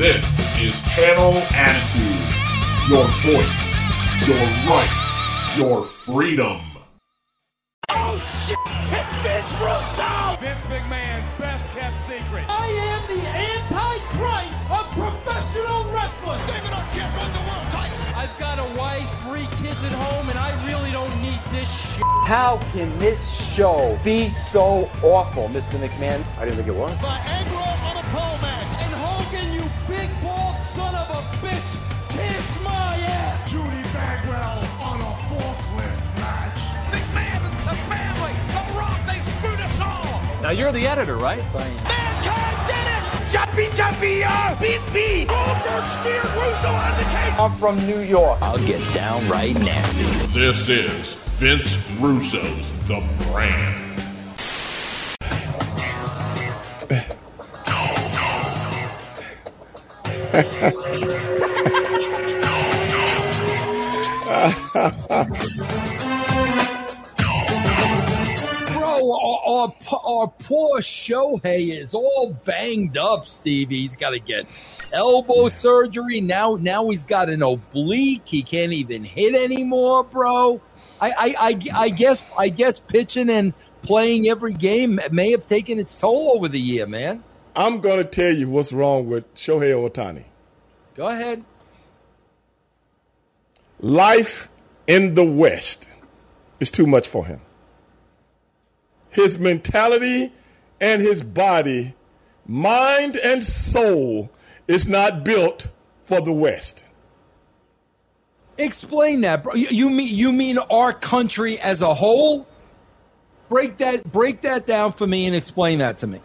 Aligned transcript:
This 0.00 0.24
is 0.58 0.80
Channel 0.96 1.36
Attitude. 1.52 2.24
Your 2.88 3.04
voice, 3.20 3.62
your 4.26 4.46
right, 4.64 5.54
your 5.58 5.84
freedom. 5.84 6.62
Oh 7.90 8.16
shit! 8.18 8.56
It's 8.96 9.14
Vince 9.20 9.52
Russo! 9.60 10.40
Vince 10.40 10.64
McMahon's 10.72 11.28
best 11.38 11.68
kept 11.76 11.96
secret. 12.08 12.48
I 12.48 12.68
am 12.88 13.14
the 13.14 13.26
antichrist 13.28 14.70
of 14.72 14.88
professional 14.96 15.84
wrestling. 15.92 16.40
David 16.48 16.72
Arquette 16.72 17.18
won 17.18 17.30
the 17.36 17.44
world 17.44 17.68
title. 17.68 17.98
I've 18.16 18.38
got 18.38 18.58
a 18.58 18.78
wife, 18.78 19.10
three 19.28 19.48
kids 19.60 19.84
at 19.84 19.92
home, 19.92 20.30
and 20.30 20.38
I 20.38 20.56
really 20.66 20.92
don't 20.92 21.14
need 21.20 21.40
this 21.52 21.68
shit. 21.68 22.02
How 22.24 22.58
can 22.72 22.98
this 22.98 23.20
show 23.54 23.98
be 24.02 24.30
so 24.50 24.88
awful, 25.02 25.48
Mr. 25.48 25.76
McMahon? 25.76 26.24
I 26.38 26.46
didn't 26.46 26.56
think 26.56 26.68
it 26.68 26.74
was. 26.74 26.96
Viagra 26.96 27.90
on 27.90 27.96
a 28.02 28.08
pole 28.08 28.49
Now 40.50 40.56
you're 40.56 40.72
the 40.72 40.84
editor, 40.84 41.14
right? 41.14 41.38
Mankind 41.54 42.66
did 42.66 42.74
it! 42.74 43.04
Jumpy, 43.30 43.68
jumpy, 43.76 44.24
uh, 44.24 44.58
beat, 44.60 44.80
beat. 44.92 45.28
Goldberg 45.28 45.86
speared 45.86 46.24
Russo 46.24 46.66
on 46.66 46.90
the 46.98 47.04
cage. 47.04 47.34
I'm 47.38 47.56
from 47.56 47.76
New 47.86 48.00
York. 48.00 48.42
I'll 48.42 48.58
get 48.66 48.80
downright 48.92 49.54
nasty. 49.60 50.02
This 50.36 50.68
is 50.68 51.14
Vince 51.38 51.88
Russo's 52.00 52.72
The 52.88 53.00
Brand. 53.28 53.86
our, 69.50 69.74
our, 70.04 70.28
poor 70.28 70.80
Shohei 70.80 71.76
is 71.76 71.94
all 71.94 72.36
banged 72.44 72.96
up, 72.96 73.26
Stevie. 73.26 73.80
He's 73.80 73.96
got 73.96 74.10
to 74.10 74.18
get 74.18 74.46
elbow 74.94 75.48
surgery. 75.48 76.20
Now 76.20 76.56
now 76.60 76.88
he's 76.88 77.04
got 77.04 77.28
an 77.28 77.42
oblique. 77.42 78.22
He 78.26 78.42
can't 78.42 78.72
even 78.72 79.04
hit 79.04 79.34
anymore, 79.34 80.04
bro. 80.04 80.60
I, 81.00 81.10
I, 81.10 81.34
I, 81.38 81.60
I 81.74 81.88
guess 81.88 82.24
I 82.36 82.48
guess 82.48 82.78
pitching 82.78 83.30
and 83.30 83.54
playing 83.82 84.28
every 84.28 84.52
game 84.52 85.00
may 85.10 85.30
have 85.30 85.46
taken 85.46 85.78
its 85.78 85.96
toll 85.96 86.32
over 86.34 86.48
the 86.48 86.60
year, 86.60 86.86
man. 86.86 87.24
I'm 87.56 87.80
going 87.80 87.98
to 87.98 88.04
tell 88.04 88.32
you 88.32 88.48
what's 88.48 88.72
wrong 88.72 89.08
with 89.08 89.34
Shohei 89.34 89.72
Ohtani. 89.72 90.24
Go 90.94 91.08
ahead. 91.08 91.44
Life 93.80 94.48
in 94.86 95.14
the 95.14 95.24
West 95.24 95.88
is 96.60 96.70
too 96.70 96.86
much 96.86 97.08
for 97.08 97.24
him. 97.24 97.40
His 99.10 99.38
mentality 99.38 100.32
and 100.80 101.02
his 101.02 101.22
body, 101.22 101.94
mind 102.46 103.16
and 103.16 103.42
soul, 103.42 104.30
is 104.68 104.86
not 104.86 105.24
built 105.24 105.66
for 106.04 106.20
the 106.20 106.32
West. 106.32 106.84
Explain 108.56 109.22
that, 109.22 109.42
bro. 109.42 109.54
You, 109.54 109.68
you 109.70 109.90
mean 109.90 110.14
you 110.14 110.32
mean 110.32 110.58
our 110.58 110.92
country 110.92 111.58
as 111.58 111.82
a 111.82 111.94
whole? 111.94 112.46
Break 113.48 113.78
that 113.78 114.10
break 114.10 114.42
that 114.42 114.66
down 114.66 114.92
for 114.92 115.06
me 115.06 115.26
and 115.26 115.34
explain 115.34 115.78
that 115.78 115.98
to 115.98 116.06
me. 116.06 116.20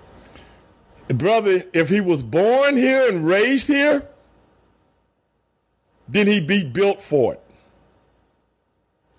Brother, 1.08 1.64
if 1.74 1.90
he 1.90 2.02
was 2.02 2.24
born 2.24 2.78
here 2.78 3.08
and 3.08 3.26
raised 3.26 3.68
here, 3.68 4.08
then 6.08 6.28
he'd 6.28 6.48
be 6.48 6.64
built 6.64 7.02
for 7.02 7.34
it. 7.34 7.42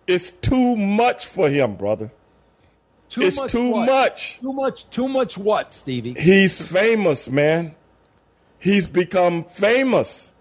It's 0.07 0.31
too 0.31 0.77
much 0.77 1.27
for 1.27 1.49
him, 1.49 1.77
brother. 1.77 2.13
Too 3.09 3.23
It's 3.23 3.37
much 3.37 3.53
too 3.53 3.71
what? 3.71 3.87
much. 3.87 4.41
Too 4.41 4.53
much. 4.53 4.91
Too 4.91 5.09
much. 5.09 5.39
What, 5.39 5.73
Stevie? 5.75 6.15
He's 6.19 6.59
famous, 6.59 7.29
man. 7.31 7.75
He's 8.59 8.87
become 8.89 9.45
famous. 9.45 10.33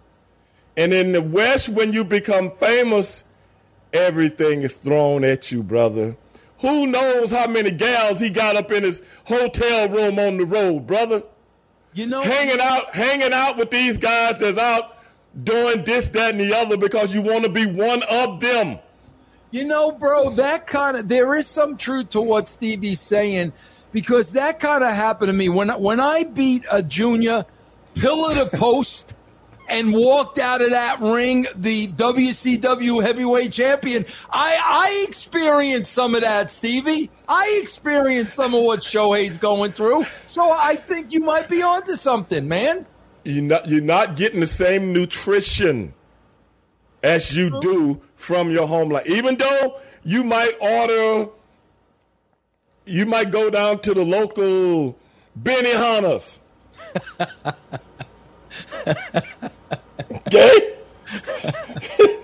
And 0.78 0.94
in 0.94 1.12
the 1.12 1.22
West, 1.22 1.70
when 1.70 1.94
you 1.94 2.04
become 2.04 2.52
famous, 2.59 3.24
everything 3.94 4.62
is 4.64 4.74
thrown 4.74 5.24
at 5.24 5.52
you, 5.52 5.64
brother. 5.64 6.18
Who 6.59 6.88
knows 6.88 7.31
how 7.31 7.48
many 7.48 7.72
gals 7.72 8.20
he 8.20 8.30
got 8.30 8.56
up 8.56 8.72
in 8.72 8.84
his 8.84 9.02
hotel 9.25 9.90
room 9.90 10.18
on 10.20 10.38
the 10.38 10.46
road, 10.46 10.88
brother? 10.88 11.24
You 11.94 12.08
know, 12.08 12.24
Hanging 12.24 12.59
out, 12.59 12.94
hanging 12.94 13.31
out 13.31 13.58
with 13.58 13.72
these 13.72 13.98
guys 13.98 14.38
that's 14.40 14.58
out 14.58 14.98
doing 15.44 15.84
this, 15.84 16.08
that, 16.09 16.31
and 16.31 16.40
the 16.42 16.54
other 16.56 16.78
because 16.78 17.14
you 17.14 17.22
want 17.22 17.44
to 17.44 17.50
be 17.50 17.66
one 17.66 18.04
of 18.04 18.40
them. 18.42 18.80
You 19.56 19.64
know, 19.64 19.94
bro, 19.94 20.32
that 20.32 20.68
kind 20.68 20.98
of 20.98 21.08
there 21.08 21.34
is 21.34 21.48
some 21.48 21.78
truth 21.78 22.10
to 22.10 22.20
what 22.20 22.50
Stevie's 22.50 23.00
saying 23.00 23.54
because 23.94 24.34
that 24.34 24.60
kind 24.60 24.84
of 24.84 24.92
happened 24.92 25.30
to 25.30 25.34
me 25.34 25.48
when 25.48 25.70
when 25.82 26.02
I 26.02 26.24
beat 26.24 26.66
a 26.70 26.84
junior 26.84 27.46
pillar 27.94 28.34
to 28.34 28.58
post 28.58 29.14
and 29.70 29.94
walked 29.94 30.40
out 30.40 30.62
of 30.62 30.72
that 30.72 31.00
ring 31.00 31.48
the 31.56 31.88
WCW 31.88 33.02
heavyweight 33.02 33.54
champion. 33.54 34.06
I 34.30 34.58
I 34.62 35.06
experienced 35.08 35.94
some 35.94 36.16
of 36.16 36.22
that, 36.24 36.52
Stevie. 36.52 37.10
I 37.26 37.58
experienced 37.64 38.36
some 38.36 38.54
of 38.54 38.62
what 38.62 38.82
Shohei's 38.82 39.38
going 39.38 39.72
through. 39.72 40.06
So 40.26 40.52
I 40.52 40.76
think 40.76 41.14
you 41.14 41.22
might 41.22 41.48
be 41.48 41.64
onto 41.64 41.96
something, 41.96 42.46
man. 42.46 42.86
You're 43.24 43.42
not, 43.42 43.70
you're 43.70 43.80
not 43.80 44.18
getting 44.18 44.42
the 44.42 44.48
same 44.48 44.92
nutrition 44.92 45.94
as 47.06 47.38
you 47.38 47.58
do 47.62 48.02
from 48.25 48.50
your 48.50 48.68
home 48.68 48.90
life. 48.90 49.06
Even 49.08 49.38
though 49.38 49.80
you 50.03 50.24
might 50.24 50.53
order, 50.59 51.30
you 52.86 53.06
might 53.06 53.30
go 53.30 53.52
down 53.52 53.80
to 53.81 53.94
the 53.94 54.03
local 54.03 54.97
Benihana's. 55.40 56.41
okay? 60.28 60.75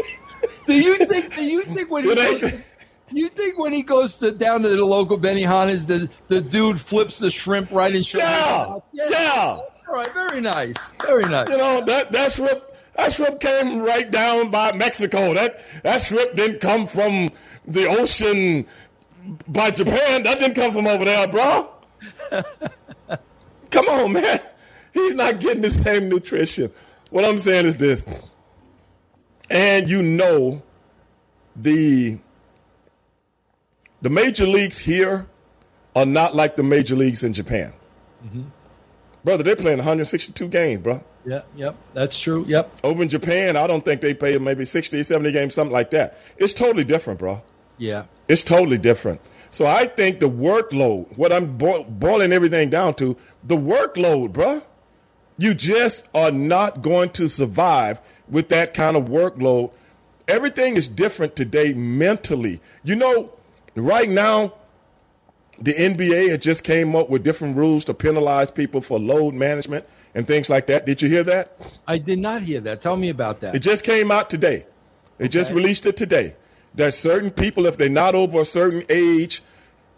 Do 0.66 0.73
you 0.73 0.95
think? 1.06 1.35
Do 1.35 1.44
you 1.44 1.63
think 1.63 1.91
when 1.91 2.03
he 2.03 2.16
goes, 2.16 2.53
you 3.12 3.28
think 3.29 3.59
when 3.59 3.73
he 3.73 3.83
goes 3.83 4.18
to 4.18 4.31
down 4.31 4.63
to 4.63 4.69
the 4.69 4.85
local 4.85 5.19
Benihana's, 5.19 5.85
the 5.85 6.09
the 6.29 6.41
dude 6.41 6.79
flips 6.81 7.19
the 7.19 7.29
shrimp 7.29 7.72
right 7.72 7.94
in 7.94 8.01
shrimp? 8.01 8.23
Yeah, 8.23 8.78
yeah. 8.94 9.59
All 9.88 9.95
right, 9.97 10.12
very 10.13 10.41
nice, 10.41 10.75
very 11.03 11.25
nice. 11.25 11.50
You 11.50 11.57
know, 11.57 11.83
that, 11.85 12.12
that 12.13 12.31
shrimp 12.31 12.63
that 12.96 13.13
shrimp 13.13 13.40
came 13.40 13.79
right 13.81 14.09
down 14.09 14.52
by 14.52 14.74
Mexico. 14.74 15.34
That 15.34 15.59
that 15.84 16.02
shrimp 16.02 16.35
didn't 16.35 16.59
come 16.59 16.88
from 16.88 17.29
the 17.66 17.88
ocean 17.88 18.66
by 19.47 19.72
Japan. 19.72 20.24
That 20.24 20.40
didn't 20.40 20.56
come 20.56 20.72
from 20.72 20.88
over 20.88 21.06
there, 21.06 21.28
bro. 21.28 21.69
come 23.72 23.88
on, 23.88 24.13
man. 24.13 24.40
He's 24.94 25.13
not 25.13 25.40
getting 25.40 25.62
the 25.62 25.69
same 25.69 26.09
nutrition. 26.09 26.72
What 27.09 27.25
I'm 27.25 27.40
saying 27.40 27.66
is 27.66 27.78
this. 27.78 28.06
And 29.50 29.90
you 29.90 30.01
know 30.01 30.62
the 31.56 32.18
the 34.01 34.09
major 34.09 34.47
leagues 34.47 34.80
here 34.80 35.28
are 35.96 36.06
not 36.06 36.35
like 36.35 36.56
the 36.56 36.63
major 36.63 36.96
leagues 36.96 37.24
in 37.24 37.34
Japan. 37.34 37.74
Mm-hmm. 38.25 38.44
Brother, 39.24 39.44
they're 39.44 39.56
playing 39.56 39.78
162 39.78 40.47
games, 40.47 40.81
bro. 40.81 41.03
Yep, 41.25 41.47
yep, 41.55 41.75
that's 41.93 42.19
true. 42.19 42.45
Yep. 42.47 42.77
Over 42.83 43.03
in 43.03 43.09
Japan, 43.09 43.55
I 43.55 43.67
don't 43.67 43.85
think 43.85 44.01
they 44.01 44.13
pay 44.13 44.37
maybe 44.37 44.65
60, 44.65 45.03
70 45.03 45.31
games, 45.31 45.53
something 45.53 45.73
like 45.73 45.91
that. 45.91 46.17
It's 46.37 46.53
totally 46.53 46.83
different, 46.83 47.19
bro. 47.19 47.41
Yeah. 47.77 48.05
It's 48.27 48.43
totally 48.43 48.77
different. 48.77 49.21
So 49.51 49.65
I 49.65 49.85
think 49.87 50.19
the 50.19 50.29
workload, 50.29 51.17
what 51.17 51.33
I'm 51.33 51.57
bo- 51.57 51.83
boiling 51.83 52.31
everything 52.31 52.69
down 52.69 52.95
to, 52.95 53.18
the 53.44 53.57
workload, 53.57 54.33
bro. 54.33 54.63
You 55.38 55.53
just 55.53 56.06
are 56.13 56.31
not 56.31 56.81
going 56.81 57.09
to 57.12 57.27
survive 57.27 58.01
with 58.29 58.50
that 58.50 58.74
kind 58.74 58.95
of 58.95 59.06
workload. 59.06 59.71
Everything 60.27 60.77
is 60.77 60.88
different 60.88 61.35
today 61.35 61.74
mentally. 61.74 62.62
You 62.83 62.95
know, 62.95 63.33
right 63.75 64.09
now, 64.09 64.53
the 65.59 65.74
NBA 65.74 66.29
has 66.29 66.39
just 66.39 66.63
came 66.63 66.95
up 66.95 67.09
with 67.09 67.24
different 67.24 67.57
rules 67.57 67.85
to 67.85 67.94
penalize 67.94 68.51
people 68.51 68.81
for 68.81 69.00
load 69.00 69.33
management 69.33 69.85
and 70.13 70.28
things 70.28 70.50
like 70.50 70.68
that. 70.68 70.86
Did 70.86 71.02
you 71.02 71.10
hear 71.10 71.24
that? 71.24 71.58
I 71.88 71.98
did 71.98 72.19
not 72.19 72.44
hear 72.44 72.60
that. 72.62 72.81
Tell 72.81 72.98
me 72.98 73.10
about 73.10 73.42
that. 73.42 73.56
It 73.56 73.60
just 73.60 73.84
came 73.84 74.12
out 74.12 74.30
today. 74.30 74.66
They 75.18 75.28
just 75.28 75.52
released 75.52 75.86
it 75.86 75.98
today. 75.98 76.36
That 76.75 76.94
certain 76.94 77.31
people, 77.31 77.66
if 77.66 77.78
they're 77.78 77.90
not 77.90 78.16
over 78.16 78.42
a 78.42 78.46
certain 78.46 78.84
age 78.90 79.44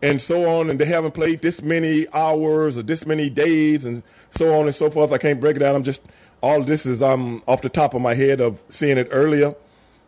and 0.02 0.20
so 0.20 0.50
on, 0.50 0.70
and 0.70 0.80
they 0.80 0.86
haven't 0.86 1.14
played 1.14 1.42
this 1.42 1.62
many 1.62 2.08
hours 2.14 2.78
or 2.78 2.84
this 2.84 3.06
many 3.06 3.30
days 3.30 3.86
and 3.86 4.04
so 4.32 4.54
on 4.60 4.66
and 4.66 4.76
so 4.76 4.90
forth, 4.90 5.12
I 5.12 5.18
can't 5.18 5.40
break 5.40 5.56
it 5.56 5.60
down. 5.60 5.76
I'm 5.76 5.84
just, 5.84 6.02
all 6.42 6.64
this 6.64 6.86
is 6.86 7.02
um, 7.02 7.42
off 7.48 7.62
the 7.62 7.70
top 7.70 7.94
of 7.94 8.02
my 8.02 8.16
head 8.16 8.42
of 8.42 8.60
seeing 8.70 8.98
it 8.98 9.08
earlier. 9.12 9.56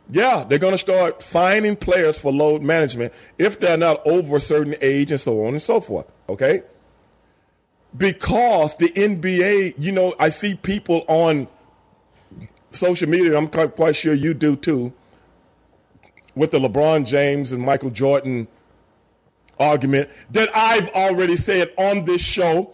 Yeah, 0.09 0.43
they're 0.43 0.59
going 0.59 0.73
to 0.73 0.77
start 0.77 1.23
finding 1.23 1.75
players 1.75 2.17
for 2.17 2.31
load 2.31 2.61
management 2.61 3.13
if 3.37 3.59
they're 3.59 3.77
not 3.77 4.05
over 4.05 4.37
a 4.37 4.41
certain 4.41 4.75
age 4.81 5.11
and 5.11 5.19
so 5.19 5.45
on 5.45 5.53
and 5.53 5.61
so 5.61 5.79
forth. 5.79 6.11
Okay? 6.29 6.63
Because 7.95 8.75
the 8.75 8.89
NBA, 8.89 9.75
you 9.77 9.91
know, 9.91 10.15
I 10.19 10.29
see 10.29 10.55
people 10.55 11.05
on 11.07 11.47
social 12.71 13.09
media, 13.09 13.37
I'm 13.37 13.47
quite, 13.47 13.95
sure 13.95 14.13
you 14.13 14.33
do 14.33 14.55
too, 14.55 14.93
with 16.35 16.51
the 16.51 16.59
LeBron 16.59 17.05
James 17.05 17.51
and 17.51 17.63
Michael 17.63 17.89
Jordan 17.89 18.47
argument 19.59 20.09
that 20.31 20.49
I've 20.53 20.89
already 20.89 21.37
said 21.37 21.71
on 21.77 22.03
this 22.03 22.21
show 22.21 22.73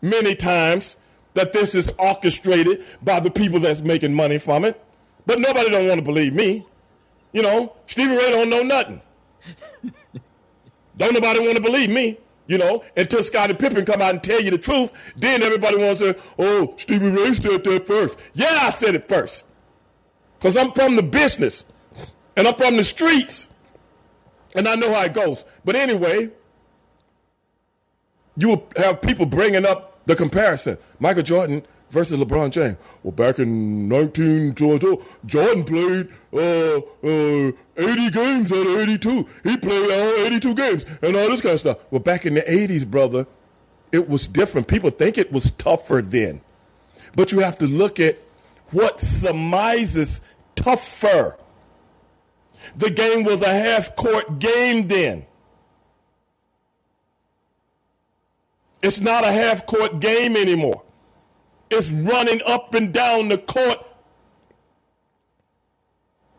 many 0.00 0.34
times 0.34 0.96
that 1.34 1.52
this 1.52 1.74
is 1.74 1.90
orchestrated 1.98 2.84
by 3.02 3.20
the 3.20 3.30
people 3.30 3.60
that's 3.60 3.80
making 3.80 4.14
money 4.14 4.38
from 4.38 4.64
it. 4.64 4.82
But 5.24 5.38
nobody 5.38 5.70
don't 5.70 5.86
want 5.86 5.98
to 5.98 6.04
believe 6.04 6.34
me. 6.34 6.66
You 7.32 7.42
know, 7.42 7.74
Stevie 7.86 8.16
Ray 8.16 8.30
don't 8.30 8.50
know 8.50 8.62
nothing. 8.62 9.00
don't 10.96 11.14
nobody 11.14 11.40
want 11.40 11.56
to 11.56 11.62
believe 11.62 11.88
me. 11.88 12.18
You 12.52 12.58
know, 12.58 12.84
until 12.98 13.22
Scottie 13.22 13.54
Pippen 13.54 13.86
come 13.86 14.02
out 14.02 14.10
and 14.10 14.22
tell 14.22 14.38
you 14.38 14.50
the 14.50 14.58
truth, 14.58 14.92
then 15.16 15.42
everybody 15.42 15.78
wants 15.78 16.00
to 16.00 16.14
"Oh, 16.38 16.74
Stevie 16.76 17.08
Ray 17.08 17.32
said 17.32 17.64
that 17.64 17.86
first. 17.86 18.18
Yeah, 18.34 18.58
I 18.60 18.70
said 18.72 18.94
it 18.94 19.08
first, 19.08 19.44
cause 20.38 20.54
I'm 20.54 20.70
from 20.72 20.96
the 20.96 21.02
business, 21.02 21.64
and 22.36 22.46
I'm 22.46 22.54
from 22.54 22.76
the 22.76 22.84
streets, 22.84 23.48
and 24.54 24.68
I 24.68 24.74
know 24.74 24.92
how 24.92 25.00
it 25.04 25.14
goes. 25.14 25.46
But 25.64 25.76
anyway, 25.76 26.28
you 28.36 28.48
will 28.48 28.68
have 28.76 29.00
people 29.00 29.24
bringing 29.24 29.64
up 29.64 30.04
the 30.04 30.14
comparison: 30.14 30.76
Michael 31.00 31.22
Jordan 31.22 31.64
versus 31.92 32.18
LeBron 32.18 32.50
James. 32.50 32.76
Well, 33.02 33.12
back 33.12 33.38
in 33.38 33.88
1922, 33.88 35.04
Jordan 35.26 35.64
played 35.64 36.08
uh, 36.32 36.78
uh, 37.06 37.52
80 37.76 38.10
games 38.10 38.50
out 38.50 38.66
of 38.66 38.78
82. 38.78 39.28
He 39.44 39.56
played 39.58 39.90
all 39.90 40.26
82 40.26 40.54
games 40.54 40.86
and 41.02 41.14
all 41.14 41.28
this 41.28 41.42
kind 41.42 41.52
of 41.52 41.60
stuff. 41.60 41.78
Well, 41.90 42.00
back 42.00 42.26
in 42.26 42.34
the 42.34 42.40
80s, 42.40 42.90
brother, 42.90 43.26
it 43.92 44.08
was 44.08 44.26
different. 44.26 44.66
People 44.66 44.90
think 44.90 45.18
it 45.18 45.30
was 45.30 45.50
tougher 45.52 46.02
then. 46.02 46.40
But 47.14 47.30
you 47.30 47.40
have 47.40 47.58
to 47.58 47.66
look 47.66 48.00
at 48.00 48.16
what 48.70 49.00
surmises 49.00 50.22
tougher. 50.56 51.36
The 52.74 52.90
game 52.90 53.24
was 53.24 53.42
a 53.42 53.52
half 53.52 53.94
court 53.96 54.38
game 54.38 54.88
then. 54.88 55.26
It's 58.82 59.00
not 59.00 59.24
a 59.24 59.30
half 59.30 59.66
court 59.66 60.00
game 60.00 60.36
anymore. 60.36 60.82
It's 61.72 61.88
running 61.90 62.40
up 62.46 62.74
and 62.74 62.92
down 62.92 63.28
the 63.28 63.38
court. 63.38 63.78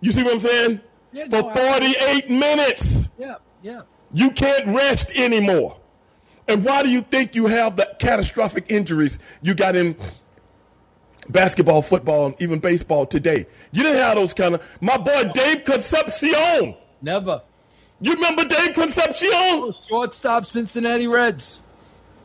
You 0.01 0.11
see 0.11 0.23
what 0.23 0.33
I'm 0.33 0.39
saying? 0.39 0.81
Yeah, 1.11 1.25
For 1.25 1.41
no, 1.41 1.49
I- 1.49 1.79
48 1.79 2.29
minutes. 2.29 3.09
Yeah, 3.17 3.35
yeah. 3.61 3.81
You 4.13 4.31
can't 4.31 4.67
rest 4.67 5.11
anymore. 5.15 5.77
And 6.47 6.63
why 6.63 6.83
do 6.83 6.89
you 6.89 7.01
think 7.01 7.35
you 7.35 7.47
have 7.47 7.77
the 7.77 7.95
catastrophic 7.99 8.65
injuries 8.69 9.17
you 9.41 9.55
got 9.55 9.75
in 9.75 9.95
basketball, 11.29 11.81
football, 11.81 12.27
and 12.27 12.35
even 12.39 12.59
baseball 12.59 13.05
today? 13.05 13.45
You 13.71 13.81
didn't 13.83 13.97
have 13.99 14.17
those 14.17 14.33
kind 14.33 14.55
of. 14.55 14.77
My 14.81 14.97
boy 14.97 15.31
Dave 15.33 15.63
Concepcion. 15.63 16.75
Never. 17.01 17.41
You 18.01 18.13
remember 18.15 18.43
Dave 18.45 18.73
Concepcion? 18.73 19.73
Shortstop, 19.87 20.45
Cincinnati 20.45 21.07
Reds. 21.07 21.61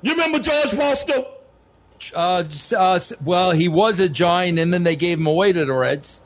You 0.02 0.12
remember 0.12 0.40
George 0.40 0.70
Foster? 0.72 1.24
Uh, 2.14 2.44
uh, 2.76 3.00
well, 3.24 3.50
he 3.50 3.68
was 3.68 4.00
a 4.00 4.08
giant, 4.08 4.58
and 4.58 4.72
then 4.72 4.84
they 4.84 4.96
gave 4.96 5.18
him 5.18 5.26
away 5.26 5.52
to 5.52 5.64
the 5.64 5.72
Reds. 5.72 6.20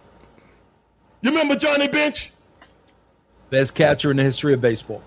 You 1.21 1.31
remember 1.31 1.57
Johnny 1.57 1.89
Bench? 1.89 2.33
Best 3.51 3.75
catcher 3.75 4.11
in 4.11 4.17
the 4.17 4.25
history 4.25 4.55
of 4.55 4.61
baseball. 4.61 5.03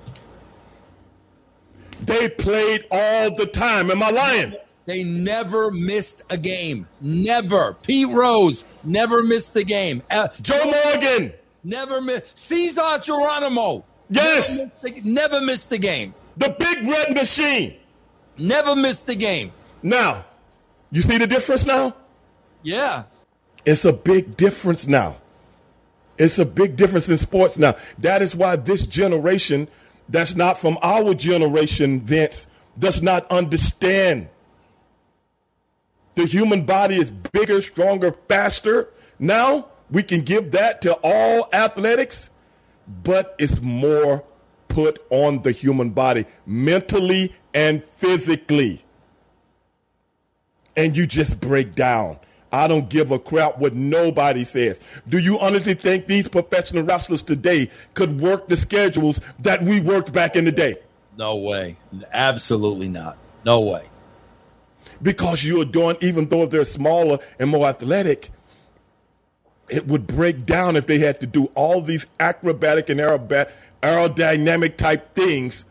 They 2.02 2.30
played 2.30 2.86
all 2.92 3.36
the 3.36 3.48
time. 3.48 3.90
Am 3.90 4.04
I 4.04 4.10
lying? 4.12 4.56
They 4.86 5.04
never 5.04 5.72
missed 5.72 6.22
a 6.30 6.38
game. 6.38 6.88
Never. 7.02 7.74
Pete 7.82 8.08
Rose 8.08 8.64
never 8.84 9.24
missed 9.24 9.56
a 9.56 9.64
game. 9.64 10.04
Uh, 10.12 10.28
Joe 10.42 10.64
Morgan. 10.64 11.34
never 11.64 12.02
missed. 12.02 12.38
Cesar 12.38 13.00
Geronimo. 13.02 13.84
Yes. 14.10 14.60
Never 14.60 14.72
missed, 14.84 15.06
a, 15.06 15.10
never 15.10 15.42
missed 15.42 15.72
a 15.72 15.78
game. 15.80 16.14
The 16.38 16.50
big 16.50 16.88
red 16.88 17.16
machine. 17.16 17.76
Never 18.38 18.76
missed 18.76 19.10
a 19.10 19.16
game. 19.16 19.52
Now, 19.82 20.26
you 20.92 21.02
see 21.02 21.18
the 21.18 21.28
difference 21.28 21.66
now? 21.66 21.96
Yeah. 22.64 23.04
It's 23.66 23.86
a 23.86 23.94
big 23.94 24.38
difference 24.38 24.88
now. 24.88 25.18
It's 26.18 26.40
a 26.40 26.46
big 26.46 26.76
difference 26.76 27.10
in 27.10 27.18
sports 27.18 27.58
now. 27.58 27.76
That 27.98 28.22
is 28.22 28.36
why 28.36 28.56
this 28.56 28.86
generation, 28.86 29.68
that's 30.08 30.36
not 30.36 30.60
from 30.60 30.78
our 30.82 31.14
generation, 31.14 32.02
Vince, 32.02 32.48
does 32.78 33.02
not 33.02 33.30
understand. 33.32 34.30
The 36.16 36.26
human 36.26 36.66
body 36.66 36.96
is 36.96 37.12
bigger, 37.12 37.62
stronger, 37.62 38.16
faster. 38.30 38.90
Now 39.20 39.68
we 39.92 40.04
can 40.04 40.22
give 40.22 40.52
that 40.52 40.82
to 40.84 40.94
all 41.04 41.50
athletics, 41.52 42.30
but 43.04 43.36
it's 43.38 43.62
more 43.62 44.24
put 44.70 45.06
on 45.10 45.42
the 45.42 45.52
human 45.52 45.90
body 45.90 46.26
mentally 46.46 47.34
and 47.54 47.84
physically 47.98 48.85
and 50.76 50.96
you 50.96 51.08
just 51.08 51.40
break 51.40 51.76
down. 51.76 52.20
I 52.52 52.68
don't 52.68 52.90
give 52.90 53.12
a 53.12 53.20
crap 53.20 53.58
what 53.58 53.74
nobody 53.74 54.44
says. 54.44 54.80
Do 55.10 55.18
you 55.18 55.40
honestly 55.40 55.74
think 55.74 56.08
these 56.08 56.28
professional 56.28 56.84
wrestlers 56.84 57.22
today 57.22 57.70
could 57.96 58.22
work 58.22 58.48
the 58.48 58.56
schedules 58.56 59.20
that 59.40 59.62
we 59.62 59.82
worked 59.82 60.14
back 60.14 60.36
in 60.36 60.46
the 60.46 60.52
day? 60.52 60.78
No 61.18 61.36
way. 61.36 61.78
Absolutely 62.14 62.88
not. 62.88 63.18
No 63.44 63.60
way. 63.62 63.90
Because 65.02 65.44
you're 65.44 65.66
doing, 65.66 65.98
even 66.00 66.30
though 66.30 66.46
they're 66.46 66.64
smaller 66.66 67.20
and 67.40 67.50
more 67.50 67.68
athletic, 67.68 68.30
it 69.70 69.88
would 69.88 70.08
break 70.08 70.46
down 70.46 70.76
if 70.76 70.88
they 70.88 71.00
had 71.00 71.20
to 71.22 71.28
do 71.28 71.46
all 71.56 71.82
these 71.82 72.06
acrobatic 72.20 72.90
and 72.90 73.00
aerobat- 73.00 73.52
aerodynamic 73.82 74.78
type 74.78 75.14
things. 75.16 75.66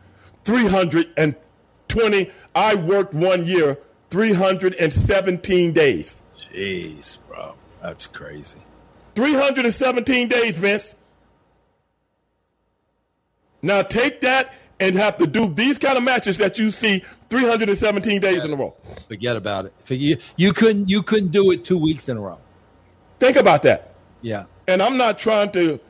320, 0.44 2.30
I 2.54 2.74
worked 2.74 3.14
one 3.14 3.46
year, 3.46 3.78
317 4.14 5.72
days. 5.72 6.22
Jeez, 6.54 7.18
bro. 7.26 7.56
That's 7.82 8.06
crazy. 8.06 8.58
317 9.16 10.28
days, 10.28 10.54
Vince. 10.54 10.94
Now 13.60 13.82
take 13.82 14.20
that 14.20 14.54
and 14.78 14.94
have 14.94 15.16
to 15.16 15.26
do 15.26 15.52
these 15.52 15.80
kind 15.80 15.98
of 15.98 16.04
matches 16.04 16.38
that 16.38 16.60
you 16.60 16.70
see 16.70 17.02
317 17.28 18.20
days 18.20 18.44
in 18.44 18.52
a 18.52 18.56
row. 18.56 18.76
Forget 19.08 19.34
about 19.34 19.66
it. 19.66 19.72
You, 19.88 20.18
you 20.36 20.52
couldn't 20.52 20.88
you 20.88 21.02
couldn't 21.02 21.32
do 21.32 21.50
it 21.50 21.64
two 21.64 21.78
weeks 21.78 22.08
in 22.08 22.16
a 22.16 22.20
row. 22.20 22.38
Think 23.18 23.36
about 23.36 23.64
that. 23.64 23.94
Yeah. 24.22 24.44
And 24.68 24.80
I'm 24.80 24.96
not 24.96 25.18
trying 25.18 25.50
to 25.52 25.80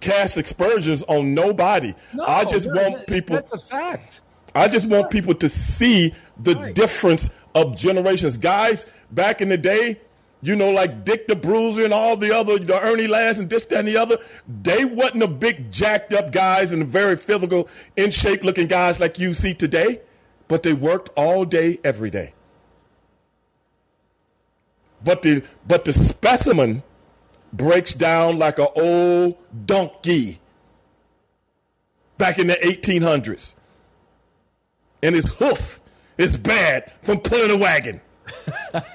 cast 0.00 0.38
aspersions 0.38 1.02
on 1.02 1.34
nobody. 1.34 1.94
No, 2.14 2.24
I 2.24 2.46
just 2.46 2.66
want 2.66 3.06
people 3.06 3.36
That's 3.36 3.52
a 3.52 3.58
fact. 3.58 4.22
I 4.54 4.68
just 4.68 4.86
want 4.86 5.10
people 5.10 5.34
to 5.34 5.50
see 5.50 6.14
the 6.42 6.54
Right. 6.54 6.74
difference 6.74 7.30
of 7.54 7.76
generations. 7.76 8.36
Guys, 8.36 8.86
back 9.10 9.40
in 9.40 9.48
the 9.48 9.58
day, 9.58 10.00
you 10.42 10.54
know, 10.56 10.70
like 10.70 11.04
Dick 11.04 11.26
the 11.26 11.36
Bruiser 11.36 11.84
and 11.84 11.94
all 11.94 12.16
the 12.16 12.34
other, 12.36 12.58
the 12.58 12.78
Ernie 12.78 13.06
Ladd 13.06 13.38
and 13.38 13.48
this, 13.48 13.64
that, 13.66 13.78
and 13.78 13.88
the 13.88 13.96
other, 13.96 14.18
they 14.62 14.84
wasn't 14.84 15.20
the 15.20 15.28
big 15.28 15.72
jacked 15.72 16.12
up 16.12 16.32
guys 16.32 16.72
and 16.72 16.86
very 16.86 17.16
physical, 17.16 17.68
in 17.96 18.10
shape 18.10 18.42
looking 18.44 18.66
guys 18.66 19.00
like 19.00 19.18
you 19.18 19.32
see 19.32 19.54
today, 19.54 20.00
but 20.48 20.62
they 20.62 20.72
worked 20.74 21.08
all 21.16 21.44
day, 21.44 21.78
every 21.82 22.10
day. 22.10 22.34
But 25.02 25.22
the 25.22 25.42
but 25.66 25.84
the 25.84 25.92
specimen 25.92 26.82
breaks 27.52 27.92
down 27.94 28.38
like 28.38 28.58
an 28.58 28.68
old 28.74 29.36
donkey 29.66 30.40
back 32.18 32.38
in 32.38 32.46
the 32.48 32.54
1800s 32.54 33.54
and 35.02 35.14
his 35.14 35.26
hoof 35.38 35.80
is 36.18 36.36
bad 36.36 36.92
from 37.02 37.18
pulling 37.20 37.50
a 37.50 37.56
wagon. 37.56 38.00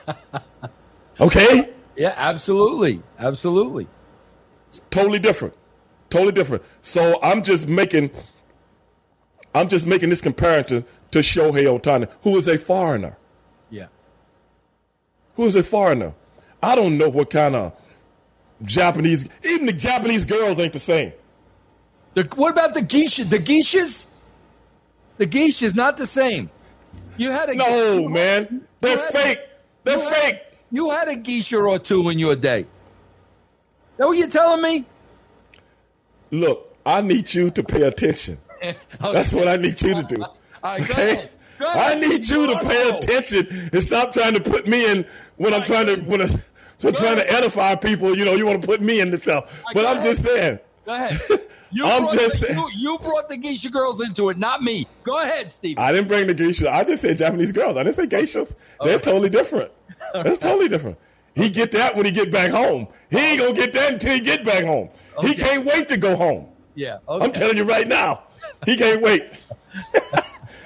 okay? 1.21 1.69
Yeah, 1.95 2.13
absolutely. 2.15 3.01
Absolutely. 3.17 3.87
Totally 4.89 5.19
different. 5.19 5.53
Totally 6.09 6.31
different. 6.31 6.63
So 6.81 7.19
I'm 7.21 7.43
just 7.43 7.67
making 7.67 8.11
I'm 9.53 9.67
just 9.67 9.85
making 9.87 10.09
this 10.09 10.21
comparison 10.21 10.85
to 11.11 11.19
Shohei 11.19 11.65
Ohtani, 11.65 12.09
who 12.21 12.37
is 12.37 12.47
a 12.47 12.57
foreigner. 12.57 13.17
Yeah. 13.69 13.87
Who 15.35 15.45
is 15.45 15.55
a 15.55 15.63
foreigner. 15.63 16.13
I 16.61 16.75
don't 16.75 16.97
know 16.97 17.09
what 17.09 17.29
kind 17.29 17.55
of 17.55 17.73
Japanese 18.63 19.27
even 19.43 19.65
the 19.65 19.73
Japanese 19.73 20.25
girls 20.25 20.59
ain't 20.59 20.73
the 20.73 20.79
same. 20.79 21.13
The, 22.13 22.23
what 22.35 22.51
about 22.51 22.73
the 22.73 22.81
geisha? 22.81 23.25
The 23.25 23.39
geishas? 23.39 24.05
The 25.17 25.27
geishas 25.27 25.75
not 25.75 25.97
the 25.97 26.07
same. 26.07 26.49
You 27.19 27.31
had 27.31 27.49
a 27.49 27.55
No, 27.55 27.93
you- 27.99 28.09
man. 28.09 28.65
They're 28.81 28.97
had- 28.97 29.11
fake. 29.11 29.39
They're 29.83 29.97
you 29.97 30.03
had- 30.05 30.13
fake. 30.15 30.39
You 30.71 30.89
had 30.91 31.07
a 31.09 31.15
geisha 31.15 31.57
or 31.57 31.79
two 31.79 32.09
in 32.09 32.17
your 32.19 32.35
day. 32.35 32.65
That 33.97 34.07
what 34.07 34.17
you're 34.17 34.29
telling 34.29 34.61
me? 34.61 34.85
Look, 36.31 36.75
I 36.85 37.01
need 37.01 37.33
you 37.33 37.49
to 37.51 37.63
pay 37.63 37.81
attention. 37.83 38.37
That's 39.01 39.33
what 39.33 39.47
I 39.47 39.57
need 39.57 39.81
you 39.81 39.95
to 39.95 40.03
do. 40.03 40.21
All 40.23 40.31
right, 40.63 40.77
go 40.87 40.93
Okay? 40.93 41.11
ahead. 41.13 41.29
Go 41.57 41.65
I 41.67 41.95
need 41.95 42.25
you 42.29 42.47
to 42.47 42.57
pay 42.59 42.89
attention 42.89 43.69
and 43.73 43.81
stop 43.83 44.13
trying 44.13 44.33
to 44.35 44.39
put 44.39 44.65
me 44.67 44.89
in 44.89 45.05
when 45.35 45.53
I'm 45.53 45.63
trying 45.63 45.87
to 45.87 45.95
when 45.97 46.21
I, 46.21 46.27
So 46.77 46.91
Go 46.91 46.91
trying 46.93 47.17
to 47.17 47.29
edify 47.29 47.75
people, 47.75 48.17
you 48.17 48.23
know, 48.23 48.35
you 48.35 48.45
want 48.45 48.61
to 48.61 48.65
put 48.67 48.79
me 48.79 49.01
in 49.01 49.11
the 49.11 49.17
stuff. 49.17 49.61
But 49.73 49.85
I'm 49.85 50.01
just 50.01 50.23
saying. 50.23 50.59
Go 50.89 50.95
ahead. 50.95 51.21
You 51.71 51.85
I'm 51.85 52.01
brought 52.01 52.13
just 52.13 52.39
the, 52.39 52.47
saying- 52.47 52.57
you, 52.57 52.93
you 52.93 52.97
brought 52.97 53.29
the 53.29 53.37
geisha 53.37 53.69
girls 53.69 54.01
into 54.01 54.29
it, 54.29 54.39
not 54.39 54.63
me. 54.63 54.87
Go 55.03 55.21
ahead, 55.21 55.51
Steve. 55.51 55.77
I 55.77 55.91
didn't 55.91 56.07
bring 56.07 56.25
the 56.25 56.33
geisha. 56.33 56.67
I 56.67 56.83
just 56.83 57.03
said 57.03 57.15
Japanese 57.19 57.51
girls. 57.51 57.77
I 57.77 57.83
didn't 57.83 57.95
say 57.95 58.07
geishas. 58.07 58.55
They're 58.83 58.97
totally 58.97 59.29
different. 59.29 59.71
That's 60.11 60.39
totally 60.39 60.67
different. 60.67 60.97
He 61.35 61.47
get 61.51 61.71
that 61.73 61.95
when 61.95 62.07
he 62.07 62.11
get 62.11 62.31
back 62.31 62.49
home. 62.49 62.87
He 63.11 63.19
ain't 63.19 63.39
gonna 63.39 63.53
get 63.53 63.71
that 63.73 63.93
until 63.93 64.15
he 64.15 64.19
get 64.19 64.43
back 64.43 64.65
home. 64.65 64.89
He 65.21 65.35
can't 65.35 65.63
wait 65.63 65.87
to 65.89 65.97
go 65.97 66.15
home. 66.15 66.47
yeah. 66.73 66.97
Okay. 67.07 67.23
I'm 67.23 67.33
telling 67.33 67.57
you 67.57 67.65
right 67.65 67.87
now. 67.87 68.23
He 68.65 68.75
can't 68.75 69.03
wait 69.03 69.29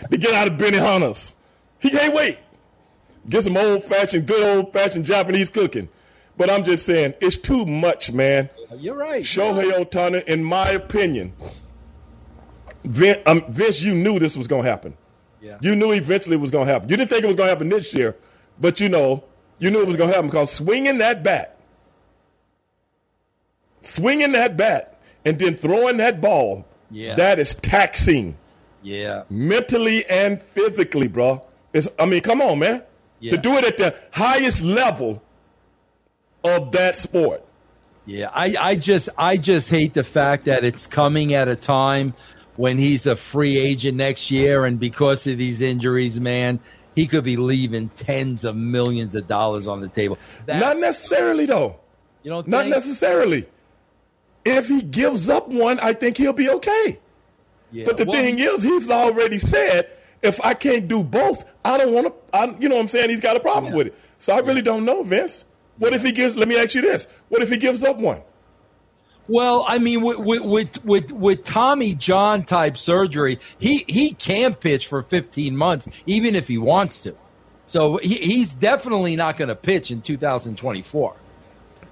to 0.09 0.17
get 0.17 0.33
out 0.33 0.47
of 0.47 0.53
Benihana's. 0.53 1.35
He 1.79 1.89
can't 1.89 2.15
wait. 2.15 2.39
Get 3.27 3.43
some 3.43 3.57
old 3.57 3.83
fashioned, 3.83 4.25
good 4.25 4.41
old 4.57 4.71
fashioned 4.71 5.03
Japanese 5.03 5.49
cooking. 5.49 5.89
But 6.37 6.49
I'm 6.49 6.63
just 6.63 6.85
saying, 6.85 7.13
it's 7.21 7.37
too 7.37 7.65
much, 7.65 8.11
man. 8.11 8.49
You're 8.77 8.95
right. 8.97 9.23
Shohei 9.23 9.71
Ohtani, 9.71 10.23
in 10.25 10.43
my 10.43 10.69
opinion, 10.71 11.33
Vince, 12.83 13.19
um, 13.27 13.43
Vince, 13.49 13.81
you 13.81 13.93
knew 13.93 14.17
this 14.19 14.35
was 14.35 14.47
going 14.47 14.63
to 14.63 14.69
happen. 14.69 14.97
Yeah. 15.41 15.57
You 15.61 15.75
knew 15.75 15.91
eventually 15.91 16.35
it 16.35 16.39
was 16.39 16.51
going 16.51 16.65
to 16.67 16.73
happen. 16.73 16.89
You 16.89 16.97
didn't 16.97 17.09
think 17.11 17.23
it 17.23 17.27
was 17.27 17.35
going 17.35 17.47
to 17.47 17.51
happen 17.53 17.69
this 17.69 17.93
year, 17.93 18.15
but 18.59 18.79
you 18.79 18.89
know, 18.89 19.23
you 19.59 19.69
knew 19.69 19.81
it 19.81 19.87
was 19.87 19.95
going 19.95 20.09
to 20.09 20.15
happen 20.15 20.29
because 20.29 20.51
swinging 20.51 20.97
that 20.97 21.21
bat, 21.23 21.57
swinging 23.81 24.31
that 24.33 24.57
bat, 24.57 24.99
and 25.25 25.37
then 25.39 25.55
throwing 25.55 25.97
that 25.97 26.19
ball, 26.21 26.65
Yeah. 26.89 27.15
that 27.15 27.39
is 27.39 27.53
taxing 27.55 28.35
Yeah. 28.81 29.23
mentally 29.29 30.05
and 30.09 30.41
physically, 30.41 31.07
bro. 31.07 31.45
It's, 31.73 31.87
I 31.99 32.05
mean, 32.05 32.21
come 32.21 32.41
on, 32.41 32.59
man. 32.59 32.83
Yeah. 33.19 33.31
To 33.31 33.37
do 33.37 33.53
it 33.57 33.63
at 33.65 33.77
the 33.77 33.95
highest 34.11 34.61
level 34.61 35.21
of 36.43 36.71
that 36.73 36.95
sport. 36.95 37.43
Yeah, 38.05 38.29
I, 38.33 38.55
I 38.59 38.75
just 38.75 39.09
I 39.17 39.37
just 39.37 39.69
hate 39.69 39.93
the 39.93 40.03
fact 40.03 40.45
that 40.45 40.63
it's 40.63 40.87
coming 40.87 41.33
at 41.33 41.47
a 41.47 41.55
time 41.55 42.13
when 42.57 42.77
he's 42.77 43.07
a 43.07 43.15
free 43.15 43.57
agent 43.57 43.97
next 43.97 44.29
year, 44.29 44.65
and 44.65 44.79
because 44.79 45.25
of 45.25 45.37
these 45.37 45.61
injuries, 45.61 46.19
man, 46.19 46.59
he 46.95 47.07
could 47.07 47.23
be 47.23 47.37
leaving 47.37 47.89
tens 47.89 48.43
of 48.43 48.55
millions 48.55 49.15
of 49.15 49.27
dollars 49.27 49.67
on 49.67 49.81
the 49.81 49.87
table. 49.87 50.17
Not 50.47 50.79
necessarily, 50.79 51.45
though. 51.45 51.79
You 52.23 52.31
don't 52.31 52.47
Not 52.47 52.67
necessarily. 52.67 53.47
If 54.45 54.67
he 54.67 54.81
gives 54.81 55.29
up 55.29 55.47
one, 55.47 55.79
I 55.79 55.93
think 55.93 56.17
he'll 56.17 56.33
be 56.33 56.49
okay. 56.49 56.99
Yeah, 57.71 57.85
But 57.85 57.97
the 57.97 58.05
well, 58.05 58.13
thing 58.13 58.39
is, 58.39 58.61
he's 58.61 58.89
already 58.89 59.37
said, 59.37 59.89
if 60.21 60.43
I 60.43 60.53
can't 60.53 60.87
do 60.87 61.03
both, 61.03 61.45
I 61.65 61.77
don't 61.77 61.93
want 61.93 62.07
to. 62.07 62.57
You 62.59 62.69
know 62.69 62.75
what 62.75 62.81
I'm 62.81 62.87
saying? 62.87 63.09
He's 63.09 63.21
got 63.21 63.35
a 63.35 63.39
problem 63.39 63.73
with 63.73 63.87
it. 63.87 63.95
So 64.19 64.33
I 64.33 64.39
really 64.39 64.61
don't 64.61 64.85
know, 64.85 65.03
Vince. 65.03 65.45
What 65.77 65.93
if 65.93 66.03
he 66.03 66.11
gives? 66.11 66.35
Let 66.35 66.47
me 66.47 66.57
ask 66.57 66.75
you 66.75 66.81
this: 66.81 67.07
What 67.29 67.41
if 67.41 67.49
he 67.49 67.57
gives 67.57 67.83
up 67.83 67.97
one? 67.97 68.21
Well, 69.27 69.65
I 69.67 69.79
mean, 69.79 70.01
with 70.01 70.17
with 70.19 70.83
with 70.83 71.11
with, 71.11 71.43
Tommy 71.43 71.95
John 71.95 72.43
type 72.43 72.77
surgery, 72.77 73.39
he 73.57 73.85
he 73.87 74.11
can 74.11 74.53
pitch 74.53 74.87
for 74.87 75.01
15 75.01 75.55
months, 75.55 75.87
even 76.05 76.35
if 76.35 76.47
he 76.47 76.57
wants 76.57 76.99
to. 77.01 77.15
So 77.65 77.97
he, 77.97 78.15
he's 78.15 78.53
definitely 78.53 79.15
not 79.15 79.37
going 79.37 79.47
to 79.47 79.55
pitch 79.55 79.91
in 79.91 80.01
2024. 80.01 81.15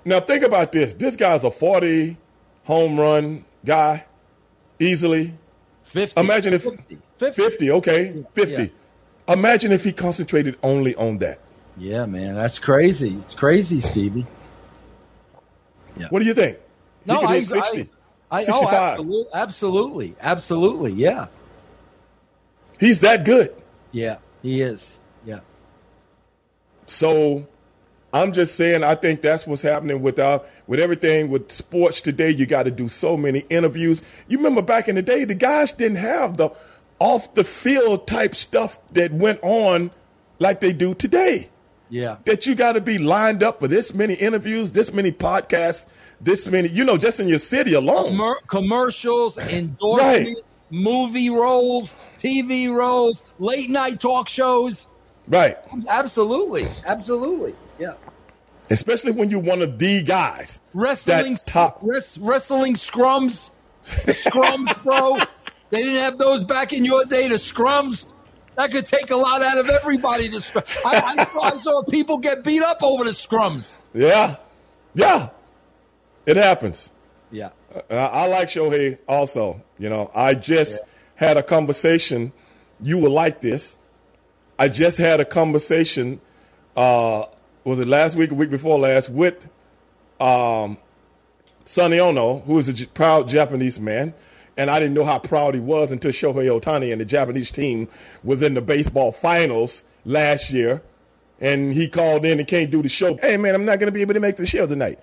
Now 0.04 0.20
think 0.20 0.44
about 0.44 0.74
this: 0.74 0.94
This 0.94 1.16
guy's 1.16 1.44
a 1.44 1.52
40 1.52 2.18
home 2.66 3.00
run 3.00 3.46
guy, 3.64 4.06
easily. 4.80 5.34
50. 5.84 6.20
Imagine 6.20 6.54
if 6.54 6.64
50. 6.64 6.98
50, 7.18 7.72
okay, 7.72 8.26
50. 8.34 8.74
Imagine 9.28 9.72
if 9.72 9.84
he 9.84 9.92
concentrated 9.92 10.58
only 10.64 10.96
on 10.96 11.20
that. 11.20 11.40
Yeah, 11.78 12.06
man, 12.08 12.36
that's 12.36 12.60
crazy. 12.60 13.18
It's 13.22 13.36
crazy, 13.36 13.82
Stevie. 13.82 14.28
What 16.10 16.20
do 16.20 16.26
you 16.26 16.34
think? 16.36 16.60
No, 17.06 17.22
he 17.22 17.46
could 17.46 17.58
I, 17.60 17.64
60, 17.64 17.90
I, 18.32 18.38
I, 18.40 18.42
oh, 18.42 18.46
65. 18.46 18.74
absolutely, 18.74 19.28
absolutely, 19.34 20.16
absolutely. 20.22 20.94
Yeah, 20.94 21.28
He's 22.80 23.00
that 23.02 23.26
good. 23.26 23.56
yeah, 23.92 24.18
he 24.42 24.62
is. 24.62 24.98
Yeah, 25.26 25.42
So 26.88 27.48
I'm 28.14 28.34
just 28.34 28.56
saying, 28.56 28.84
I 28.84 28.96
think 28.96 29.22
that's 29.22 29.48
what's 29.48 29.62
happening 29.64 30.02
with 30.02 30.20
our, 30.20 30.44
with 30.68 30.80
everything 30.82 31.30
with 31.30 31.52
sports 31.52 32.02
today. 32.02 32.32
You 32.32 32.48
got 32.48 32.64
to 32.64 32.72
do 32.72 32.90
so 32.90 33.18
many 33.18 33.42
interviews. 33.52 34.04
You 34.30 34.38
remember 34.40 34.64
back 34.64 34.90
in 34.90 34.96
the 34.96 35.04
day, 35.04 35.26
the 35.26 35.36
guys 35.36 35.74
didn't 35.74 35.98
have 36.00 36.38
the 36.38 36.52
off 37.00 37.36
the 37.36 37.46
field 37.46 38.08
type 38.08 38.36
stuff 38.36 38.80
that 38.94 39.14
went 39.14 39.40
on 39.44 39.92
like 40.40 40.62
they 40.62 40.74
do 40.74 40.96
today. 40.96 41.51
Yeah, 41.92 42.16
That 42.26 42.48
you 42.48 42.56
got 42.56 42.72
to 42.74 42.82
be 42.82 42.98
lined 42.98 43.44
up 43.44 43.60
for 43.60 43.68
this 43.68 43.94
many 43.94 44.16
interviews, 44.16 44.72
this 44.72 44.92
many 44.92 45.12
podcasts, 45.12 45.86
this 46.20 46.48
many, 46.48 46.70
you 46.70 46.84
know, 46.84 46.98
just 46.98 47.20
in 47.20 47.28
your 47.28 47.38
city 47.38 47.74
alone. 47.74 48.14
Commer- 48.14 48.48
commercials, 48.48 49.38
endorsements, 49.38 50.42
movie 50.72 51.30
roles, 51.30 51.94
TV 52.18 52.74
roles, 52.74 53.22
late 53.40 53.70
night 53.70 54.00
talk 54.00 54.28
shows. 54.30 54.88
Right. 55.28 55.58
Absolutely, 55.90 56.66
absolutely. 56.86 57.54
Yeah, 57.78 57.94
Especially 58.70 59.12
when 59.12 59.30
you're 59.30 59.40
one 59.42 59.62
of 59.62 59.78
the 59.78 60.02
guys. 60.02 60.60
wrestling 60.74 61.38
top- 61.46 61.80
res- 61.82 62.18
wrestling 62.18 62.76
scrums, 62.76 63.52
scrums, 63.84 64.84
bro. 64.84 65.20
They 65.72 65.84
didn't 65.84 66.02
have 66.02 66.18
those 66.18 66.44
back 66.44 66.74
in 66.74 66.84
your 66.84 67.06
day. 67.06 67.30
The 67.30 67.36
scrums. 67.36 68.11
That 68.56 68.72
could 68.72 68.86
take 68.86 69.10
a 69.12 69.16
lot 69.16 69.42
out 69.42 69.58
of 69.58 69.70
everybody. 69.70 70.30
To 70.30 70.42
scrum. 70.42 70.64
I, 70.86 71.16
I, 71.18 71.26
saw, 71.26 71.42
I 71.42 71.58
saw 71.58 71.84
people 71.84 72.18
get 72.18 72.44
beat 72.44 72.62
up 72.62 72.84
over 72.84 73.04
the 73.06 73.12
scrums. 73.12 73.80
Yeah. 73.94 74.36
Yeah. 74.94 75.30
It 76.26 76.38
happens. 76.38 76.92
Yeah. 77.32 77.50
I, 77.90 77.96
I 77.96 78.28
like 78.28 78.50
Shohei 78.50 78.98
also. 79.08 79.62
You 79.80 79.90
know, 79.90 80.12
I 80.14 80.34
just 80.34 80.82
had 81.16 81.38
a 81.38 81.44
conversation. 81.44 82.34
You 82.82 82.98
will 82.98 83.12
like 83.12 83.42
this. 83.42 83.78
I 84.60 84.68
just 84.68 84.98
had 84.98 85.20
a 85.20 85.26
conversation. 85.26 86.20
Uh, 86.76 87.26
was 87.64 87.80
it 87.80 87.88
last 87.88 88.16
week, 88.16 88.32
or 88.32 88.36
week 88.36 88.50
before 88.50 88.78
last, 88.80 89.10
with 89.10 89.48
um, 90.20 90.78
Sonny 91.66 92.00
Ono, 92.00 92.40
who 92.40 92.58
is 92.60 92.68
a 92.68 92.74
J- 92.74 92.86
proud 92.88 93.28
Japanese 93.28 93.80
man. 93.80 94.14
And 94.58 94.70
I 94.70 94.80
didn't 94.80 94.94
know 94.94 95.06
how 95.06 95.20
proud 95.20 95.54
he 95.54 95.60
was 95.60 95.92
until 95.92 96.12
Shohei 96.12 96.60
Ohtani 96.60 96.92
and 96.92 97.00
the 97.00 97.06
Japanese 97.06 97.52
team 97.52 97.88
was 98.24 98.42
in 98.42 98.54
the 98.54 98.62
baseball 98.62 99.12
finals 99.12 99.84
last 100.06 100.52
year. 100.52 100.82
And 101.40 101.74
he 101.74 101.88
called 101.88 102.26
in 102.26 102.40
and 102.40 102.48
can't 102.48 102.70
do 102.70 102.84
the 102.84 102.90
show. 102.90 103.18
Hey, 103.18 103.38
man, 103.38 103.56
I'm 103.56 103.66
not 103.66 103.80
going 103.80 103.88
to 103.88 103.92
be 103.92 104.02
able 104.02 104.14
to 104.14 104.20
make 104.20 104.36
the 104.36 104.46
show 104.46 104.68
tonight. 104.68 105.00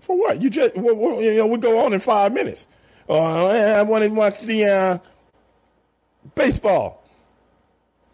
For 0.00 0.16
what? 0.16 0.40
You 0.42 0.50
just 0.50 0.76
you 0.76 0.82
know 0.82 1.46
we 1.46 1.58
go 1.58 1.84
on 1.84 1.92
in 1.94 2.00
five 2.00 2.32
minutes. 2.32 2.66
Oh, 3.08 3.18
I 3.18 3.82
want 3.82 4.04
to 4.04 4.10
watch 4.10 4.42
the 4.42 4.64
uh, 4.64 4.98
baseball. 6.34 7.02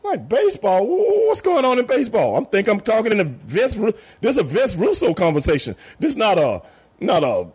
Like 0.03 0.29
baseball? 0.29 0.87
What's 1.27 1.41
going 1.41 1.65
on 1.65 1.79
in 1.79 1.87
baseball? 1.87 2.37
I'm 2.37 2.47
think 2.47 2.69
I'm 2.69 2.81
talking 2.81 3.13
in 3.13 3.21
a 3.21 3.25
Vince. 3.25 3.75
This 4.21 4.33
is 4.35 4.39
a 4.39 4.43
Vince 4.43 4.75
Russo 4.75 5.13
conversation. 5.13 5.77
This 5.99 6.17
not 6.17 6.39
a 6.39 6.63
not 7.01 7.23
a 7.23 7.49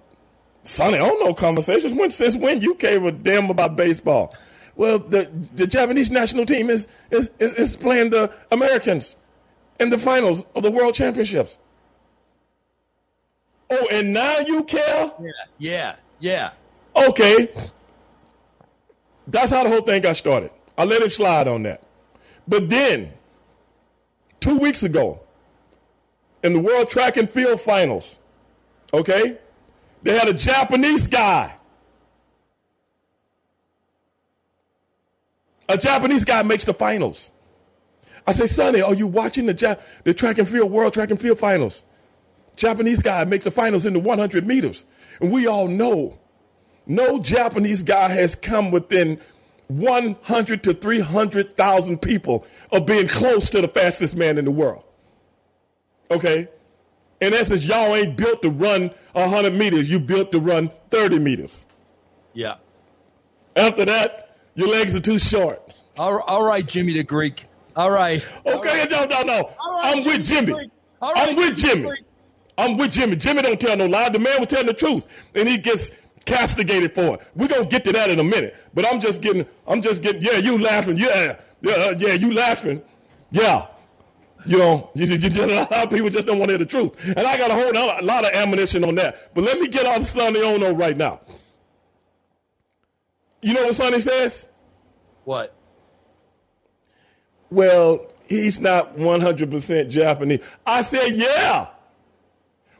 Sonny 0.65 0.97
Ono 0.97 1.33
conversation. 1.33 1.95
When 1.95 2.09
since 2.09 2.35
when 2.35 2.59
you 2.59 2.75
care 2.75 3.03
a 3.05 3.11
damn 3.11 3.49
about 3.49 3.75
baseball? 3.75 4.35
Well, 4.75 4.99
the 4.99 5.31
the 5.55 5.65
Japanese 5.67 6.11
national 6.11 6.45
team 6.45 6.69
is 6.69 6.87
is 7.11 7.29
is, 7.39 7.53
is 7.53 7.75
playing 7.77 8.09
the 8.09 8.33
Americans 8.51 9.15
in 9.79 9.89
the 9.89 9.97
finals 9.97 10.45
of 10.55 10.63
the 10.63 10.71
World 10.71 10.93
Championships. 10.93 11.59
Oh, 13.69 13.87
and 13.91 14.13
now 14.13 14.39
you 14.39 14.63
care? 14.63 15.11
Yeah. 15.57 15.95
Yeah. 16.19 16.51
Okay. 16.95 17.49
That's 19.27 19.51
how 19.51 19.63
the 19.63 19.69
whole 19.69 19.81
thing 19.81 20.01
got 20.01 20.15
started. 20.15 20.51
I 20.77 20.83
let 20.85 21.01
him 21.01 21.09
slide 21.09 21.47
on 21.47 21.63
that. 21.63 21.81
But 22.47 22.69
then, 22.69 23.11
two 24.39 24.59
weeks 24.59 24.83
ago, 24.83 25.19
in 26.43 26.53
the 26.53 26.59
World 26.59 26.89
Track 26.89 27.17
and 27.17 27.27
Field 27.27 27.59
Finals, 27.59 28.19
okay, 28.93 29.39
they 30.05 30.17
had 30.17 30.29
a 30.29 30.33
Japanese 30.33 31.07
guy. 31.07 31.53
A 35.67 35.77
Japanese 35.77 36.23
guy 36.23 36.43
makes 36.43 36.63
the 36.63 36.75
finals. 36.75 37.31
I 38.27 38.33
say, 38.33 38.45
Sonny, 38.45 38.81
are 38.81 38.93
you 38.93 39.07
watching 39.07 39.47
the, 39.47 39.53
ja- 39.53 39.75
the 40.03 40.13
track 40.13 40.37
and 40.37 40.47
field, 40.47 40.71
World 40.71 40.93
Track 40.93 41.09
and 41.09 41.19
Field 41.19 41.39
Finals? 41.39 41.83
Japanese 42.55 43.01
guy 43.01 43.25
makes 43.25 43.45
the 43.45 43.51
finals 43.51 43.87
in 43.87 43.93
the 43.93 43.99
100 43.99 44.45
meters. 44.45 44.85
And 45.19 45.31
we 45.31 45.47
all 45.47 45.67
know 45.67 46.19
no 46.85 47.19
Japanese 47.19 47.81
guy 47.81 48.09
has 48.09 48.35
come 48.35 48.69
within 48.69 49.19
100 49.69 50.63
to 50.63 50.73
300,000 50.73 51.97
people 51.99 52.45
of 52.71 52.85
being 52.85 53.07
close 53.07 53.49
to 53.49 53.59
the 53.61 53.67
fastest 53.67 54.15
man 54.15 54.37
in 54.37 54.45
the 54.45 54.51
world. 54.51 54.83
Okay? 56.11 56.47
In 57.21 57.33
essence, 57.33 57.65
y'all 57.65 57.95
ain't 57.95 58.17
built 58.17 58.41
to 58.41 58.49
run 58.49 58.91
100 59.13 59.53
meters. 59.53 59.89
You 59.89 59.99
built 59.99 60.31
to 60.33 60.39
run 60.39 60.71
30 60.91 61.19
meters. 61.19 61.65
Yeah. 62.33 62.55
After 63.55 63.85
that, 63.85 64.37
your 64.55 64.67
legs 64.67 64.95
are 64.95 64.99
too 64.99 65.19
short. 65.19 65.73
All, 65.97 66.19
all 66.21 66.43
right, 66.43 66.65
Jimmy 66.65 66.93
the 66.93 67.03
Greek. 67.03 67.45
All 67.75 67.91
right. 67.91 68.23
Okay, 68.45 68.85
no, 68.89 69.05
no, 69.05 69.21
no. 69.23 69.55
All 69.59 69.71
right, 69.71 69.97
I'm 69.97 70.03
with 70.05 70.25
Jimmy. 70.25 70.53
All 71.01 71.13
right, 71.13 71.29
I'm 71.29 71.35
with 71.35 71.57
Jimmy. 71.57 71.87
Greek. 71.87 72.05
I'm 72.57 72.77
with 72.77 72.91
Jimmy. 72.91 73.15
Jimmy 73.15 73.41
don't 73.41 73.59
tell 73.59 73.75
no 73.75 73.85
lie. 73.85 74.09
The 74.09 74.19
man 74.19 74.39
was 74.39 74.47
telling 74.47 74.67
the 74.67 74.73
truth, 74.73 75.07
and 75.33 75.47
he 75.47 75.57
gets 75.57 75.91
castigated 76.25 76.93
for 76.95 77.15
it. 77.15 77.27
We're 77.35 77.47
gonna 77.47 77.65
get 77.65 77.83
to 77.85 77.91
that 77.93 78.09
in 78.09 78.19
a 78.19 78.23
minute. 78.23 78.55
But 78.73 78.85
I'm 78.91 78.99
just 78.99 79.21
getting, 79.21 79.45
I'm 79.67 79.81
just 79.81 80.01
getting, 80.01 80.21
yeah, 80.21 80.37
you 80.37 80.57
laughing, 80.57 80.97
yeah, 80.97 81.37
yeah, 81.61 81.93
yeah, 81.97 82.13
you 82.13 82.33
laughing, 82.33 82.81
yeah. 83.31 83.67
You 84.45 84.57
know, 84.57 84.89
you, 84.95 85.05
you, 85.05 85.17
you, 85.29 85.45
a 85.45 85.47
lot 85.47 85.71
of 85.71 85.89
people 85.89 86.09
just 86.09 86.27
don't 86.27 86.37
want 86.39 86.49
to 86.49 86.57
hear 86.57 86.59
the 86.59 86.65
truth, 86.65 87.03
and 87.07 87.19
I 87.25 87.37
got 87.37 87.51
a 87.51 87.53
whole 87.53 87.73
lot, 87.73 88.01
a 88.01 88.05
lot 88.05 88.25
of 88.25 88.31
ammunition 88.33 88.83
on 88.83 88.95
that. 88.95 89.33
But 89.33 89.43
let 89.43 89.59
me 89.59 89.67
get 89.67 89.85
off 89.85 90.09
Sonny 90.11 90.41
Ono 90.41 90.73
right 90.73 90.95
now. 90.97 91.21
You 93.41 93.53
know 93.53 93.65
what 93.65 93.75
Sonny 93.75 93.99
says? 93.99 94.47
What? 95.23 95.55
Well, 97.51 98.11
he's 98.27 98.59
not 98.59 98.97
100% 98.97 99.89
Japanese. 99.89 100.41
I 100.65 100.81
said, 100.81 101.09
yeah. 101.15 101.67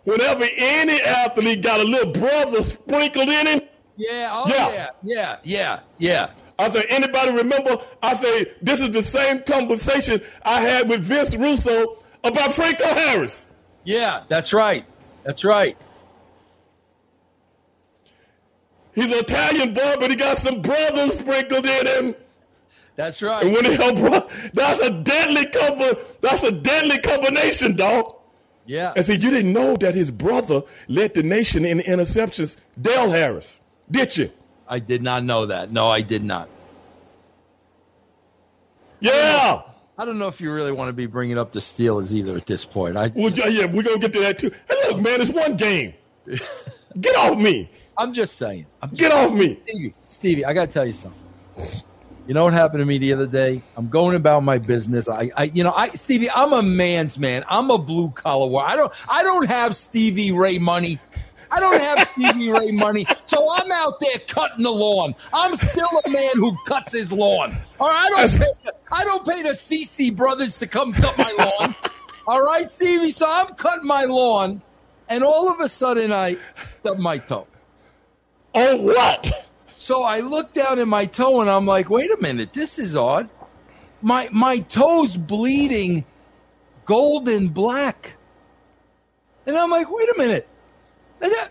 Whenever 0.04 0.46
any 0.58 1.00
athlete 1.02 1.62
got 1.64 1.80
a 1.80 1.84
little 1.84 2.12
brother 2.12 2.64
sprinkled 2.64 3.28
in 3.30 3.48
him, 3.48 3.62
Yeah, 3.98 4.30
oh 4.34 4.46
yeah, 4.48 4.70
Yeah. 4.70 4.90
yeah, 5.04 5.38
yeah, 5.44 5.80
yeah. 5.98 6.30
I 6.58 6.70
say, 6.72 6.86
anybody 6.90 7.32
remember? 7.32 7.78
I 8.02 8.16
say, 8.16 8.52
this 8.62 8.80
is 8.80 8.92
the 8.92 9.04
same 9.04 9.44
conversation 9.44 10.22
I 10.44 10.62
had 10.62 10.90
with 10.90 11.02
Vince 11.04 11.36
Russo 11.36 12.02
about 12.24 12.54
Franco 12.54 12.86
Harris. 12.86 13.46
Yeah, 13.84 14.24
that's 14.30 14.54
right. 14.54 14.86
That's 15.24 15.44
right. 15.44 15.78
He's 18.94 19.12
an 19.12 19.20
Italian 19.20 19.74
boy, 19.74 19.96
but 20.00 20.10
he 20.10 20.16
got 20.16 20.38
some 20.38 20.62
brothers 20.62 21.20
sprinkled 21.20 21.66
in 21.66 21.88
him. 21.88 22.16
That's 22.96 23.22
right. 23.22 23.44
And 23.44 23.54
when 23.54 23.66
he 23.66 23.74
help, 23.74 23.98
bro, 23.98 24.30
that's 24.54 24.80
a 24.80 24.90
deadly 25.04 25.48
cover. 25.48 25.98
That's 26.22 26.44
a 26.44 26.52
deadly 26.52 27.00
combination, 27.00 27.76
dog. 27.76 28.16
yeah. 28.66 28.94
And 28.96 29.04
see, 29.04 29.16
you 29.16 29.30
didn't 29.32 29.52
know 29.52 29.76
that 29.78 29.94
his 29.96 30.10
brother 30.12 30.62
led 30.88 31.14
the 31.14 31.24
nation 31.24 31.66
in 31.66 31.80
interceptions. 31.80 32.56
Dale 32.82 33.12
Harris, 33.12 33.60
did 33.92 34.16
you? 34.16 34.32
I 34.68 34.80
did 34.80 35.02
not 35.02 35.24
know 35.24 35.48
that. 35.48 35.72
No, 35.72 35.90
I 35.90 36.02
did 36.02 36.24
not. 36.24 36.50
Yeah. 39.00 39.62
I 39.98 40.06
don't 40.06 40.20
know 40.20 40.28
if 40.28 40.42
you 40.42 40.52
really 40.52 40.72
want 40.72 40.90
to 40.90 40.94
be 40.94 41.06
bringing 41.06 41.38
up 41.38 41.52
the 41.52 41.60
Steelers 41.60 42.12
either 42.14 42.36
at 42.36 42.46
this 42.46 42.66
point. 42.66 42.98
I, 42.98 43.12
Well, 43.16 43.32
yeah, 43.32 43.66
we're 43.66 43.84
gonna 43.84 44.00
get 44.00 44.14
to 44.14 44.20
that 44.22 44.40
too. 44.40 44.52
Hey, 44.68 44.76
look, 44.90 45.02
man, 45.02 45.22
it's 45.22 45.32
one 45.32 45.56
game. 45.56 45.94
Get 47.00 47.16
off 47.18 47.38
me. 47.38 47.70
I'm 47.98 48.14
just 48.14 48.38
saying. 48.38 48.66
I'm 48.82 48.90
Get 48.92 49.12
off 49.12 49.34
me. 49.34 49.60
Stevie, 49.66 49.94
Stevie, 50.08 50.46
I 50.46 50.54
got 50.54 50.68
to 50.68 50.72
tell 50.72 50.86
you 50.86 50.94
something. 50.94 51.22
You 52.28 52.34
know 52.34 52.44
what 52.44 52.54
happened 52.54 52.80
to 52.80 52.86
me 52.86 52.98
the 52.98 53.14
other 53.14 53.28
day? 53.28 53.62
I'm 53.78 53.90
going 53.90 54.16
about 54.16 54.44
my 54.44 54.58
business. 54.58 55.08
I, 55.08 55.30
I, 55.36 55.44
you 55.44 55.64
know, 55.64 55.74
I, 55.74 55.90
Stevie, 55.90 56.30
I'm 56.32 56.54
a 56.54 56.64
man's 56.64 57.20
man. 57.20 57.44
I'm 57.50 57.70
a 57.70 57.78
blue 57.78 58.10
collar. 58.12 58.64
I 58.64 58.76
don't, 58.76 58.92
I 59.08 59.24
don't 59.24 59.46
have 59.48 59.76
Stevie 59.76 60.32
Ray 60.32 60.58
money. 60.58 61.00
I 61.52 61.60
don't 61.60 61.80
have 61.80 62.08
Stevie 62.10 62.52
Ray 62.52 62.72
money, 62.72 63.06
so 63.26 63.48
I'm 63.56 63.72
out 63.72 64.00
there 64.00 64.20
cutting 64.28 64.64
the 64.64 64.72
lawn. 64.72 65.16
I'm 65.34 65.56
still 65.56 65.90
a 66.06 66.10
man 66.10 66.32
who 66.36 66.56
cuts 66.66 66.94
his 66.94 67.12
lawn. 67.12 67.58
All 67.80 67.90
right, 67.90 68.12
I 68.16 68.28
don't, 68.28 68.40
pay, 68.40 68.72
I 68.92 69.04
don't 69.04 69.26
pay 69.28 69.42
the 69.44 69.50
CC 69.50 70.16
brothers 70.16 70.58
to 70.60 70.68
come 70.68 70.94
cut 70.94 71.18
my 71.18 71.32
lawn. 71.38 71.76
All 72.28 72.44
right, 72.44 72.70
Stevie. 72.72 73.12
So 73.12 73.26
I'm 73.30 73.54
cutting 73.56 73.88
my 73.88 74.06
lawn, 74.06 74.62
and 75.10 75.24
all 75.24 75.52
of 75.52 75.60
a 75.60 75.70
sudden 75.70 76.12
I 76.12 76.38
stub 76.80 76.98
my 76.98 77.18
toe. 77.18 77.48
Oh, 78.54 78.78
what? 78.78 79.32
So 79.76 80.04
I 80.04 80.22
look 80.22 80.54
down 80.54 80.80
at 80.80 80.88
my 80.88 81.06
toe 81.06 81.42
and 81.42 81.50
I'm 81.50 81.66
like, 81.66 81.90
wait 81.90 82.10
a 82.10 82.18
minute, 82.22 82.54
this 82.54 82.80
is 82.80 82.96
odd. 82.96 83.30
My 84.02 84.30
my 84.32 84.60
toe's 84.60 85.18
bleeding 85.18 86.06
golden 86.86 87.50
black. 87.50 88.16
And 89.46 89.58
I'm 89.58 89.70
like, 89.70 89.92
wait 89.92 90.10
a 90.10 90.18
minute. 90.18 90.48
That- 91.30 91.50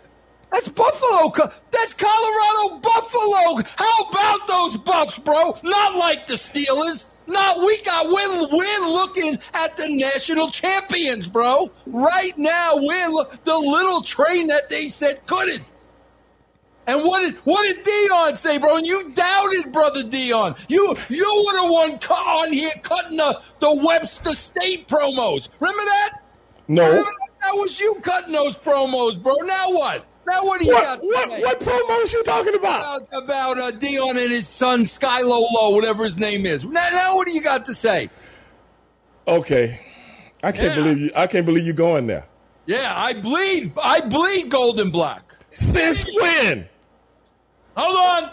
that's 0.51 0.69
Buffalo. 0.69 1.33
That's 1.73 1.95
Colorado 1.95 2.79
Buffalo. 2.79 3.61
How 3.77 4.05
about 4.09 4.47
those 4.47 4.77
Buffs, 4.79 5.19
bro? 5.19 5.59
Not 5.65 5.97
like 5.97 6.29
the 6.29 6.35
Steelers. 6.35 7.07
Not 7.27 7.59
we 7.59 7.81
got 7.83 8.07
we're, 8.07 8.49
we're 8.57 8.89
looking 8.89 9.39
at 9.55 9.77
the 9.77 9.89
national 9.89 10.51
champions, 10.51 11.27
bro. 11.27 11.73
Right 11.87 12.37
now, 12.39 12.77
we're 12.77 13.09
lo- 13.09 13.29
the 13.45 13.57
little 13.59 14.03
train 14.03 14.47
that 14.49 14.69
they 14.69 14.87
said 14.89 15.27
couldn't. 15.27 15.73
And 16.87 17.03
what 17.03 17.23
did 17.23 17.35
what 17.45 17.67
did 17.67 17.85
Deion 17.85 18.37
say, 18.37 18.59
bro? 18.59 18.77
And 18.77 18.87
you 18.87 19.11
doubted 19.11 19.73
brother 19.73 20.05
Deion. 20.05 20.57
You 20.69 20.95
you 21.09 21.45
were 21.47 21.67
the 21.67 21.73
one 21.73 21.99
cut 21.99 22.19
on 22.19 22.53
here 22.53 22.71
cutting 22.83 23.17
the, 23.17 23.41
the 23.59 23.75
Weber 23.75 24.07
State 24.07 24.87
promos. 24.87 25.49
Remember 25.61 25.83
that? 25.85 26.11
No. 26.69 26.87
Remember 26.87 27.11
that? 27.11 27.24
That 27.55 27.61
was 27.61 27.79
you 27.79 27.95
cutting 28.03 28.33
those 28.33 28.57
promos, 28.59 29.23
bro. 29.23 29.35
Now 29.37 29.71
what? 29.71 30.05
Now 30.29 30.43
what 30.43 30.59
do 30.61 30.67
you 30.67 30.73
What, 30.73 30.85
got 30.85 30.99
what, 31.03 31.31
say 31.31 31.43
what 31.43 31.61
promos 31.61 32.13
you 32.13 32.25
talking 32.25 32.55
about? 32.57 33.03
about, 33.03 33.23
about 33.25 33.59
uh, 33.59 33.71
Deion 33.71 34.11
and 34.11 34.33
his 34.33 34.49
son 34.49 34.85
Sky 34.87 35.21
Lolo, 35.21 35.73
whatever 35.75 36.03
his 36.03 36.19
name 36.19 36.47
is? 36.47 36.65
Now, 36.65 36.89
now 36.91 37.15
what 37.15 37.27
do 37.29 37.33
you 37.33 37.43
got 37.43 37.67
to 37.67 37.75
say? 37.75 38.11
Okay. 39.29 39.81
I 40.43 40.51
can't 40.51 40.71
Yeah. 40.71 40.75
believe 40.83 40.99
you. 40.99 41.11
I 41.15 41.27
can't 41.29 41.47
believe 41.47 41.65
you 41.65 41.73
going 41.75 42.09
there. 42.09 42.27
Yeah, 42.67 42.93
I 42.97 43.13
bleed. 43.13 43.73
I 43.81 44.01
bleed 44.01 44.49
golden 44.51 44.91
black. 44.91 45.33
Since 45.53 46.05
when? 46.07 46.67
Hold 47.77 48.25
on. 48.25 48.31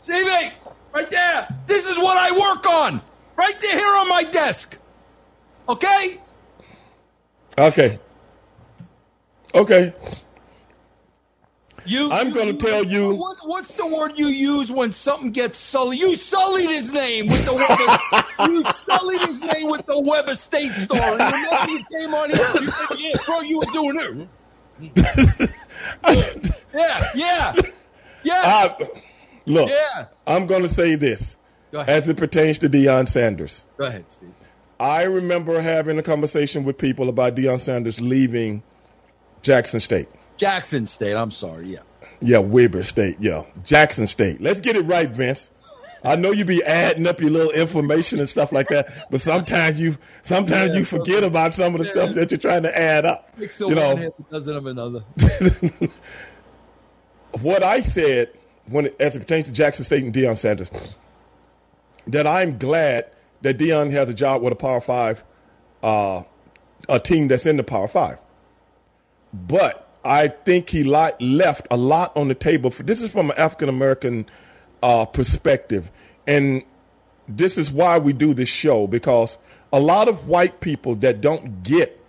Stevie, 0.00 0.52
right 0.94 1.10
there. 1.10 1.48
This 1.66 1.86
is 1.90 1.98
what 1.98 2.16
I 2.16 2.32
work 2.32 2.66
on. 2.66 3.02
Right 3.36 3.60
there 3.60 3.76
here 3.78 3.96
on 3.96 4.08
my 4.08 4.22
desk. 4.24 4.78
Okay? 5.68 6.20
Okay. 7.58 7.98
Okay. 9.54 9.92
You 11.86 12.10
I'm 12.10 12.28
you- 12.28 12.34
gonna 12.34 12.52
tell 12.54 12.84
you- 12.84 13.14
What, 13.14 13.38
what's 13.44 13.72
the 13.74 13.86
word 13.86 14.18
you 14.18 14.26
use 14.26 14.72
when 14.72 14.90
something 14.92 15.30
gets 15.30 15.56
sullied? 15.58 16.00
You 16.00 16.16
sullied 16.16 16.68
his 16.68 16.90
name 16.92 17.26
with 17.28 17.44
the 17.46 17.54
Weber, 17.54 18.50
You 18.52 18.64
sullied 18.64 19.20
his 19.20 19.40
name 19.40 19.70
with 19.70 19.86
the 19.86 19.98
Weber 20.00 20.34
State 20.34 20.72
story. 20.72 21.00
Remember 21.12 21.70
you 21.70 21.84
came 21.92 22.12
on 22.12 22.30
here? 22.30 22.46
You 22.60 22.68
said, 22.68 22.98
yeah, 22.98 23.16
bro, 23.24 23.40
you 23.42 23.58
were 23.60 23.72
doing 23.72 24.28
it. 24.80 25.50
Yeah, 26.74 27.10
yeah. 27.14 27.54
Yeah. 28.22 28.42
Uh, 28.44 28.74
I, 28.80 28.86
look, 29.46 29.70
Yeah. 29.70 30.06
I'm 30.26 30.46
going 30.46 30.62
to 30.62 30.68
say 30.68 30.94
this 30.96 31.36
as 31.72 32.08
it 32.08 32.16
pertains 32.16 32.58
to 32.58 32.68
Deion 32.68 33.08
Sanders. 33.08 33.64
Go 33.78 33.84
ahead, 33.86 34.04
Steve. 34.08 34.28
I 34.78 35.04
remember 35.04 35.60
having 35.60 35.98
a 35.98 36.02
conversation 36.02 36.64
with 36.64 36.76
people 36.76 37.08
about 37.08 37.34
Deion 37.34 37.60
Sanders 37.60 38.00
leaving 38.00 38.62
Jackson 39.42 39.80
State. 39.80 40.08
Jackson 40.36 40.86
State. 40.86 41.16
I'm 41.16 41.30
sorry. 41.30 41.66
Yeah. 41.68 41.80
Yeah, 42.20 42.38
Weber 42.38 42.82
State. 42.82 43.16
Yeah, 43.20 43.44
Jackson 43.64 44.06
State. 44.06 44.40
Let's 44.40 44.60
get 44.60 44.76
it 44.76 44.82
right, 44.82 45.08
Vince. 45.08 45.50
I 46.04 46.14
know 46.14 46.30
you 46.30 46.44
be 46.44 46.62
adding 46.62 47.06
up 47.06 47.20
your 47.20 47.30
little 47.30 47.50
information 47.50 48.20
and 48.20 48.28
stuff 48.28 48.52
like 48.52 48.68
that, 48.68 49.08
but 49.10 49.20
sometimes 49.20 49.80
you 49.80 49.96
sometimes 50.22 50.72
Yeah, 50.72 50.78
you 50.78 50.84
forget 50.84 51.24
about 51.24 51.54
some 51.54 51.74
of 51.74 51.80
the 51.80 51.86
stuff 51.86 52.14
that 52.14 52.30
you're 52.30 52.38
trying 52.38 52.62
to 52.62 52.78
add 52.78 53.04
up. 53.04 53.34
You 53.38 53.74
know, 53.74 54.14
dozen 54.30 54.56
of 54.56 54.66
another. 54.66 55.00
what 57.40 57.62
I 57.62 57.80
said 57.80 58.30
when 58.66 58.90
as 59.00 59.16
it 59.16 59.20
pertains 59.20 59.46
to 59.46 59.52
Jackson 59.52 59.84
State 59.84 60.04
and 60.04 60.14
Deion 60.14 60.36
Sanders, 60.36 60.70
that 62.06 62.26
I'm 62.26 62.56
glad 62.56 63.10
that 63.42 63.58
Deion 63.58 63.90
has 63.90 64.08
a 64.08 64.14
job 64.14 64.42
with 64.42 64.52
a 64.52 64.56
Power 64.56 64.80
Five, 64.80 65.24
uh, 65.82 66.22
a 66.88 67.00
team 67.00 67.28
that's 67.28 67.46
in 67.46 67.56
the 67.56 67.64
Power 67.64 67.88
Five. 67.88 68.18
But 69.32 69.88
I 70.04 70.28
think 70.28 70.70
he 70.70 70.84
li- 70.84 71.12
left 71.20 71.66
a 71.70 71.76
lot 71.76 72.16
on 72.16 72.28
the 72.28 72.34
table. 72.34 72.70
For 72.70 72.82
this 72.82 73.02
is 73.02 73.10
from 73.10 73.30
an 73.30 73.36
African 73.38 73.68
American 73.68 74.26
uh, 74.82 75.04
perspective, 75.04 75.90
and 76.26 76.62
this 77.28 77.58
is 77.58 77.70
why 77.70 77.98
we 77.98 78.12
do 78.12 78.34
this 78.34 78.48
show 78.48 78.86
because 78.86 79.38
a 79.72 79.80
lot 79.80 80.08
of 80.08 80.28
white 80.28 80.60
people 80.60 80.94
that 80.96 81.20
don't 81.20 81.62
get 81.62 82.00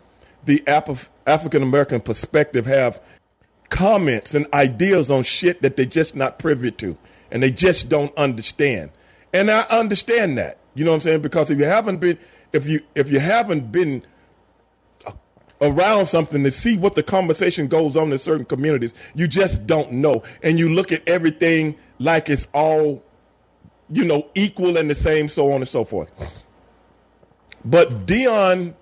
the 0.46 0.63
Af- 0.68 1.10
African 1.26 1.63
American 1.63 2.02
perspective 2.02 2.66
have 2.66 3.02
comments 3.70 4.34
and 4.34 4.48
ideas 4.54 5.12
on 5.12 5.24
shit 5.24 5.62
that 5.62 5.76
they're 5.76 5.86
just 5.86 6.16
not 6.16 6.40
privy 6.40 6.72
to 6.72 6.98
and 7.32 7.44
they 7.44 7.52
just 7.52 7.90
don't 7.90 8.16
understand. 8.16 8.92
And 9.34 9.52
I 9.52 9.62
understand 9.63 10.38
that. 10.38 10.57
You 10.78 10.86
know 10.86 10.92
what 10.92 10.96
I'm 10.96 11.02
saying? 11.02 11.22
Because 11.22 11.50
if 11.50 11.58
you 11.58 11.66
haven't 11.66 11.98
been 11.98 12.18
if 12.54 12.68
you 12.68 12.82
if 12.96 13.10
you 13.10 13.20
haven't 13.20 13.72
been 13.72 14.04
around 15.60 16.06
something 16.06 16.44
to 16.44 16.52
see 16.52 16.78
what 16.78 16.94
the 16.94 17.02
conversation 17.02 17.68
goes 17.68 17.98
on 17.98 18.12
in 18.12 18.18
certain 18.20 18.46
communities, 18.46 18.94
you 19.16 19.28
just 19.28 19.66
don't 19.66 19.92
know. 19.92 20.22
And 20.44 20.60
you 20.60 20.72
look 20.72 20.92
at 20.92 21.08
everything 21.08 21.76
like 21.98 22.30
it's 22.30 22.48
all, 22.54 23.04
you 23.90 24.06
know, 24.06 24.28
equal 24.36 24.78
and 24.78 24.88
the 24.88 24.96
same, 24.96 25.28
so 25.28 25.52
on 25.52 25.56
and 25.56 25.68
so 25.68 25.84
forth. 25.84 26.12
But 27.66 28.06
Deion 28.06 28.76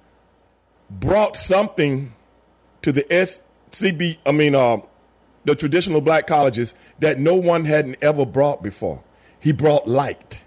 brought 0.89 1.37
something 1.37 2.13
to 2.81 2.91
the 2.91 3.03
SCB, 3.03 4.17
I 4.25 4.31
mean, 4.33 4.53
uh, 4.53 4.77
the 5.45 5.55
traditional 5.55 6.01
black 6.01 6.27
colleges 6.27 6.75
that 6.99 7.19
no 7.19 7.35
one 7.35 7.63
hadn't 7.65 7.97
ever 8.01 8.25
brought 8.25 8.61
before. 8.61 9.01
He 9.39 9.53
brought 9.53 9.87
light. 9.87 10.44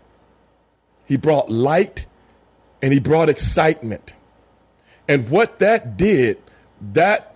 He 1.09 1.17
brought 1.17 1.51
light 1.51 2.07
and 2.83 2.93
he 2.93 3.01
brought 3.01 3.29
excitement. 3.29 4.15
And 5.09 5.31
what 5.31 5.59
that 5.59 5.97
did 5.97 6.39
that 6.93 7.35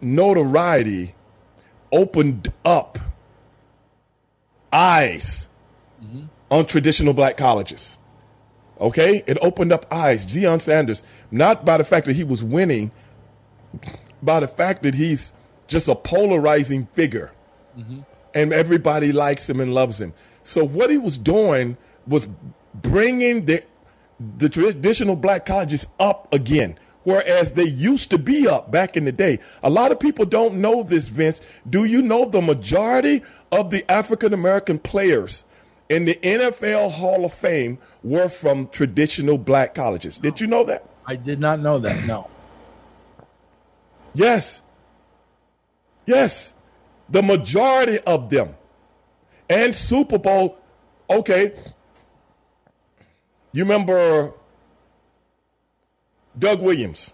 notoriety 0.00 1.14
opened 1.92 2.52
up 2.64 2.98
eyes 4.72 5.48
mm-hmm. 6.02 6.24
on 6.50 6.64
traditional 6.66 7.12
black 7.12 7.36
colleges. 7.36 7.98
Okay? 8.80 9.22
It 9.26 9.36
opened 9.42 9.72
up 9.72 9.86
eyes. 9.92 10.24
Deion 10.24 10.60
Sanders, 10.60 11.02
not 11.30 11.64
by 11.66 11.76
the 11.76 11.84
fact 11.84 12.06
that 12.06 12.16
he 12.16 12.24
was 12.24 12.42
winning, 12.42 12.90
by 14.22 14.40
the 14.40 14.48
fact 14.48 14.82
that 14.84 14.94
he's 14.94 15.32
just 15.66 15.86
a 15.86 15.94
polarizing 15.94 16.86
figure. 16.94 17.30
Mm-hmm. 17.78 18.00
And 18.34 18.52
everybody 18.52 19.12
likes 19.12 19.50
him 19.50 19.60
and 19.60 19.74
loves 19.74 20.00
him. 20.00 20.14
So 20.44 20.64
what 20.64 20.88
he 20.90 20.96
was 20.96 21.18
doing 21.18 21.76
was 22.06 22.26
bringing 22.74 23.44
the 23.44 23.64
the 24.36 24.48
traditional 24.48 25.16
black 25.16 25.46
colleges 25.46 25.86
up 25.98 26.32
again, 26.32 26.78
whereas 27.04 27.52
they 27.52 27.64
used 27.64 28.10
to 28.10 28.18
be 28.18 28.46
up 28.46 28.70
back 28.70 28.96
in 28.96 29.06
the 29.06 29.12
day. 29.12 29.38
A 29.62 29.70
lot 29.70 29.92
of 29.92 29.98
people 29.98 30.26
don't 30.26 30.56
know 30.56 30.82
this, 30.82 31.08
Vince. 31.08 31.40
Do 31.68 31.84
you 31.84 32.02
know 32.02 32.26
the 32.26 32.42
majority 32.42 33.22
of 33.50 33.70
the 33.70 33.90
African 33.90 34.34
American 34.34 34.78
players 34.78 35.44
in 35.88 36.04
the 36.04 36.14
NFL 36.22 36.92
Hall 36.92 37.24
of 37.24 37.32
Fame 37.32 37.78
were 38.02 38.28
from 38.28 38.68
traditional 38.68 39.38
black 39.38 39.74
colleges? 39.74 40.18
Did 40.18 40.40
you 40.40 40.46
know 40.46 40.64
that? 40.64 40.84
I 41.06 41.16
did 41.16 41.40
not 41.40 41.60
know 41.60 41.78
that. 41.78 42.04
No. 42.04 42.28
Yes. 44.14 44.62
Yes. 46.06 46.54
The 47.08 47.22
majority 47.22 47.98
of 48.00 48.30
them. 48.30 48.54
And 49.48 49.74
Super 49.74 50.18
Bowl, 50.18 50.58
okay, 51.08 51.54
you 53.52 53.64
remember 53.64 54.32
Doug 56.38 56.60
Williams? 56.60 57.12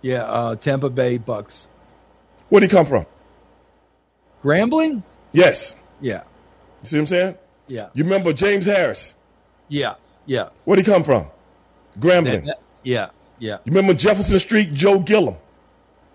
Yeah, 0.00 0.22
uh, 0.24 0.54
Tampa 0.56 0.90
Bay 0.90 1.18
Bucks. 1.18 1.68
Where'd 2.48 2.62
he 2.62 2.68
come 2.68 2.86
from? 2.86 3.06
Grambling? 4.42 5.02
Yes. 5.32 5.74
Yeah. 6.00 6.22
You 6.82 6.88
see 6.88 6.96
what 6.96 7.00
I'm 7.00 7.06
saying? 7.06 7.34
Yeah. 7.68 7.88
You 7.94 8.04
remember 8.04 8.32
James 8.32 8.66
Harris? 8.66 9.14
Yeah. 9.68 9.94
Yeah. 10.26 10.50
Where'd 10.64 10.78
he 10.78 10.84
come 10.84 11.04
from? 11.04 11.26
Grambling. 11.98 12.50
Yeah. 12.82 13.10
Yeah. 13.38 13.58
You 13.64 13.72
remember 13.72 13.94
Jefferson 13.94 14.38
Street 14.38 14.72
Joe 14.74 14.98
Gilliam? 14.98 15.36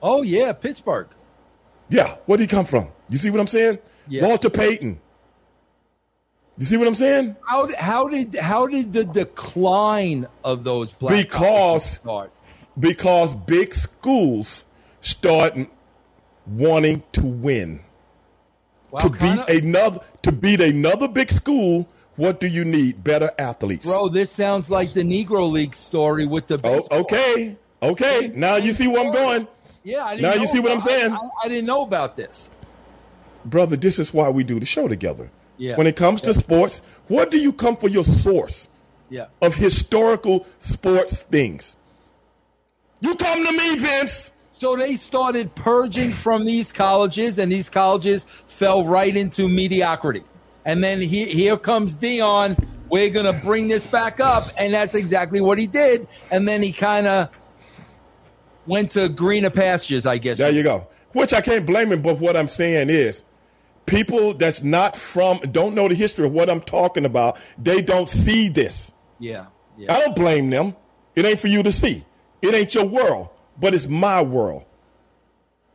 Oh 0.02 0.22
yeah, 0.22 0.54
Pittsburgh. 0.54 1.08
Yeah. 1.90 2.16
Where'd 2.26 2.42
he 2.42 2.48
come 2.48 2.66
from? 2.66 2.90
You 3.10 3.18
see 3.18 3.30
what 3.30 3.40
I'm 3.40 3.48
saying? 3.48 3.80
Yeah. 4.08 4.28
Walter 4.28 4.50
Payton. 4.50 5.00
You 6.58 6.66
see 6.66 6.78
what 6.78 6.88
I'm 6.88 6.96
saying? 6.96 7.36
How 7.46 7.70
how 7.76 8.08
did 8.08 8.36
how 8.36 8.66
did 8.66 8.92
the 8.92 9.04
decline 9.04 10.28
of 10.44 10.64
those 10.64 10.92
black 10.92 11.16
because 11.16 11.92
start? 11.98 12.32
because 12.80 13.36
big 13.36 13.74
schools 13.74 14.66
start 15.02 15.56
wanting 16.48 17.04
to 17.12 17.22
win. 17.26 17.82
Wow, 18.90 19.00
to 19.00 19.10
beat 19.10 19.64
another 19.64 20.00
to 20.24 20.32
beat 20.32 20.62
another 20.62 21.08
big 21.08 21.32
school, 21.32 21.88
what 22.16 22.40
do 22.40 22.48
you 22.48 22.66
need? 22.66 23.04
Better 23.04 23.32
athletes. 23.38 23.86
Bro, 23.86 24.10
this 24.10 24.32
sounds 24.32 24.72
like 24.72 24.94
the 24.94 25.04
Negro 25.04 25.50
League 25.50 25.76
story 25.76 26.26
with 26.26 26.48
the 26.48 26.60
Oh, 26.64 26.88
okay. 26.92 27.56
Okay. 27.84 28.32
Now 28.34 28.56
you 28.56 28.74
see 28.74 28.88
where 28.88 29.06
I'm 29.06 29.14
going. 29.14 29.48
Yeah, 29.84 30.18
now 30.20 30.34
you 30.34 30.48
see 30.48 30.60
what 30.60 30.72
I'm 30.72 30.82
saying. 30.82 31.12
I, 31.12 31.16
I, 31.16 31.30
I 31.46 31.48
didn't 31.48 31.66
know 31.66 31.84
about 31.84 32.18
this. 32.18 32.50
Brother, 33.46 33.78
this 33.78 34.00
is 34.00 34.14
why 34.14 34.30
we 34.30 34.44
do 34.44 34.60
the 34.60 34.66
show 34.66 34.88
together. 34.88 35.30
Yeah. 35.58 35.76
When 35.76 35.88
it 35.88 35.96
comes 35.96 36.22
to 36.22 36.34
sports, 36.34 36.82
what 37.08 37.32
do 37.32 37.38
you 37.38 37.54
come 37.54 37.78
for 37.78 37.90
your 37.90 38.04
source 38.04 38.68
yeah. 39.10 39.28
of 39.42 39.56
historical 39.56 40.46
sports 40.60 41.24
things? 41.24 41.76
You 43.02 43.16
come 43.16 43.46
to 43.46 43.52
me, 43.52 43.78
Vince. 43.78 44.32
So 44.56 44.76
they 44.76 44.96
started 44.96 45.54
purging 45.54 46.14
from 46.14 46.46
these 46.46 46.72
colleges, 46.72 47.38
and 47.38 47.52
these 47.52 47.70
colleges 47.70 48.26
fell 48.48 48.86
right 48.86 49.16
into 49.16 49.48
mediocrity. 49.48 50.24
And 50.66 50.84
then 50.84 51.00
he, 51.00 51.26
here 51.26 51.58
comes 51.58 51.96
Deion. 51.96 52.62
We're 52.90 53.10
going 53.12 53.26
to 53.32 53.46
bring 53.46 53.68
this 53.68 53.86
back 53.86 54.20
up. 54.20 54.50
And 54.58 54.74
that's 54.74 54.96
exactly 54.96 55.42
what 55.42 55.58
he 55.58 55.68
did. 55.68 56.08
And 56.32 56.48
then 56.48 56.64
he 56.64 56.72
kind 56.72 57.06
of 57.06 57.30
went 58.66 58.92
to 58.92 59.10
greener 59.10 59.50
pastures, 59.50 60.06
I 60.06 60.18
guess. 60.18 60.40
There 60.40 60.52
you 60.52 60.64
go. 60.64 60.88
Which 61.14 61.34
I 61.34 61.42
can't 61.42 61.66
blame 61.66 61.92
him, 61.92 62.02
but 62.02 62.20
what 62.20 62.36
I'm 62.36 62.50
saying 62.50 62.90
is 62.90 63.24
people 63.88 64.36
that's 64.36 64.62
not 64.62 64.96
from 64.96 65.40
don't 65.40 65.74
know 65.74 65.88
the 65.88 65.96
history 65.96 66.28
of 66.28 66.34
what 66.34 66.50
I'm 66.50 66.62
talking 66.62 67.06
about, 67.06 67.40
they 67.58 67.82
don't 67.82 68.08
see 68.08 68.50
this. 68.50 68.94
Yeah. 69.18 69.48
yeah. 69.78 69.96
I 69.96 70.00
don't 70.02 70.16
blame 70.16 70.52
them. 70.52 70.76
It 71.16 71.26
ain't 71.26 71.40
for 71.40 71.48
you 71.48 71.64
to 71.64 71.72
see. 71.72 72.06
It 72.42 72.54
ain't 72.54 72.76
your 72.76 72.86
world, 72.86 73.30
but 73.60 73.74
it's 73.74 73.88
my 73.88 74.22
world. 74.22 74.66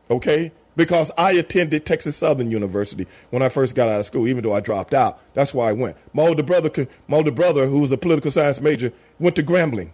Okay? 0.09 0.53
Because 0.75 1.11
I 1.17 1.33
attended 1.33 1.85
Texas 1.85 2.15
Southern 2.15 2.49
University 2.49 3.05
when 3.29 3.43
I 3.43 3.49
first 3.49 3.75
got 3.75 3.89
out 3.89 3.99
of 3.99 4.05
school, 4.05 4.27
even 4.27 4.43
though 4.43 4.53
I 4.53 4.59
dropped 4.59 4.93
out. 4.93 5.19
That's 5.33 5.53
why 5.53 5.69
I 5.69 5.73
went. 5.73 5.97
My 6.13 6.23
older 6.23 6.43
brother, 6.43 6.87
my 7.07 7.17
older 7.17 7.31
brother, 7.31 7.67
who 7.67 7.79
was 7.79 7.91
a 7.91 7.97
political 7.97 8.31
science 8.31 8.61
major, 8.61 8.93
went 9.19 9.35
to 9.35 9.43
Grambling 9.43 9.91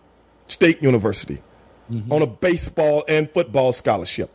State 0.47 0.81
University 0.81 1.41
mm-hmm. 1.91 2.11
on 2.11 2.21
a 2.21 2.27
baseball 2.27 3.03
and 3.07 3.29
football 3.31 3.73
scholarship. 3.73 4.31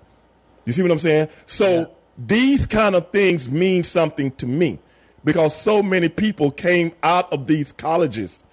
You 0.65 0.73
see 0.73 0.83
what 0.83 0.91
I'm 0.91 0.99
saying? 0.99 1.29
So 1.47 1.81
yeah. 1.81 1.87
These 2.17 2.67
kind 2.67 2.95
of 2.95 3.11
things 3.11 3.51
mean 3.51 3.83
something 3.83 4.31
to 4.33 4.47
me 4.47 4.79
because 5.25 5.55
so 5.57 5.83
many 5.83 6.09
people 6.09 6.51
came 6.51 6.93
out 7.03 7.33
of 7.33 7.47
these 7.47 7.73
colleges 7.73 8.45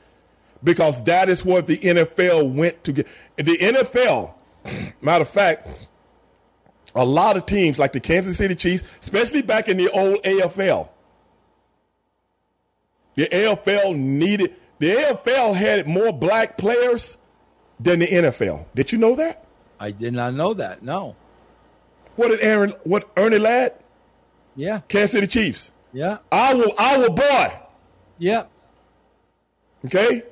because 0.64 1.04
that 1.04 1.30
is 1.30 1.44
what 1.44 1.68
the 1.68 1.78
NFL 1.78 2.54
went 2.54 2.84
to 2.84 2.94
get. 2.94 3.08
The 3.38 3.58
NFL, 3.58 4.34
matter 5.02 5.24
of 5.24 5.30
fact, 5.30 5.68
a 6.96 7.06
lot 7.06 7.38
of 7.38 7.46
teams 7.46 7.80
like 7.80 7.94
the 7.94 8.00
Kansas 8.00 8.38
City 8.38 8.56
Chiefs, 8.56 8.84
especially 9.02 9.42
back 9.42 9.68
in 9.70 9.78
the 9.78 9.90
old 9.90 10.22
AFL, 10.24 10.90
the 13.16 13.28
AFL 13.28 13.96
needed, 13.98 14.56
the 14.80 14.96
AFL 14.96 15.56
had 15.56 15.88
more 15.88 16.12
black 16.12 16.58
players 16.58 17.18
than 17.80 18.00
the 18.00 18.08
NFL. 18.08 18.66
Did 18.76 18.92
you 18.92 18.98
know 18.98 19.16
that? 19.16 19.46
I 19.80 19.92
did 19.92 20.14
not 20.14 20.34
know 20.34 20.54
that. 20.54 20.84
No. 20.84 21.16
What 22.16 22.30
did 22.30 22.42
Aaron? 22.42 22.74
What 22.84 23.10
Ernie 23.18 23.40
Ladd? 23.40 23.74
Yeah. 24.56 24.82
Kansas 24.88 25.12
City 25.12 25.28
Chiefs. 25.28 25.72
Yeah. 25.94 26.18
Our 26.32 26.66
our 26.80 27.10
boy. 27.10 27.54
Yeah. 28.18 28.46
Okay. 29.86 30.24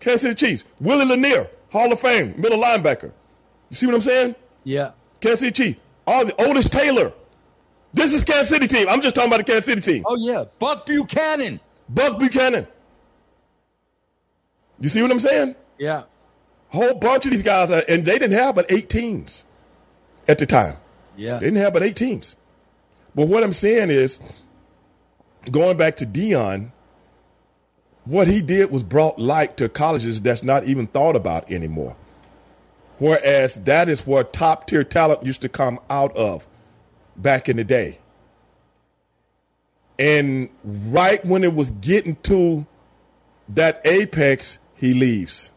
Kansas 0.00 0.22
City 0.22 0.34
Chiefs. 0.34 0.64
Willie 0.80 1.04
Lanier, 1.04 1.48
Hall 1.70 1.92
of 1.92 2.00
Fame, 2.00 2.34
middle 2.36 2.58
linebacker. 2.58 3.12
You 3.70 3.76
see 3.76 3.86
what 3.86 3.94
I'm 3.94 4.00
saying? 4.00 4.34
Yeah. 4.64 4.92
Kansas 5.20 5.40
City 5.40 5.52
Chiefs. 5.52 5.80
All 6.06 6.24
the 6.24 6.40
Otis 6.42 6.68
Taylor. 6.68 7.12
This 7.92 8.12
is 8.14 8.24
Kansas 8.24 8.48
City 8.48 8.66
team. 8.66 8.88
I'm 8.88 9.00
just 9.00 9.14
talking 9.14 9.30
about 9.30 9.38
the 9.38 9.44
Kansas 9.52 9.64
City 9.66 9.80
team. 9.80 10.04
Oh 10.06 10.16
yeah, 10.16 10.44
Buck 10.58 10.86
Buchanan. 10.86 11.60
Buck 11.88 12.18
Buchanan. 12.18 12.66
You 14.80 14.88
see 14.88 15.02
what 15.02 15.10
I'm 15.10 15.20
saying? 15.20 15.56
Yeah. 15.78 16.04
A 16.72 16.76
whole 16.76 16.94
bunch 16.94 17.24
of 17.26 17.32
these 17.32 17.42
guys, 17.42 17.70
and 17.88 18.04
they 18.04 18.18
didn't 18.18 18.32
have 18.32 18.54
but 18.54 18.66
eight 18.70 18.88
teams 18.88 19.44
at 20.28 20.38
the 20.38 20.46
time. 20.46 20.76
Yeah. 21.20 21.38
They 21.38 21.46
didn't 21.46 21.60
have 21.60 21.74
but 21.74 21.82
eight 21.82 21.96
teams. 21.96 22.36
But 23.14 23.28
what 23.28 23.44
I'm 23.44 23.52
saying 23.52 23.90
is, 23.90 24.20
going 25.50 25.76
back 25.76 25.96
to 25.96 26.06
Deion, 26.06 26.70
what 28.06 28.26
he 28.26 28.40
did 28.40 28.70
was 28.70 28.82
brought 28.82 29.18
light 29.18 29.58
to 29.58 29.68
colleges 29.68 30.22
that's 30.22 30.42
not 30.42 30.64
even 30.64 30.86
thought 30.86 31.16
about 31.16 31.50
anymore. 31.50 31.94
Whereas 32.98 33.56
that 33.64 33.88
is 33.90 34.06
where 34.06 34.24
top 34.24 34.66
tier 34.66 34.82
talent 34.82 35.24
used 35.24 35.42
to 35.42 35.48
come 35.50 35.78
out 35.90 36.16
of 36.16 36.46
back 37.16 37.48
in 37.48 37.56
the 37.56 37.64
day. 37.64 37.98
And 39.98 40.48
right 40.64 41.22
when 41.26 41.44
it 41.44 41.54
was 41.54 41.70
getting 41.70 42.16
to 42.22 42.66
that 43.50 43.82
apex, 43.84 44.58
he 44.74 44.94
leaves 44.94 45.52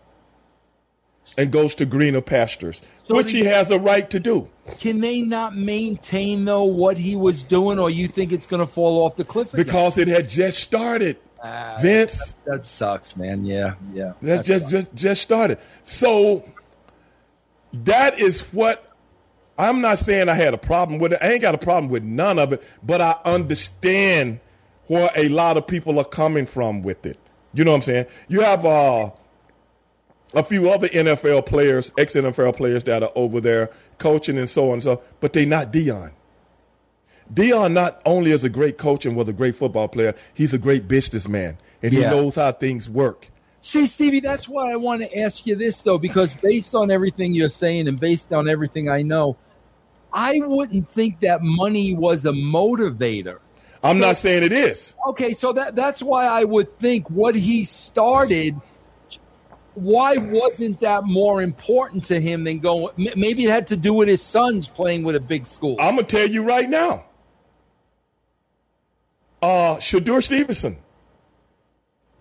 and 1.38 1.52
goes 1.52 1.76
to 1.76 1.86
greener 1.86 2.20
pastures, 2.22 2.82
so 3.04 3.16
which 3.16 3.32
he 3.32 3.42
has 3.42 3.70
a 3.70 3.80
right 3.80 4.10
to 4.10 4.20
do. 4.20 4.50
Can 4.80 5.02
they 5.02 5.22
not 5.22 5.56
maintain 5.56 6.46
though 6.46 6.64
what 6.64 6.98
he 6.98 7.16
was 7.16 7.44
doing, 7.44 7.78
or 7.78 7.90
you 7.90 8.08
think 8.08 8.32
it's 8.32 8.46
going 8.46 8.62
to 8.62 8.68
fall 8.68 9.06
off 9.06 9.18
the 9.18 9.26
cliff? 9.26 9.54
Again? 9.54 9.66
Because 9.66 9.98
it 9.98 10.08
had 10.08 10.30
just 10.30 10.60
started, 10.60 11.18
uh, 11.42 11.80
Vince. 11.82 12.34
That, 12.46 12.52
that, 12.52 12.66
sucks, 12.66 13.16
man. 13.16 13.46
Yeah, 13.46 13.76
yeah. 13.94 14.14
That, 14.22 14.38
that 14.38 14.46
just, 14.46 14.72
just 14.72 14.96
just 14.96 15.22
started. 15.22 15.60
So 15.84 16.50
that 17.74 18.20
is 18.20 18.42
what 18.54 18.90
I'm 19.58 19.82
not 19.82 20.00
saying 20.00 20.30
I 20.30 20.36
had 20.36 20.54
a 20.54 20.58
problem 20.58 21.00
with 21.00 21.14
it. 21.14 21.20
I 21.22 21.34
ain't 21.34 21.42
got 21.42 21.56
a 21.56 21.60
problem 21.60 21.92
with 21.92 22.04
none 22.04 22.40
of 22.40 22.54
it, 22.54 22.64
but 22.82 23.02
I 23.02 23.18
understand 23.26 24.40
where 24.88 25.12
a 25.16 25.28
lot 25.28 25.58
of 25.58 25.68
people 25.68 26.00
are 26.00 26.06
coming 26.06 26.46
from 26.46 26.82
with 26.82 27.06
it. 27.06 27.20
You 27.54 27.64
know 27.64 27.72
what 27.72 27.78
I'm 27.78 27.84
saying? 27.84 28.06
You 28.28 28.42
have 28.42 28.66
uh, 28.66 29.12
a 30.34 30.44
few 30.44 30.70
other 30.70 30.88
NFL 30.90 31.46
players, 31.46 31.92
ex 31.98 32.14
NFL 32.14 32.56
players 32.56 32.84
that 32.84 33.04
are 33.04 33.12
over 33.16 33.40
there 33.40 33.70
coaching 33.98 34.38
and 34.38 34.50
so 34.50 34.68
on 34.68 34.74
and 34.74 34.84
so, 34.84 35.02
but 35.20 35.34
they 35.34 35.46
not 35.46 35.72
Deion. 35.72 36.12
Deion 37.34 37.74
not 37.74 38.02
only 38.06 38.32
is 38.32 38.44
a 38.44 38.50
great 38.50 38.78
coach 38.78 39.06
and 39.06 39.16
was 39.16 39.28
a 39.28 39.34
great 39.34 39.56
football 39.56 39.88
player, 39.88 40.14
he's 40.34 40.54
a 40.54 40.58
great 40.58 40.88
businessman 40.88 41.58
and 41.82 41.94
yeah. 41.94 42.10
he 42.10 42.16
knows 42.16 42.36
how 42.36 42.52
things 42.52 42.90
work. 42.90 43.30
See, 43.62 43.86
Stevie, 43.86 44.20
that's 44.20 44.50
why 44.50 44.74
I 44.74 44.76
want 44.76 45.04
to 45.04 45.20
ask 45.20 45.48
you 45.48 45.56
this, 45.56 45.82
though, 45.82 45.98
because 45.98 46.36
based 46.36 46.76
on 46.76 46.92
everything 46.92 47.34
you're 47.34 47.48
saying 47.48 47.88
and 47.88 47.98
based 47.98 48.34
on 48.34 48.50
everything 48.50 48.90
I 48.90 49.04
know, 49.04 49.38
I 50.12 50.40
wouldn't 50.40 50.88
think 50.88 51.22
that 51.22 51.42
money 51.42 51.94
was 51.94 52.26
a 52.26 52.32
motivator. 52.32 53.40
I'm 53.82 54.00
not 54.00 54.18
saying 54.18 54.44
it 54.44 54.52
is. 54.52 54.96
Okay, 55.08 55.34
so 55.34 55.54
that 55.54 55.76
that's 55.76 56.02
why 56.02 56.26
I 56.26 56.44
would 56.44 56.78
think 56.78 57.10
what 57.10 57.36
he 57.36 57.64
started. 57.64 58.60
Why 59.76 60.18
wasn't 60.18 60.80
that 60.82 61.04
more 61.04 61.42
important 61.42 62.06
to 62.06 62.20
him 62.20 62.44
than 62.44 62.60
going? 62.60 62.94
Maybe 63.16 63.46
it 63.46 63.50
had 63.50 63.68
to 63.68 63.78
do 63.78 63.94
with 63.94 64.08
his 64.08 64.22
sons 64.22 64.68
playing 64.68 65.04
with 65.04 65.16
a 65.16 65.20
big 65.20 65.46
school. 65.46 65.78
I'm 65.80 65.96
gonna 65.96 66.08
tell 66.08 66.28
you 66.28 66.44
right 66.44 66.70
now. 66.70 67.06
Uh, 69.42 69.76
Shedeur 69.78 70.24
Stevenson. 70.24 70.78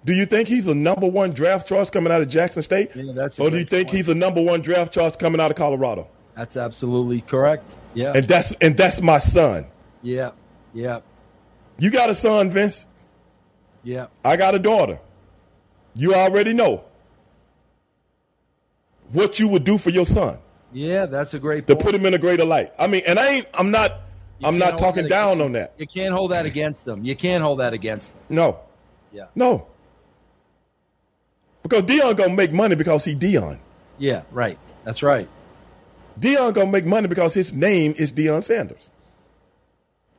Do 0.04 0.12
you 0.12 0.26
think 0.26 0.48
he's 0.48 0.66
a 0.66 0.74
number 0.74 1.06
one 1.06 1.30
draft 1.32 1.68
choice 1.68 1.88
coming 1.88 2.12
out 2.12 2.20
of 2.22 2.28
Jackson 2.28 2.62
State, 2.62 2.90
Yeah, 2.96 3.12
that's 3.14 3.38
or 3.38 3.50
do 3.50 3.58
you 3.58 3.64
think 3.64 3.88
point. 3.88 3.96
he's 3.98 4.08
a 4.08 4.14
number 4.14 4.42
one 4.42 4.60
draft 4.60 4.92
choice 4.92 5.14
coming 5.14 5.40
out 5.40 5.52
of 5.52 5.56
Colorado? 5.56 6.08
That's 6.36 6.56
absolutely 6.56 7.20
correct. 7.20 7.76
Yeah, 7.94 8.12
And 8.16 8.26
that's 8.26 8.52
and 8.60 8.76
that's 8.76 9.00
my 9.00 9.18
son. 9.18 9.66
yeah, 10.02 10.30
yeah, 10.74 11.00
You 11.78 11.90
got 11.90 12.10
a 12.10 12.14
son, 12.14 12.50
Vince. 12.50 12.86
yeah. 13.84 14.06
I 14.24 14.36
got 14.36 14.54
a 14.56 14.58
daughter. 14.58 14.98
You 15.94 16.14
already 16.14 16.54
know 16.54 16.82
what 19.12 19.38
you 19.38 19.48
would 19.48 19.64
do 19.64 19.78
for 19.78 19.90
your 19.90 20.06
son 20.06 20.38
Yeah, 20.72 21.06
that's 21.06 21.34
a 21.34 21.38
great 21.38 21.66
to 21.66 21.74
point. 21.74 21.84
put 21.86 21.94
him 21.94 22.06
in 22.06 22.14
a 22.14 22.18
greater 22.18 22.44
light. 22.44 22.72
I 22.78 22.86
mean, 22.86 23.02
and 23.06 23.18
I 23.18 23.28
ain't. 23.28 23.46
I'm 23.54 23.70
not. 23.70 24.00
You 24.38 24.48
I'm 24.48 24.58
can't 24.58 24.78
talking 24.78 25.06
down 25.08 25.34
against- 25.40 25.44
on 25.44 25.52
that. 25.52 25.74
You 25.78 25.86
can't 25.86 26.12
hold 26.14 26.30
that 26.32 26.46
against 26.46 26.84
them. 26.84 27.04
You 27.04 27.14
can't 27.14 27.42
hold 27.44 27.60
that 27.60 27.72
against 27.72 28.12
them. 28.14 28.22
No, 28.28 28.58
Yeah, 29.12 29.26
no. 29.34 29.66
Because 31.62 31.84
Deion 31.84 32.16
gonna 32.16 32.34
make 32.34 32.52
money 32.52 32.74
because 32.74 33.04
he 33.04 33.14
Deion. 33.14 33.58
yeah, 33.98 34.22
right. 34.32 34.58
That's 34.84 35.02
right. 35.02 35.28
Deion 36.18 36.52
gonna 36.54 36.70
make 36.70 36.84
money 36.84 37.06
because 37.06 37.34
his 37.34 37.52
name 37.52 37.94
is 37.96 38.12
Deion 38.12 38.42
Sanders. 38.42 38.90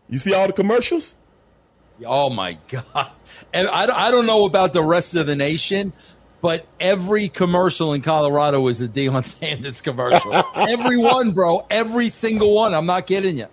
You 0.10 0.18
see 0.20 0.34
all 0.34 0.48
the 0.48 0.54
commercials? 0.54 1.16
Oh 2.06 2.30
my 2.30 2.58
god! 2.70 3.12
And 3.54 3.68
I, 3.68 4.08
I 4.08 4.12
don't 4.12 4.26
know 4.26 4.46
about 4.46 4.74
the 4.74 4.84
rest 4.84 5.16
of 5.16 5.28
the 5.28 5.36
nation, 5.36 5.92
but 6.44 6.68
every 6.80 7.30
commercial 7.30 7.94
in 7.94 8.02
Colorado 8.04 8.68
is 8.68 8.82
a 8.82 8.88
Deion 8.88 9.26
Sanders 9.40 9.82
commercial. 9.82 10.36
every 10.56 10.98
one, 10.98 11.32
bro. 11.32 11.66
Every 11.72 12.10
single 12.10 12.54
one. 12.54 12.76
I'm 12.76 12.86
not 12.86 13.08
kidding 13.08 13.38
you. 13.38 13.48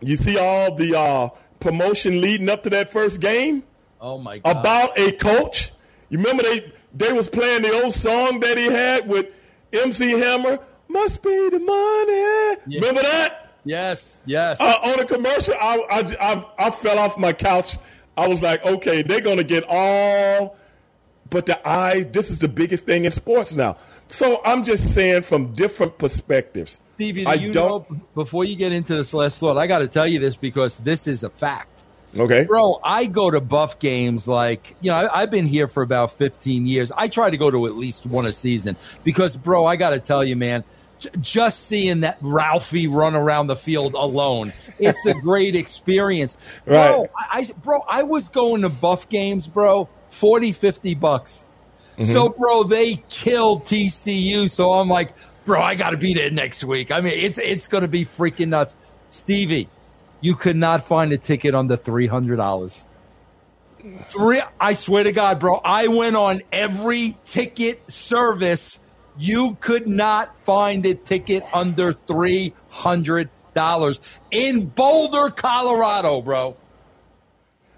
You 0.00 0.16
see 0.16 0.38
all 0.38 0.74
the 0.74 0.98
uh, 0.98 1.28
promotion 1.60 2.20
leading 2.22 2.48
up 2.48 2.62
to 2.62 2.70
that 2.70 2.90
first 2.90 3.20
game 3.20 3.64
Oh 4.00 4.18
my 4.18 4.38
god! 4.38 4.56
about 4.56 4.98
a 4.98 5.12
coach. 5.12 5.72
You 6.08 6.18
remember 6.18 6.42
they 6.44 6.72
they 6.94 7.12
was 7.12 7.28
playing 7.28 7.62
the 7.62 7.82
old 7.82 7.92
song 7.92 8.40
that 8.40 8.56
he 8.56 8.66
had 8.66 9.08
with 9.08 9.26
MC 9.72 10.10
Hammer. 10.12 10.58
Must 10.88 11.22
be 11.22 11.48
the 11.50 11.58
money. 11.58 12.76
Remember 12.78 13.02
that? 13.02 13.54
yes, 13.64 14.22
yes. 14.24 14.60
Uh, 14.60 14.74
on 14.84 15.00
a 15.00 15.04
commercial, 15.04 15.54
I, 15.54 15.78
I, 15.90 16.16
I, 16.20 16.46
I 16.66 16.70
fell 16.70 16.98
off 17.00 17.18
my 17.18 17.32
couch. 17.32 17.76
I 18.16 18.28
was 18.28 18.40
like, 18.40 18.64
okay, 18.64 19.02
they're 19.02 19.20
going 19.20 19.38
to 19.38 19.44
get 19.44 19.64
all, 19.68 20.56
but 21.30 21.46
the 21.46 21.68
eye, 21.68 22.02
this 22.04 22.30
is 22.30 22.38
the 22.38 22.48
biggest 22.48 22.84
thing 22.84 23.04
in 23.04 23.10
sports 23.10 23.54
now. 23.54 23.76
So 24.08 24.40
I'm 24.44 24.62
just 24.64 24.94
saying 24.94 25.22
from 25.22 25.52
different 25.54 25.98
perspectives. 25.98 26.78
Stevie, 26.84 27.24
do 27.24 27.30
I 27.30 27.34
you 27.34 27.52
don't- 27.52 27.90
know? 27.90 28.00
Before 28.14 28.44
you 28.44 28.56
get 28.56 28.72
into 28.72 28.94
this 28.96 29.12
last 29.12 29.38
thought, 29.38 29.58
I 29.58 29.66
got 29.66 29.80
to 29.80 29.88
tell 29.88 30.06
you 30.06 30.18
this 30.20 30.36
because 30.36 30.78
this 30.78 31.06
is 31.06 31.22
a 31.24 31.30
fact. 31.30 31.82
Okay. 32.16 32.44
Bro, 32.44 32.80
I 32.82 33.06
go 33.06 33.30
to 33.30 33.40
Buff 33.42 33.78
games 33.78 34.26
like, 34.26 34.74
you 34.80 34.90
know, 34.90 34.96
I, 34.96 35.22
I've 35.22 35.30
been 35.30 35.46
here 35.46 35.68
for 35.68 35.82
about 35.82 36.12
15 36.12 36.66
years. 36.66 36.90
I 36.96 37.08
try 37.08 37.28
to 37.28 37.36
go 37.36 37.50
to 37.50 37.66
at 37.66 37.76
least 37.76 38.06
one 38.06 38.24
a 38.24 38.32
season 38.32 38.76
because, 39.04 39.36
bro, 39.36 39.66
I 39.66 39.76
got 39.76 39.90
to 39.90 39.98
tell 39.98 40.24
you, 40.24 40.34
man, 40.34 40.64
j- 40.98 41.10
just 41.20 41.64
seeing 41.64 42.00
that 42.00 42.16
Ralphie 42.22 42.86
run 42.86 43.14
around 43.16 43.48
the 43.48 43.56
field 43.56 43.92
alone, 43.94 44.54
it's 44.78 45.04
a 45.04 45.12
great 45.20 45.54
experience. 45.56 46.38
Bro, 46.64 47.00
Right. 47.02 47.10
I, 47.18 47.38
I, 47.40 47.44
bro, 47.62 47.80
I 47.86 48.02
was 48.04 48.30
going 48.30 48.62
to 48.62 48.70
Buff 48.70 49.10
games, 49.10 49.46
bro, 49.46 49.86
40, 50.16 50.52
50 50.52 50.94
bucks. 50.94 51.44
Mm-hmm. 51.98 52.12
So, 52.12 52.28
bro, 52.30 52.62
they 52.64 52.96
killed 53.08 53.64
TCU. 53.64 54.50
So 54.50 54.72
I'm 54.72 54.88
like, 54.88 55.14
bro, 55.44 55.62
I 55.62 55.74
got 55.74 55.90
to 55.90 55.96
be 55.96 56.14
there 56.14 56.30
next 56.30 56.64
week. 56.64 56.90
I 56.90 57.00
mean, 57.00 57.14
it's 57.14 57.38
it's 57.38 57.66
going 57.66 57.82
to 57.82 57.88
be 57.88 58.04
freaking 58.04 58.48
nuts. 58.48 58.74
Stevie, 59.08 59.68
you 60.20 60.34
could 60.34 60.56
not 60.56 60.86
find 60.86 61.12
a 61.12 61.18
ticket 61.18 61.54
under 61.54 61.76
three 61.76 62.06
hundred 62.06 62.36
dollars. 62.36 62.86
Three, 64.08 64.42
I 64.58 64.72
swear 64.72 65.04
to 65.04 65.12
God, 65.12 65.38
bro, 65.38 65.60
I 65.64 65.86
went 65.86 66.16
on 66.16 66.42
every 66.50 67.16
ticket 67.24 67.80
service. 67.90 68.78
You 69.16 69.56
could 69.60 69.86
not 69.86 70.36
find 70.38 70.84
a 70.84 70.94
ticket 70.94 71.44
under 71.54 71.92
three 71.92 72.52
hundred 72.68 73.30
dollars 73.54 74.00
in 74.30 74.66
Boulder, 74.66 75.30
Colorado, 75.30 76.20
bro. 76.20 76.56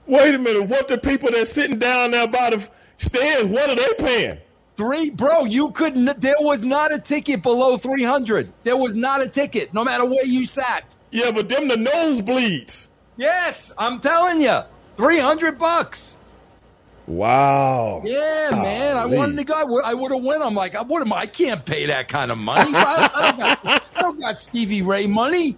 Wait 0.08 0.34
a 0.34 0.38
minute. 0.38 0.64
What 0.64 0.88
the 0.88 0.98
people 0.98 1.30
that's 1.30 1.52
sitting 1.52 1.78
down 1.78 2.10
there 2.10 2.26
by 2.26 2.50
the 2.50 2.68
stands, 2.96 3.52
what 3.52 3.70
are 3.70 3.76
they 3.76 3.94
paying? 3.98 4.38
Three, 4.76 5.10
bro, 5.10 5.44
you 5.44 5.70
couldn't. 5.72 6.20
There 6.20 6.36
was 6.40 6.64
not 6.64 6.92
a 6.92 6.98
ticket 6.98 7.42
below 7.42 7.76
three 7.76 8.04
hundred. 8.04 8.50
There 8.64 8.76
was 8.76 8.96
not 8.96 9.20
a 9.20 9.28
ticket, 9.28 9.74
no 9.74 9.84
matter 9.84 10.04
where 10.04 10.24
you 10.24 10.46
sat. 10.46 10.96
Yeah, 11.10 11.30
but 11.30 11.48
them 11.48 11.68
the 11.68 11.74
nosebleeds. 11.74 12.88
Yes, 13.16 13.72
I'm 13.76 14.00
telling 14.00 14.40
you, 14.40 14.60
three 14.96 15.18
hundred 15.18 15.58
bucks. 15.58 16.16
Wow. 17.06 18.02
Yeah, 18.04 18.50
man. 18.52 18.96
I 18.96 19.06
wanted 19.06 19.36
to 19.36 19.44
go. 19.44 19.54
I 19.54 19.94
would, 19.94 20.12
have 20.12 20.22
went. 20.22 20.42
I'm 20.42 20.54
like, 20.54 20.74
what 20.88 21.02
am 21.02 21.12
I? 21.12 21.20
I 21.20 21.26
can't 21.26 21.64
pay 21.64 21.86
that 21.86 22.08
kind 22.08 22.30
of 22.30 22.38
money. 22.38 22.70
I, 22.74 23.10
I, 23.14 23.30
don't, 23.30 23.38
got, 23.38 23.82
I 23.96 24.00
don't 24.00 24.20
got 24.20 24.38
Stevie 24.38 24.82
Ray 24.82 25.06
money. 25.06 25.56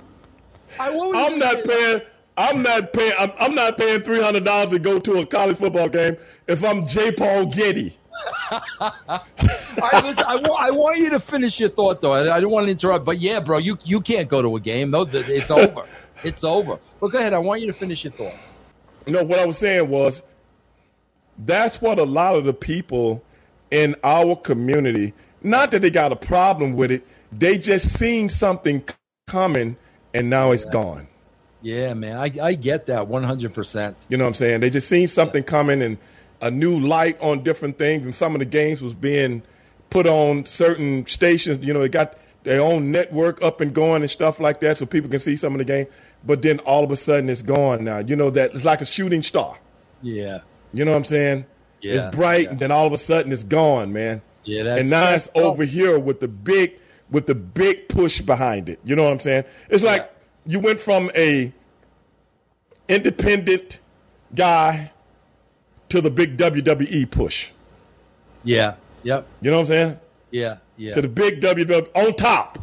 I, 0.78 0.90
what 0.90 1.08
was 1.08 1.16
I'm 1.16 1.32
you 1.32 1.38
not 1.38 1.64
paying. 1.64 2.00
I'm 2.36 2.62
not 2.62 2.92
paying. 2.92 3.12
I'm, 3.18 3.32
I'm 3.38 3.54
not 3.54 3.76
paying 3.76 4.00
three 4.00 4.22
hundred 4.22 4.44
dollars 4.44 4.70
to 4.70 4.78
go 4.78 4.98
to 4.98 5.18
a 5.18 5.26
college 5.26 5.58
football 5.58 5.88
game 5.88 6.16
if 6.46 6.64
I'm 6.64 6.86
J. 6.86 7.12
Paul 7.12 7.46
Getty. 7.46 7.96
Right, 8.80 9.20
listen, 10.04 10.24
I, 10.26 10.40
wa- 10.44 10.56
I 10.58 10.70
want 10.70 10.98
you 10.98 11.10
to 11.10 11.20
finish 11.20 11.58
your 11.60 11.68
thought, 11.70 12.00
though. 12.00 12.12
I, 12.12 12.36
I 12.36 12.40
don't 12.40 12.50
want 12.50 12.66
to 12.66 12.70
interrupt, 12.70 13.04
but 13.04 13.18
yeah, 13.18 13.40
bro, 13.40 13.58
you 13.58 13.78
you 13.84 14.00
can't 14.00 14.28
go 14.28 14.42
to 14.42 14.56
a 14.56 14.60
game. 14.60 14.90
No, 14.90 15.02
it's 15.10 15.50
over. 15.50 15.84
it's 16.24 16.44
over. 16.44 16.78
But 17.00 17.08
go 17.08 17.18
ahead. 17.18 17.32
I 17.32 17.38
want 17.38 17.60
you 17.60 17.66
to 17.68 17.72
finish 17.72 18.04
your 18.04 18.12
thought. 18.12 18.34
No, 19.06 19.22
what 19.24 19.38
I 19.38 19.46
was 19.46 19.58
saying 19.58 19.88
was 19.88 20.22
that's 21.38 21.80
what 21.80 21.98
a 21.98 22.04
lot 22.04 22.36
of 22.36 22.44
the 22.44 22.52
people 22.52 23.22
in 23.70 23.96
our 24.04 24.36
community, 24.36 25.14
not 25.42 25.70
that 25.70 25.80
they 25.82 25.90
got 25.90 26.12
a 26.12 26.16
problem 26.16 26.74
with 26.74 26.90
it, 26.90 27.06
they 27.32 27.56
just 27.56 27.98
seen 27.98 28.28
something 28.28 28.84
coming 29.26 29.76
and 30.12 30.28
now 30.28 30.50
it's 30.52 30.64
gone. 30.66 31.06
Yeah, 31.62 31.94
man. 31.94 32.16
I, 32.16 32.32
I 32.42 32.54
get 32.54 32.86
that 32.86 33.06
100. 33.08 33.52
percent 33.54 33.96
You 34.08 34.16
know 34.16 34.24
what 34.24 34.28
I'm 34.28 34.34
saying? 34.34 34.60
They 34.60 34.70
just 34.70 34.88
seen 34.88 35.08
something 35.08 35.42
coming 35.42 35.82
and 35.82 35.98
a 36.40 36.50
new 36.50 36.80
light 36.80 37.20
on 37.20 37.42
different 37.42 37.76
things, 37.78 38.06
and 38.06 38.14
some 38.14 38.34
of 38.34 38.38
the 38.38 38.46
games 38.46 38.80
was 38.80 38.94
being 38.94 39.42
put 39.90 40.06
on 40.06 40.46
certain 40.46 41.06
stations. 41.06 41.64
You 41.64 41.74
know, 41.74 41.80
they 41.80 41.88
got 41.90 42.16
their 42.44 42.62
own 42.62 42.90
network 42.90 43.42
up 43.42 43.60
and 43.60 43.74
going 43.74 44.00
and 44.02 44.10
stuff 44.10 44.40
like 44.40 44.60
that, 44.60 44.78
so 44.78 44.86
people 44.86 45.10
can 45.10 45.20
see 45.20 45.36
some 45.36 45.52
of 45.54 45.58
the 45.58 45.64
game. 45.64 45.86
But 46.24 46.40
then 46.42 46.58
all 46.60 46.82
of 46.84 46.90
a 46.90 46.96
sudden, 46.96 47.28
it's 47.28 47.42
gone 47.42 47.84
now. 47.84 47.98
You 47.98 48.16
know 48.16 48.30
that 48.30 48.54
it's 48.54 48.64
like 48.64 48.80
a 48.80 48.86
shooting 48.86 49.22
star. 49.22 49.58
Yeah. 50.00 50.40
You 50.72 50.84
know 50.86 50.92
what 50.92 50.98
I'm 50.98 51.04
saying? 51.04 51.44
Yeah, 51.82 52.06
it's 52.06 52.16
bright, 52.16 52.44
yeah. 52.44 52.50
and 52.50 52.58
then 52.58 52.70
all 52.70 52.86
of 52.86 52.92
a 52.92 52.98
sudden, 52.98 53.32
it's 53.32 53.42
gone, 53.42 53.92
man. 53.92 54.22
Yeah, 54.44 54.62
that's- 54.62 54.80
and 54.80 54.90
now 54.90 55.10
it's 55.12 55.28
over 55.34 55.64
here 55.64 55.98
with 55.98 56.20
the 56.20 56.28
big 56.28 56.78
with 57.10 57.26
the 57.26 57.34
big 57.34 57.88
push 57.88 58.20
behind 58.20 58.68
it. 58.68 58.78
You 58.84 58.96
know 58.96 59.02
what 59.04 59.12
I'm 59.12 59.20
saying? 59.20 59.44
It's 59.68 59.82
like 59.82 60.10
you 60.50 60.58
went 60.58 60.80
from 60.80 61.12
a 61.14 61.52
independent 62.88 63.78
guy 64.34 64.90
to 65.88 66.00
the 66.00 66.10
big 66.10 66.36
WWE 66.36 67.08
push. 67.08 67.52
Yeah. 68.42 68.74
Yep. 69.04 69.28
You 69.42 69.50
know 69.52 69.58
what 69.58 69.62
I'm 69.62 69.66
saying? 69.66 70.00
Yeah. 70.32 70.56
Yeah. 70.76 70.92
To 70.92 71.02
the 71.02 71.08
big 71.08 71.40
WWE 71.40 71.88
on 71.94 72.14
top. 72.14 72.58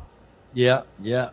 Yeah. 0.53 0.81
Yeah. 1.01 1.29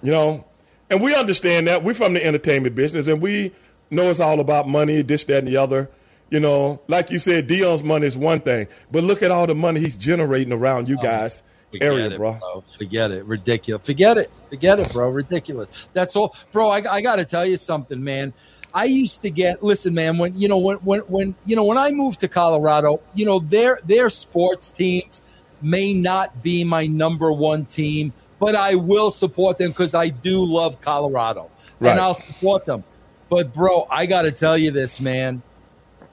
You 0.00 0.12
know, 0.12 0.44
and 0.88 1.02
we 1.02 1.12
understand 1.14 1.66
that 1.66 1.82
we're 1.82 1.94
from 1.94 2.14
the 2.14 2.24
entertainment 2.24 2.76
business, 2.76 3.08
and 3.08 3.20
we 3.20 3.52
know 3.90 4.10
it's 4.10 4.20
all 4.20 4.38
about 4.38 4.68
money, 4.68 5.02
this, 5.02 5.24
that, 5.24 5.38
and 5.38 5.48
the 5.48 5.56
other. 5.56 5.90
You 6.30 6.38
know, 6.38 6.80
like 6.86 7.10
you 7.10 7.18
said, 7.18 7.48
Deion's 7.48 7.82
money 7.82 8.06
is 8.06 8.16
one 8.16 8.40
thing, 8.40 8.68
but 8.92 9.02
look 9.02 9.22
at 9.22 9.32
all 9.32 9.48
the 9.48 9.54
money 9.56 9.80
he's 9.80 9.96
generating 9.96 10.52
around 10.52 10.88
you 10.88 10.96
oh. 10.98 11.02
guys 11.02 11.42
Forget 11.70 11.86
area, 11.86 12.10
it, 12.10 12.16
bro. 12.16 12.64
Forget 12.76 13.10
it. 13.12 13.24
Ridiculous. 13.24 13.84
Forget 13.86 14.18
it. 14.18 14.30
Forget 14.48 14.80
it, 14.80 14.92
bro. 14.92 15.08
Ridiculous. 15.10 15.68
That's 15.92 16.16
all, 16.16 16.34
bro. 16.52 16.68
I, 16.68 16.82
I 16.90 17.00
got 17.00 17.16
to 17.16 17.24
tell 17.24 17.46
you 17.46 17.56
something, 17.56 18.02
man. 18.02 18.32
I 18.74 18.84
used 18.84 19.22
to 19.22 19.30
get 19.30 19.62
listen, 19.62 19.94
man. 19.94 20.18
When 20.18 20.38
you 20.38 20.48
know 20.48 20.58
when 20.58 20.76
when 20.78 21.00
when 21.00 21.34
you 21.44 21.56
know 21.56 21.64
when 21.64 21.78
I 21.78 21.90
moved 21.90 22.20
to 22.20 22.28
Colorado, 22.28 23.00
you 23.14 23.24
know 23.24 23.40
their 23.40 23.80
their 23.84 24.10
sports 24.10 24.70
teams 24.70 25.22
may 25.62 25.92
not 25.94 26.42
be 26.42 26.64
my 26.64 26.86
number 26.86 27.32
one 27.32 27.66
team, 27.66 28.12
but 28.38 28.54
I 28.54 28.74
will 28.76 29.10
support 29.10 29.58
them 29.58 29.70
because 29.70 29.94
I 29.94 30.08
do 30.08 30.44
love 30.44 30.80
Colorado, 30.80 31.50
Right. 31.80 31.90
and 31.90 32.00
I'll 32.00 32.14
support 32.14 32.64
them. 32.64 32.84
But 33.28 33.52
bro, 33.52 33.86
I 33.90 34.06
got 34.06 34.22
to 34.22 34.32
tell 34.32 34.56
you 34.58 34.70
this, 34.70 35.00
man 35.00 35.42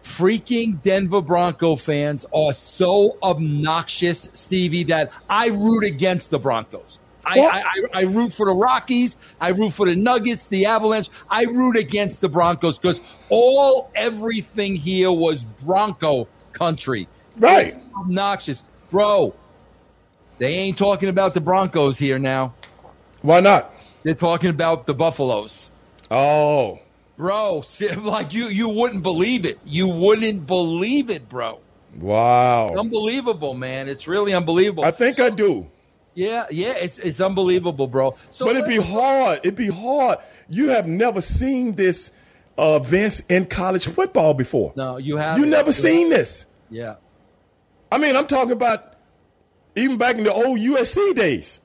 freaking 0.08 0.82
Denver 0.82 1.22
Bronco 1.22 1.76
fans 1.76 2.26
are 2.34 2.54
so 2.54 3.17
obnoxious, 3.22 4.30
Stevie, 4.34 4.86
that 4.86 5.12
I 5.30 5.48
root 5.50 5.84
against 5.84 6.32
the 6.32 6.39
Broncos. 6.39 7.00
I, 7.26 7.39
I, 7.41 7.63
I, 7.93 8.02
root 8.04 8.32
for 8.32 8.46
the 8.46 8.54
Rockies. 8.54 9.17
I 9.41 9.50
root 9.50 9.72
for 9.72 9.86
the 9.86 9.98
Nuggets, 9.98 10.48
the 10.48 10.65
Avalanche. 10.65 11.10
I 11.30 11.43
root 11.43 11.76
against 11.76 12.22
the 12.22 12.30
Broncos 12.30 12.80
because 12.80 13.02
all 13.28 13.91
everything 13.96 14.76
here 14.76 15.12
was 15.12 15.43
Bronco 15.43 16.30
country. 16.54 17.08
Right. 17.36 17.67
It's 17.67 17.78
obnoxious, 18.00 18.63
bro. 18.89 19.36
They 20.38 20.54
ain't 20.54 20.78
talking 20.78 21.10
about 21.10 21.34
the 21.34 21.41
Broncos 21.41 21.98
here 21.98 22.17
now. 22.17 22.54
Why 23.24 23.41
not? 23.41 23.74
They're 24.04 24.15
talking 24.15 24.50
about 24.50 24.86
the 24.86 24.93
Buffaloes. 24.93 25.70
Oh, 26.10 26.80
Bro, 27.18 27.64
like 28.04 28.34
you 28.34 28.46
you 28.48 28.70
wouldn't 28.70 29.04
believe 29.04 29.46
it. 29.46 29.60
You 29.66 29.88
wouldn't 29.88 30.46
believe 30.48 31.10
it, 31.10 31.28
bro. 31.28 31.60
wow. 32.00 32.68
Unbelievable, 32.70 33.54
man. 33.56 33.90
It's 33.90 34.08
really 34.08 34.34
unbelievable. 34.34 34.86
I 34.86 34.92
think 34.92 35.20
I 35.20 35.30
do. 35.32 35.68
yeah, 36.14 36.46
yeah, 36.52 36.74
it's 36.78 37.00
it's 37.00 37.20
unbelievable, 37.20 37.88
bro. 37.88 38.16
So 38.30 38.46
But 38.46 38.58
it'd 38.58 38.70
be 38.70 38.78
hard. 38.78 39.40
It'd 39.40 39.56
be 39.56 39.70
hard. 39.70 40.20
You 40.48 40.70
have 40.70 40.88
never 40.88 41.20
seen 41.22 41.74
this 41.76 42.12
uh, 42.58 42.80
Vince 42.80 43.22
in 43.30 43.48
college 43.48 43.88
football 43.88 44.34
before. 44.36 44.74
No, 44.76 44.98
you 44.98 45.18
have 45.18 45.38
You 45.40 45.46
never 45.48 45.72
seen 45.74 46.10
this. 46.10 46.46
Yeah. 46.70 46.96
I 47.92 47.98
mean, 47.98 48.16
I'm 48.16 48.28
talking 48.28 48.52
about 48.52 48.94
even 49.76 49.98
back 49.98 50.18
in 50.18 50.24
the 50.24 50.34
old 50.34 50.60
USC 50.60 51.16
days 51.16 51.62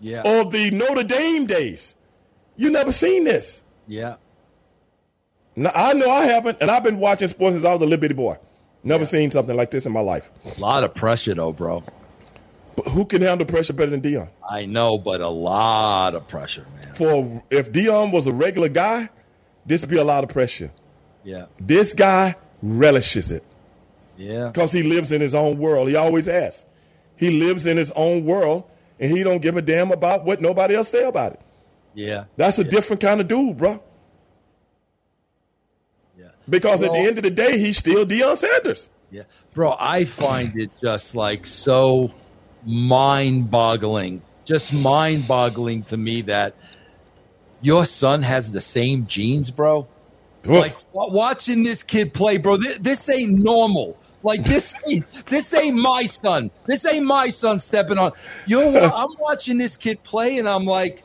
Yeah. 0.00 0.22
or 0.24 0.50
the 0.50 0.70
Notre 0.72 1.04
Dame 1.04 1.46
days. 1.46 1.94
You 2.56 2.70
never 2.70 2.90
seen 2.92 3.24
this. 3.24 3.62
Yeah. 3.86 4.16
No, 5.56 5.70
I 5.74 5.94
know 5.94 6.10
I 6.10 6.24
haven't, 6.26 6.58
and 6.60 6.70
I've 6.70 6.82
been 6.84 6.98
watching 6.98 7.28
sports 7.28 7.54
since 7.54 7.64
I 7.64 7.72
was 7.72 7.80
a 7.80 7.84
little 7.84 7.98
bitty 7.98 8.14
boy. 8.14 8.36
Never 8.84 9.04
Yeah. 9.04 9.08
seen 9.10 9.30
something 9.30 9.56
like 9.56 9.70
this 9.70 9.86
in 9.86 9.92
my 9.92 10.00
life. 10.00 10.30
A 10.56 10.60
lot 10.60 10.84
of 10.84 10.94
pressure 10.94 11.34
though, 11.34 11.52
bro. 11.52 11.82
But 12.76 12.88
who 12.88 13.06
can 13.06 13.22
handle 13.22 13.46
pressure 13.46 13.72
better 13.72 13.90
than 13.90 14.02
Deion? 14.02 14.28
I 14.48 14.66
know, 14.66 14.98
but 14.98 15.22
a 15.22 15.28
lot 15.28 16.14
of 16.14 16.28
pressure, 16.28 16.66
man. 16.82 16.94
For 16.94 17.42
if 17.50 17.72
Deion 17.72 18.12
was 18.12 18.26
a 18.26 18.32
regular 18.32 18.68
guy, 18.68 19.08
this 19.64 19.80
would 19.80 19.88
be 19.90 19.96
a 19.96 20.04
lot 20.04 20.24
of 20.24 20.30
pressure. 20.30 20.70
Yeah. 21.24 21.46
This 21.58 21.94
guy 21.94 22.36
relishes 22.62 23.32
it 23.32 23.42
Yeah. 24.18 24.48
because 24.48 24.72
he 24.72 24.82
lives 24.82 25.10
in 25.10 25.22
his 25.22 25.34
own 25.34 25.58
world. 25.58 25.88
He 25.88 25.96
always 25.96 26.26
has. 26.26 26.66
He 27.16 27.30
lives 27.30 27.66
in 27.66 27.78
his 27.78 27.90
own 27.92 28.26
world, 28.26 28.64
and 29.00 29.10
he 29.10 29.22
don't 29.22 29.40
give 29.40 29.56
a 29.56 29.62
damn 29.62 29.90
about 29.90 30.26
what 30.26 30.42
nobody 30.42 30.74
else 30.74 30.88
say 30.88 31.04
about 31.04 31.32
it. 31.32 31.40
Yeah. 31.94 32.24
That's 32.36 32.58
a 32.58 32.64
Yeah. 32.64 32.70
different 32.70 33.00
kind 33.00 33.22
of 33.22 33.26
dude, 33.28 33.56
bro. 33.56 33.80
Because 36.48 36.82
at 36.82 36.92
the 36.92 36.98
end 36.98 37.18
of 37.18 37.24
the 37.24 37.30
day, 37.30 37.58
he's 37.58 37.76
still 37.76 38.06
Deion 38.06 38.36
Sanders. 38.38 38.88
Yeah. 39.10 39.22
Bro, 39.54 39.76
I 39.78 40.04
find 40.04 40.58
it 40.58 40.70
just 40.82 41.14
like 41.14 41.46
so 41.46 42.12
mind 42.64 43.50
boggling, 43.50 44.22
just 44.44 44.72
mind 44.72 45.26
boggling 45.26 45.82
to 45.84 45.96
me 45.96 46.22
that 46.22 46.54
your 47.62 47.86
son 47.86 48.22
has 48.22 48.52
the 48.52 48.60
same 48.60 49.06
genes, 49.06 49.50
bro. 49.50 49.88
Like 50.44 50.76
watching 50.92 51.64
this 51.64 51.82
kid 51.82 52.14
play, 52.14 52.36
bro. 52.36 52.56
This, 52.56 52.78
this 52.78 53.08
ain't 53.08 53.38
normal. 53.38 53.98
Like 54.22 54.44
this 54.44 54.74
ain't 54.86 55.04
this 55.26 55.52
ain't 55.54 55.76
my 55.76 56.06
son. 56.06 56.50
This 56.66 56.86
ain't 56.86 57.04
my 57.04 57.28
son 57.30 57.58
stepping 57.58 57.98
on. 57.98 58.12
You're 58.46 58.70
wa- 58.70 58.92
I'm 58.94 59.16
watching 59.18 59.58
this 59.58 59.76
kid 59.76 60.02
play, 60.04 60.38
and 60.38 60.48
I'm 60.48 60.64
like, 60.64 61.02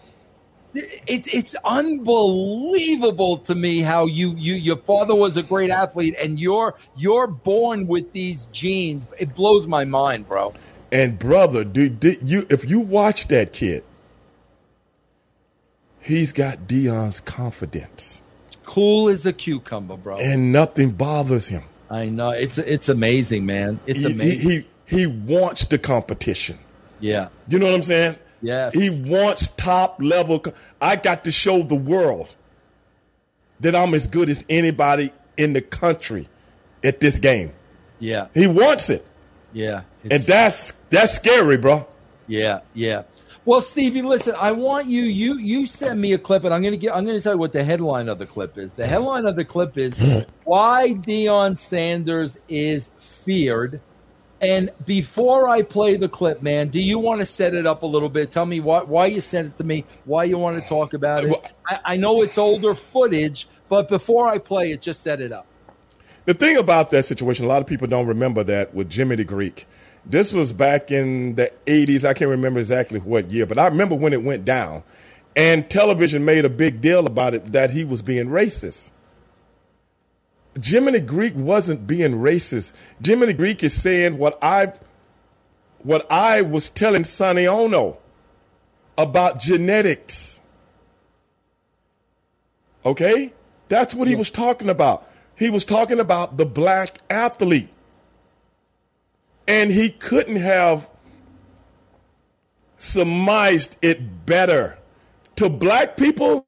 it's 0.73 1.27
it's 1.27 1.55
unbelievable 1.65 3.37
to 3.39 3.55
me 3.55 3.79
how 3.81 4.05
you 4.05 4.33
you 4.37 4.53
your 4.55 4.77
father 4.77 5.15
was 5.15 5.37
a 5.37 5.43
great 5.43 5.69
athlete, 5.69 6.15
and 6.21 6.39
you're 6.39 6.75
you're 6.95 7.27
born 7.27 7.87
with 7.87 8.11
these 8.13 8.45
genes. 8.51 9.03
It 9.19 9.35
blows 9.35 9.67
my 9.67 9.83
mind, 9.85 10.27
bro. 10.27 10.53
And 10.91 11.17
brother, 11.19 11.63
do, 11.63 11.89
did 11.89 12.27
you 12.29 12.45
if 12.49 12.69
you 12.69 12.79
watch 12.79 13.27
that 13.29 13.53
kid, 13.53 13.83
he's 15.99 16.31
got 16.31 16.67
Deion's 16.67 17.19
confidence, 17.19 18.21
Cool 18.63 19.09
as 19.09 19.25
a 19.25 19.33
cucumber, 19.33 19.97
bro. 19.97 20.17
and 20.17 20.51
nothing 20.51 20.91
bothers 20.91 21.47
him. 21.49 21.63
I 21.89 22.05
know 22.09 22.29
it's 22.29 22.57
it's 22.57 22.89
amazing, 22.89 23.45
man. 23.45 23.79
It's 23.85 23.99
He, 23.99 24.05
he, 24.07 24.11
amazing. 24.13 24.49
he 24.49 24.67
he 24.85 25.07
wants 25.07 25.65
the 25.65 25.77
competition. 25.77 26.59
yeah, 26.99 27.29
You 27.47 27.59
know 27.59 27.65
what 27.67 27.75
I'm 27.75 27.83
saying? 27.83 28.15
Yes. 28.41 28.73
He 28.73 28.89
wants 28.89 29.55
top 29.55 30.01
level. 30.01 30.43
I 30.81 30.95
got 30.95 31.23
to 31.25 31.31
show 31.31 31.61
the 31.63 31.75
world 31.75 32.35
that 33.59 33.75
I'm 33.75 33.93
as 33.93 34.07
good 34.07 34.29
as 34.29 34.43
anybody 34.49 35.11
in 35.37 35.53
the 35.53 35.61
country 35.61 36.27
at 36.83 36.99
this 36.99 37.19
game. 37.19 37.53
yeah, 37.99 38.27
He 38.33 38.47
wants 38.47 38.89
it, 38.89 39.05
yeah. 39.53 39.81
and 40.09 40.21
that's 40.23 40.73
that's 40.89 41.13
scary, 41.13 41.57
bro. 41.57 41.87
Yeah, 42.27 42.61
yeah. 42.73 43.03
Well, 43.45 43.61
Stevie, 43.61 44.03
listen. 44.03 44.35
I 44.37 44.51
want 44.51 44.87
you. 44.87 45.03
You 45.03 45.37
you 45.37 45.65
send 45.65 45.99
me 45.99 46.13
a 46.13 46.17
clip, 46.17 46.43
and 46.43 46.53
I'm 46.53 46.61
gonna 46.61 46.77
get. 46.77 46.95
I'm 46.95 47.05
gonna 47.05 47.19
tell 47.19 47.33
you 47.33 47.39
what 47.39 47.53
the 47.53 47.63
headline 47.63 48.07
of 48.07 48.19
the 48.19 48.25
clip 48.25 48.57
is. 48.57 48.73
The 48.73 48.85
headline 48.85 49.25
of 49.25 49.35
the 49.35 49.45
clip 49.45 49.77
is 49.77 49.97
why 50.43 50.89
Deion 50.93 51.57
Sanders 51.57 52.37
is 52.47 52.89
feared. 52.99 53.81
And 54.41 54.71
before 54.87 55.47
I 55.47 55.61
play 55.61 55.97
the 55.97 56.09
clip, 56.09 56.41
man, 56.41 56.69
do 56.69 56.81
you 56.81 56.97
want 56.97 57.19
to 57.21 57.27
set 57.27 57.53
it 57.53 57.67
up 57.67 57.83
a 57.83 57.85
little 57.85 58.09
bit? 58.09 58.31
Tell 58.31 58.47
me 58.47 58.59
why 58.59 58.81
why 58.81 59.05
you 59.05 59.21
sent 59.21 59.47
it 59.47 59.57
to 59.57 59.63
me, 59.63 59.85
why 60.05 60.23
you 60.23 60.39
want 60.39 60.61
to 60.61 60.67
talk 60.67 60.93
about 60.93 61.25
it. 61.25 61.53
I, 61.67 61.79
I 61.85 61.97
know 61.97 62.23
it's 62.23 62.39
older 62.39 62.73
footage, 62.73 63.47
but 63.69 63.87
before 63.87 64.27
I 64.27 64.39
play 64.39 64.71
it, 64.71 64.81
just 64.81 65.01
set 65.01 65.21
it 65.21 65.31
up. 65.31 65.45
The 66.25 66.33
thing 66.33 66.57
about 66.57 66.89
that 66.91 67.05
situation, 67.05 67.45
a 67.45 67.47
lot 67.47 67.61
of 67.61 67.67
people 67.67 67.87
don't 67.87 68.07
remember 68.07 68.43
that 68.45 68.73
with 68.73 68.89
Jimmy 68.89 69.15
the 69.15 69.23
Greek. 69.23 69.67
This 70.05 70.33
was 70.33 70.51
back 70.51 70.89
in 70.89 71.35
the 71.35 71.51
80s. 71.67 72.03
I 72.03 72.13
can't 72.13 72.29
remember 72.29 72.59
exactly 72.59 72.99
what 72.99 73.29
year, 73.29 73.45
but 73.45 73.59
I 73.59 73.67
remember 73.67 73.93
when 73.93 74.13
it 74.13 74.23
went 74.23 74.43
down. 74.43 74.83
And 75.35 75.69
television 75.69 76.25
made 76.25 76.45
a 76.45 76.49
big 76.49 76.81
deal 76.81 77.05
about 77.05 77.33
it 77.33 77.51
that 77.51 77.71
he 77.71 77.83
was 77.83 78.01
being 78.01 78.27
racist. 78.27 78.91
Jimmy 80.59 80.93
the 80.93 80.99
Greek 80.99 81.33
wasn't 81.35 81.87
being 81.87 82.13
racist. 82.13 82.73
Jimmy 83.01 83.27
the 83.27 83.33
Greek 83.33 83.63
is 83.63 83.73
saying 83.73 84.17
what 84.17 84.37
I 84.41 84.73
what 85.83 86.05
I 86.11 86.41
was 86.41 86.69
telling 86.69 87.03
Sonny 87.03 87.47
Ono 87.47 87.97
about 88.97 89.39
genetics. 89.39 90.41
Okay? 92.85 93.33
That's 93.69 93.93
what 93.93 94.07
he 94.07 94.15
was 94.15 94.29
talking 94.31 94.69
about. 94.69 95.07
He 95.35 95.49
was 95.49 95.65
talking 95.65 95.99
about 95.99 96.37
the 96.37 96.45
black 96.45 96.99
athlete. 97.09 97.69
And 99.47 99.71
he 99.71 99.89
couldn't 99.89 100.35
have 100.35 100.89
surmised 102.77 103.77
it 103.81 104.25
better. 104.25 104.77
To 105.37 105.49
black 105.49 105.97
people, 105.97 106.45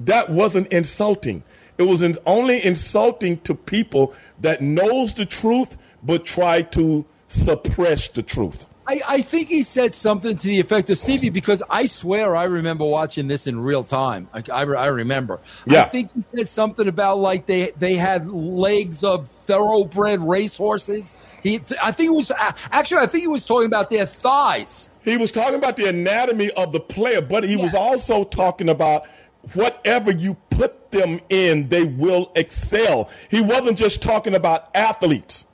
that 0.00 0.30
wasn't 0.30 0.68
insulting. 0.68 1.42
It 1.78 1.84
was 1.84 2.02
in- 2.02 2.18
only 2.26 2.64
insulting 2.64 3.38
to 3.40 3.54
people 3.54 4.12
that 4.40 4.60
knows 4.60 5.14
the 5.14 5.24
truth 5.24 5.76
but 6.02 6.24
try 6.24 6.62
to 6.62 7.04
suppress 7.28 8.08
the 8.08 8.22
truth. 8.22 8.66
I, 8.88 9.02
I 9.06 9.22
think 9.22 9.48
he 9.48 9.62
said 9.64 9.94
something 9.94 10.34
to 10.34 10.46
the 10.46 10.60
effect 10.60 10.88
of 10.88 10.96
Stevie 10.96 11.28
because 11.28 11.62
I 11.68 11.84
swear 11.84 12.34
I 12.34 12.44
remember 12.44 12.86
watching 12.86 13.28
this 13.28 13.46
in 13.46 13.60
real 13.60 13.84
time. 13.84 14.28
I, 14.32 14.42
I, 14.50 14.62
I 14.62 14.86
remember. 14.86 15.40
Yeah. 15.66 15.82
I 15.82 15.88
think 15.88 16.12
he 16.14 16.22
said 16.34 16.48
something 16.48 16.88
about 16.88 17.18
like 17.18 17.44
they 17.44 17.72
they 17.78 17.94
had 17.96 18.26
legs 18.26 19.04
of 19.04 19.28
thoroughbred 19.28 20.22
racehorses. 20.22 21.14
He, 21.42 21.60
I 21.82 21.92
think 21.92 22.12
it 22.12 22.14
was 22.14 22.32
actually 22.38 23.02
I 23.02 23.06
think 23.06 23.22
he 23.22 23.28
was 23.28 23.44
talking 23.44 23.66
about 23.66 23.90
their 23.90 24.06
thighs. 24.06 24.88
He 25.02 25.18
was 25.18 25.32
talking 25.32 25.56
about 25.56 25.76
the 25.76 25.86
anatomy 25.86 26.50
of 26.52 26.72
the 26.72 26.80
player, 26.80 27.20
but 27.20 27.44
he 27.44 27.56
was 27.56 27.74
also 27.74 28.24
talking 28.24 28.70
about 28.70 29.06
whatever 29.54 30.10
you 30.10 30.34
put 30.50 30.90
them 30.90 31.20
in, 31.28 31.68
they 31.68 31.84
will 31.84 32.32
excel. 32.34 33.10
He 33.30 33.40
wasn't 33.40 33.78
just 33.78 34.02
talking 34.02 34.34
about 34.34 34.68
athletes. 34.74 35.44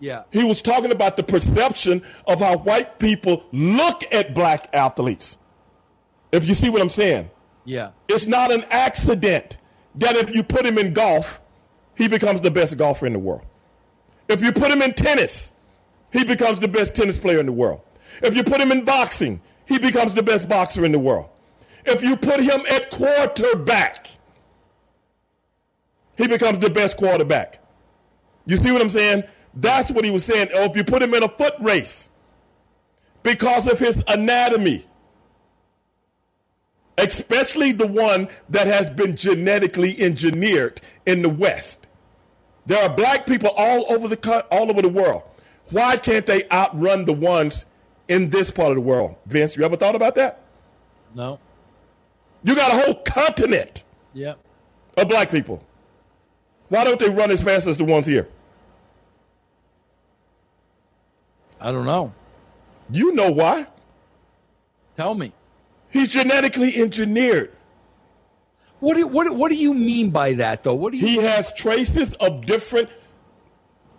Yeah, 0.00 0.24
He 0.30 0.44
was 0.44 0.60
talking 0.60 0.90
about 0.92 1.16
the 1.16 1.22
perception 1.22 2.02
of 2.26 2.40
how 2.40 2.58
white 2.58 2.98
people 2.98 3.44
look 3.52 4.02
at 4.12 4.34
black 4.34 4.68
athletes. 4.74 5.38
If 6.30 6.46
you 6.46 6.54
see 6.54 6.68
what 6.68 6.82
I'm 6.82 6.90
saying, 6.90 7.30
yeah, 7.64 7.90
it's 8.08 8.26
not 8.26 8.50
an 8.50 8.64
accident 8.70 9.56
that 9.94 10.16
if 10.16 10.34
you 10.34 10.42
put 10.42 10.66
him 10.66 10.76
in 10.76 10.92
golf, 10.92 11.40
he 11.94 12.08
becomes 12.08 12.40
the 12.42 12.50
best 12.50 12.76
golfer 12.76 13.06
in 13.06 13.12
the 13.14 13.18
world. 13.18 13.42
If 14.28 14.42
you 14.42 14.52
put 14.52 14.70
him 14.70 14.82
in 14.82 14.92
tennis, 14.94 15.52
he 16.12 16.24
becomes 16.24 16.60
the 16.60 16.68
best 16.68 16.94
tennis 16.94 17.18
player 17.18 17.40
in 17.40 17.46
the 17.46 17.52
world. 17.52 17.80
If 18.22 18.36
you 18.36 18.42
put 18.42 18.60
him 18.60 18.72
in 18.72 18.84
boxing, 18.84 19.40
he 19.66 19.78
becomes 19.78 20.14
the 20.14 20.22
best 20.22 20.48
boxer 20.48 20.84
in 20.84 20.92
the 20.92 20.98
world. 20.98 21.30
If 21.84 22.02
you 22.02 22.16
put 22.16 22.40
him 22.40 22.62
at 22.70 22.90
quarterback, 22.90 24.08
he 26.16 26.26
becomes 26.26 26.58
the 26.58 26.70
best 26.70 26.96
quarterback. 26.96 27.60
You 28.46 28.56
see 28.56 28.72
what 28.72 28.80
I'm 28.80 28.90
saying? 28.90 29.24
That's 29.54 29.90
what 29.90 30.04
he 30.04 30.10
was 30.10 30.24
saying. 30.24 30.48
Or 30.54 30.62
if 30.62 30.76
you 30.76 30.84
put 30.84 31.02
him 31.02 31.14
in 31.14 31.22
a 31.22 31.28
foot 31.28 31.54
race, 31.60 32.10
because 33.22 33.66
of 33.66 33.78
his 33.78 34.02
anatomy, 34.08 34.86
especially 36.98 37.72
the 37.72 37.86
one 37.86 38.28
that 38.48 38.66
has 38.66 38.90
been 38.90 39.16
genetically 39.16 40.00
engineered 40.00 40.80
in 41.06 41.22
the 41.22 41.28
West. 41.28 41.86
There 42.66 42.82
are 42.82 42.94
black 42.94 43.26
people 43.26 43.50
all 43.56 43.84
over 43.92 44.08
the 44.08 44.46
all 44.50 44.70
over 44.70 44.80
the 44.80 44.88
world. 44.88 45.22
Why 45.70 45.96
can't 45.96 46.24
they 46.24 46.48
outrun 46.50 47.04
the 47.04 47.12
ones 47.12 47.66
in 48.08 48.30
this 48.30 48.50
part 48.50 48.70
of 48.70 48.76
the 48.76 48.80
world. 48.80 49.16
Vince, 49.26 49.56
you 49.56 49.64
ever 49.64 49.76
thought 49.76 49.94
about 49.94 50.14
that? 50.16 50.40
No. 51.14 51.38
You 52.44 52.54
got 52.54 52.72
a 52.72 52.84
whole 52.84 52.94
continent 53.02 53.82
Yep. 54.12 54.38
of 54.98 55.08
black 55.08 55.30
people. 55.30 55.64
Why 56.68 56.84
don't 56.84 56.98
they 57.00 57.08
run 57.08 57.30
as 57.30 57.40
fast 57.40 57.66
as 57.66 57.78
the 57.78 57.84
ones 57.84 58.06
here? 58.06 58.28
I 61.60 61.72
don't 61.72 61.86
know. 61.86 62.12
You 62.90 63.12
know 63.12 63.30
why. 63.30 63.66
Tell 64.96 65.14
me. 65.14 65.32
He's 65.90 66.08
genetically 66.08 66.76
engineered. 66.76 67.50
What 68.80 68.96
do, 68.96 69.06
what, 69.06 69.34
what 69.34 69.48
do 69.48 69.54
you 69.56 69.72
mean 69.72 70.10
by 70.10 70.34
that, 70.34 70.62
though? 70.62 70.74
What 70.74 70.92
do 70.92 70.98
you 70.98 71.06
He 71.06 71.16
has 71.16 71.52
traces 71.54 72.14
of 72.16 72.44
different 72.44 72.90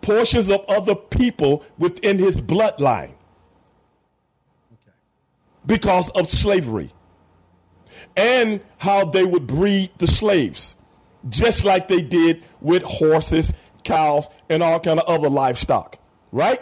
portions 0.02 0.50
of 0.52 0.64
other 0.68 0.94
people 0.94 1.66
within 1.80 2.20
his 2.20 2.40
bloodline 2.40 3.14
because 5.66 6.10
of 6.12 6.30
slavery 6.30 6.92
and 8.16 8.62
how 8.78 9.06
they 9.06 9.24
would 9.26 9.48
breed 9.48 9.92
the 9.98 10.08
slaves, 10.08 10.76
just 11.30 11.66
like 11.66 11.88
they 11.88 12.02
did 12.02 12.44
with 12.62 12.84
horses, 12.84 13.54
cows, 13.84 14.28
and 14.50 14.62
all 14.64 14.80
kind 14.80 15.00
of 15.00 15.06
other 15.08 15.30
livestock. 15.30 16.00
Right? 16.32 16.60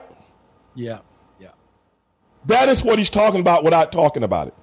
Yeah. 0.76 1.00
Yeah. 1.40 1.50
That 2.46 2.70
is 2.70 2.84
what 2.84 2.98
he's 3.00 3.10
talking 3.10 3.40
about 3.40 3.64
without 3.64 3.92
talking 3.92 4.24
about 4.24 4.48
it. 4.48 4.54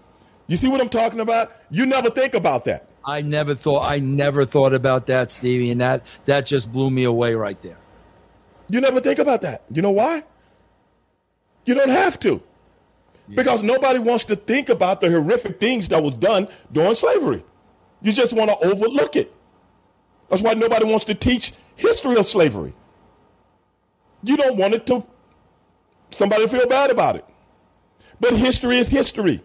You 0.46 0.56
see 0.56 0.68
what 0.68 0.80
I'm 0.80 0.88
talking 0.88 1.20
about? 1.20 1.52
You 1.70 1.86
never 1.86 2.10
think 2.10 2.34
about 2.34 2.64
that. 2.64 2.88
I 3.04 3.22
never 3.22 3.54
thought 3.54 3.88
I 3.90 3.98
never 3.98 4.44
thought 4.44 4.74
about 4.74 5.06
that, 5.06 5.30
Stevie, 5.30 5.70
and 5.70 5.80
that 5.80 6.04
that 6.26 6.46
just 6.46 6.70
blew 6.70 6.90
me 6.90 7.04
away 7.04 7.34
right 7.34 7.60
there. 7.62 7.78
You 8.68 8.80
never 8.80 9.00
think 9.00 9.18
about 9.18 9.40
that. 9.42 9.62
You 9.70 9.80
know 9.82 9.90
why? 9.90 10.24
You 11.64 11.74
don't 11.74 11.88
have 11.88 12.18
to. 12.20 12.42
Because 13.37 13.62
nobody 13.62 13.99
wants 13.99 14.24
to 14.24 14.37
think 14.37 14.68
about 14.68 15.01
the 15.01 15.11
horrific 15.11 15.61
things 15.61 15.89
that 15.89 16.03
was 16.03 16.14
done 16.14 16.49
during 16.72 16.95
slavery. 16.95 17.45
You 18.03 18.12
just 18.12 18.33
want 18.33 18.51
to 18.51 18.59
overlook 18.66 19.16
it. 19.16 19.33
That's 20.28 20.43
why 20.43 20.55
nobody 20.55 20.85
wants 20.85 21.05
to 21.07 21.14
teach 21.14 21.53
history 21.76 22.16
of 22.16 22.28
slavery. 22.28 22.74
You 24.22 24.37
don't 24.37 24.57
want 24.57 24.74
it 24.74 24.87
to 24.87 25.07
somebody 26.11 26.47
feel 26.49 26.66
bad 26.66 26.91
about 26.91 27.16
it. 27.16 27.24
But 28.18 28.37
history 28.37 28.78
is 28.78 28.89
history, 28.89 29.41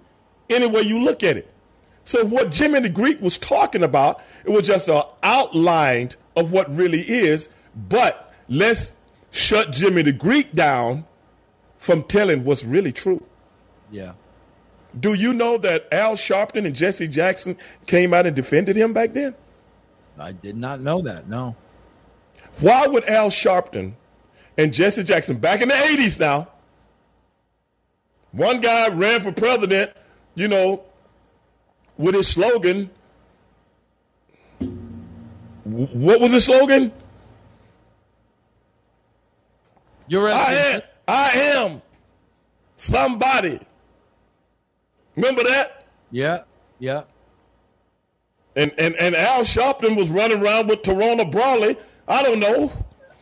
any 0.50 0.68
way 0.68 0.82
you 0.82 1.00
look 1.00 1.24
at 1.24 1.38
it. 1.38 1.52
So 2.04 2.24
what 2.24 2.52
Jimmy 2.52 2.82
the 2.82 2.90
Greek 2.90 3.22
was 3.22 3.38
talking 3.38 3.84
about, 3.84 4.22
it 4.44 4.52
was 4.52 4.68
just 4.68 4.90
an 4.90 5.02
outline 5.24 6.12
of 6.36 6.52
what 6.52 6.74
really 6.76 7.02
is, 7.02 7.50
but 7.76 8.34
let's 8.48 8.92
shut 9.32 9.72
Jimmy 9.72 10.04
the 10.04 10.12
Greek 10.12 10.54
down 10.54 11.06
from 11.78 12.04
telling 12.04 12.44
what's 12.44 12.64
really 12.64 12.92
true. 12.92 13.24
Yeah. 13.92 14.14
Do 14.98 15.14
you 15.14 15.34
know 15.34 15.58
that 15.58 15.88
Al 15.92 16.14
Sharpton 16.14 16.66
and 16.66 16.76
Jesse 16.76 17.08
Jackson 17.08 17.58
came 17.86 18.14
out 18.14 18.26
and 18.26 18.36
defended 18.36 18.76
him 18.76 18.94
back 18.94 19.14
then? 19.14 19.36
I 20.18 20.32
did 20.32 20.56
not 20.56 20.80
know 20.80 21.02
that. 21.02 21.28
No. 21.28 21.56
Why 22.60 22.88
would 22.88 23.04
Al 23.06 23.30
Sharpton 23.30 23.94
and 24.58 24.74
Jesse 24.74 25.04
Jackson 25.04 25.38
back 25.38 25.62
in 25.62 25.68
the 25.68 25.76
80s 25.76 26.20
now? 26.20 26.48
One 28.32 28.62
guy 28.62 28.90
ran 28.90 29.22
for 29.22 29.32
president, 29.32 29.92
you 30.34 30.48
know, 30.48 30.84
with 31.98 32.16
his 32.16 32.28
slogan. 32.28 32.90
What 35.64 36.22
was 36.22 36.32
his 36.32 36.46
slogan? 36.46 36.92
You're 40.08 40.32
I 40.32 40.54
am, 40.54 40.82
I 41.08 41.30
am 41.32 41.82
somebody. 42.78 43.60
Remember 45.16 45.44
that? 45.44 45.86
Yeah. 46.12 46.44
Yeah. 46.80 47.04
And 48.56 48.72
and 48.78 48.96
and 48.96 49.16
Al 49.16 49.42
Sharpton 49.42 49.98
was 49.98 50.10
running 50.10 50.42
around 50.42 50.68
with 50.68 50.82
Tawana 50.82 51.30
Brawley. 51.30 51.78
I 52.08 52.24
don't 52.24 52.40
know. 52.40 52.72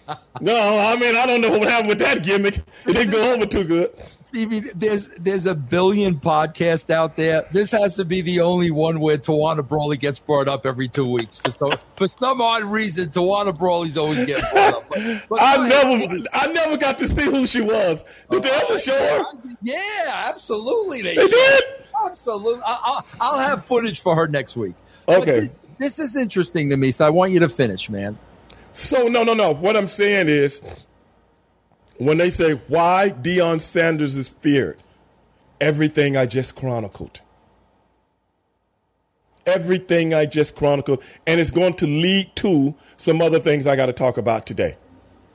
no, 0.41 0.77
I 0.79 0.95
mean 0.95 1.15
I 1.15 1.25
don't 1.25 1.41
know 1.41 1.57
what 1.57 1.69
happened 1.69 1.89
with 1.89 1.99
that 1.99 2.23
gimmick. 2.23 2.57
It 2.57 2.93
didn't 2.93 3.11
go 3.11 3.33
over 3.33 3.45
too 3.45 3.63
good. 3.63 3.91
Stevie, 4.33 4.61
there's 4.75 5.09
there's 5.15 5.45
a 5.45 5.53
billion 5.53 6.19
podcasts 6.19 6.89
out 6.89 7.15
there. 7.15 7.47
This 7.51 7.69
has 7.71 7.95
to 7.97 8.05
be 8.05 8.21
the 8.21 8.41
only 8.41 8.71
one 8.71 8.99
where 8.99 9.15
Tawana 9.17 9.67
Brawley 9.67 9.95
gets 9.95 10.17
brought 10.17 10.47
up 10.47 10.65
every 10.65 10.87
two 10.87 11.07
weeks. 11.07 11.37
For 11.37 11.51
some, 11.51 11.71
for 11.95 12.07
some 12.07 12.41
odd 12.41 12.63
reason, 12.63 13.09
Tawana 13.09 13.55
Brawley's 13.55 13.95
always 13.95 14.25
getting 14.25 14.43
brought 14.51 14.73
up. 14.73 14.83
But, 14.89 15.23
but 15.29 15.39
I 15.41 15.55
go 15.57 15.63
ahead, 15.93 16.09
never 16.09 16.23
I 16.33 16.47
never 16.47 16.77
got 16.77 16.97
to 16.97 17.07
see 17.07 17.25
who 17.25 17.45
she 17.45 17.61
was. 17.61 18.03
Did 18.31 18.41
they 18.41 18.49
ever 18.49 18.79
show 18.79 18.97
her? 18.97 19.39
Yeah, 19.61 20.29
absolutely. 20.29 21.03
They, 21.03 21.15
They 21.15 21.27
did? 21.27 21.63
Absolutely. 22.05 22.61
I'll, 22.65 23.05
I'll 23.19 23.39
have 23.39 23.65
footage 23.65 24.01
for 24.01 24.15
her 24.15 24.27
next 24.27 24.55
week. 24.55 24.75
Okay. 25.07 25.41
This, 25.41 25.53
this 25.79 25.99
is 25.99 26.15
interesting 26.15 26.69
to 26.69 26.77
me, 26.77 26.91
so 26.91 27.05
I 27.05 27.09
want 27.09 27.31
you 27.31 27.39
to 27.39 27.49
finish, 27.49 27.89
man. 27.89 28.17
So 28.73 29.07
no 29.07 29.23
no 29.23 29.33
no. 29.33 29.51
What 29.53 29.77
I'm 29.77 29.87
saying 29.87 30.29
is 30.29 30.61
when 31.97 32.17
they 32.17 32.29
say 32.29 32.53
why 32.53 33.13
Deion 33.21 33.61
Sanders 33.61 34.15
is 34.15 34.27
feared, 34.27 34.77
everything 35.61 36.17
I 36.17 36.25
just 36.25 36.55
chronicled. 36.55 37.21
Everything 39.45 40.13
I 40.13 40.25
just 40.25 40.55
chronicled, 40.55 41.03
and 41.27 41.41
it's 41.41 41.51
going 41.51 41.73
to 41.75 41.85
lead 41.85 42.33
to 42.37 42.75
some 42.95 43.21
other 43.21 43.41
things 43.41 43.67
I 43.67 43.75
got 43.75 43.87
to 43.87 43.93
talk 43.93 44.17
about 44.17 44.45
today. 44.45 44.77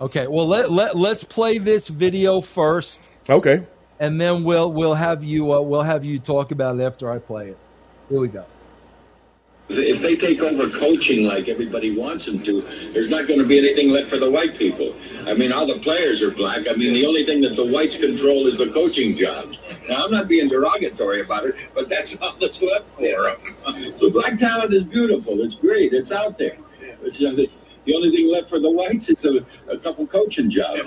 Okay, 0.00 0.26
well 0.26 0.46
let 0.46 0.72
let 0.72 0.96
let's 0.96 1.24
play 1.24 1.58
this 1.58 1.88
video 1.88 2.40
first, 2.40 3.02
Okay. 3.28 3.62
And 4.00 4.20
then 4.20 4.44
we'll 4.44 4.72
we'll 4.72 4.94
have 4.94 5.24
you 5.24 5.52
uh, 5.52 5.60
we'll 5.60 5.82
have 5.82 6.04
you 6.04 6.18
talk 6.18 6.50
about 6.50 6.78
it 6.78 6.82
after 6.82 7.10
I 7.10 7.18
play 7.18 7.48
it. 7.48 7.58
Here 8.08 8.20
we 8.20 8.28
go. 8.28 8.44
If 9.70 10.00
they 10.00 10.16
take 10.16 10.40
over 10.40 10.70
coaching 10.70 11.26
like 11.26 11.48
everybody 11.48 11.94
wants 11.94 12.24
them 12.24 12.42
to, 12.44 12.62
there's 12.94 13.10
not 13.10 13.26
going 13.26 13.38
to 13.38 13.44
be 13.44 13.58
anything 13.58 13.90
left 13.90 14.08
for 14.08 14.16
the 14.16 14.30
white 14.30 14.56
people. 14.56 14.94
I 15.26 15.34
mean, 15.34 15.52
all 15.52 15.66
the 15.66 15.78
players 15.80 16.22
are 16.22 16.30
black. 16.30 16.66
I 16.70 16.72
mean, 16.72 16.94
the 16.94 17.04
only 17.04 17.26
thing 17.26 17.42
that 17.42 17.54
the 17.54 17.66
whites 17.66 17.94
control 17.94 18.46
is 18.46 18.56
the 18.56 18.70
coaching 18.70 19.14
jobs. 19.14 19.58
Now, 19.86 20.06
I'm 20.06 20.10
not 20.10 20.26
being 20.26 20.48
derogatory 20.48 21.20
about 21.20 21.44
it, 21.44 21.56
but 21.74 21.90
that's 21.90 22.16
all 22.16 22.34
that's 22.40 22.62
left 22.62 22.86
for 22.96 23.02
them. 23.02 23.94
So 24.00 24.08
black 24.08 24.38
talent 24.38 24.72
is 24.72 24.84
beautiful. 24.84 25.38
It's 25.42 25.56
great. 25.56 25.92
It's 25.92 26.12
out 26.12 26.38
there. 26.38 26.56
It's, 27.02 27.20
the, 27.88 27.92
the 27.92 27.96
only 27.96 28.10
thing 28.10 28.30
left 28.30 28.50
for 28.50 28.58
the 28.58 28.70
whites 28.70 29.08
is 29.08 29.24
a, 29.24 29.44
a 29.70 29.78
couple 29.78 30.06
coaching 30.06 30.50
jobs. 30.50 30.80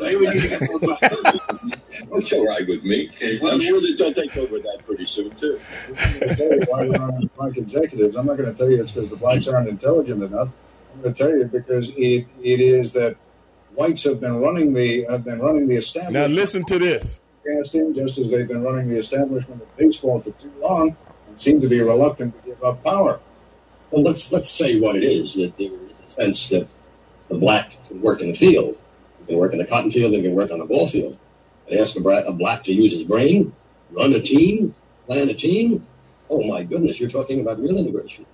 Don't 2.10 2.28
show 2.28 2.43
right 2.47 2.68
with 2.68 2.84
me. 2.84 3.10
I'm 3.43 3.60
sure 3.60 3.82
that 3.82 3.95
they'll 3.97 4.14
take 4.14 4.38
over 4.38 4.60
that 4.60 4.82
pretty 4.86 5.06
soon, 5.06 5.32
too. 5.36 5.60
to 5.95 6.36
tell 6.36 6.52
you 6.52 6.62
why 6.68 6.88
there 6.88 7.02
aren't 7.02 7.36
black 7.36 7.58
executives. 7.58 8.16
I'm 8.16 8.28
not 8.28 8.38
going 8.38 8.52
to 8.52 8.58
tell 8.58 8.70
you 8.70 8.82
it's 8.82 8.91
because 8.91 9.10
the 9.10 9.16
blacks 9.16 9.47
aren't 9.47 9.68
intelligent 9.70 10.24
enough. 10.24 10.49
I'm 10.93 11.02
going 11.02 11.14
to 11.14 11.24
tell 11.24 11.36
you 11.36 11.45
because 11.45 11.89
it, 11.89 12.28
it 12.41 12.60
is 12.62 12.91
that 12.93 13.16
whites 13.74 14.04
have 14.04 14.20
been 14.20 14.38
running 14.38 14.74
the 14.74 15.06
have 15.10 15.24
been 15.24 15.39
running 15.39 15.68
the 15.68 15.78
establishment. 15.78 16.30
Now 16.30 16.34
listen 16.34 16.66
to 16.66 16.80
this. 16.80 17.20
Casting, 17.45 17.93
just 17.95 18.20
as 18.20 18.30
they've 18.30 18.47
been 18.47 18.62
running 18.62 18.89
the 18.89 18.97
establishment 18.97 19.62
of 19.62 19.78
baseball 19.78 20.20
for 20.20 20.32
too 20.32 20.52
long, 20.62 20.95
and 21.28 21.39
seem 21.39 21.60
to 21.62 21.68
be 21.68 21.82
reluctant 21.82 22.39
to 22.39 22.49
give 22.49 22.64
up 22.64 22.84
power. 22.84 23.20
Well, 23.89 24.04
let's 24.04 24.32
let's 24.32 24.49
say 24.49 24.80
what 24.80 24.95
it 24.95 25.04
is 25.04 25.34
that 25.36 25.58
there 25.58 25.72
is 25.89 25.99
a 26.04 26.08
sense 26.08 26.49
that 26.49 26.68
the 27.32 27.38
black 27.38 27.71
can 27.88 28.01
work 28.01 28.19
in 28.21 28.27
the 28.32 28.38
field, 28.38 28.77
he 29.19 29.25
can 29.27 29.38
work 29.38 29.53
in 29.53 29.59
the 29.59 29.65
cotton 29.65 29.89
field, 29.91 30.11
he 30.13 30.21
can 30.21 30.34
work 30.36 30.51
on 30.51 30.59
the 30.59 30.65
ball 30.65 30.88
field. 30.88 31.17
They 31.69 31.79
ask 31.79 31.95
a, 31.95 32.01
bra- 32.01 32.19
a 32.25 32.32
black 32.34 32.63
to 32.63 32.73
use 32.73 32.91
his 32.91 33.03
brain, 33.03 33.53
run 33.91 34.13
a 34.13 34.19
team, 34.21 34.75
plan 35.07 35.29
a 35.29 35.34
team. 35.34 35.86
Oh 36.29 36.43
my 36.43 36.63
goodness, 36.63 36.99
you're 36.99 37.09
talking 37.09 37.41
about 37.41 37.59
real 37.59 37.77
integration. 37.77 38.25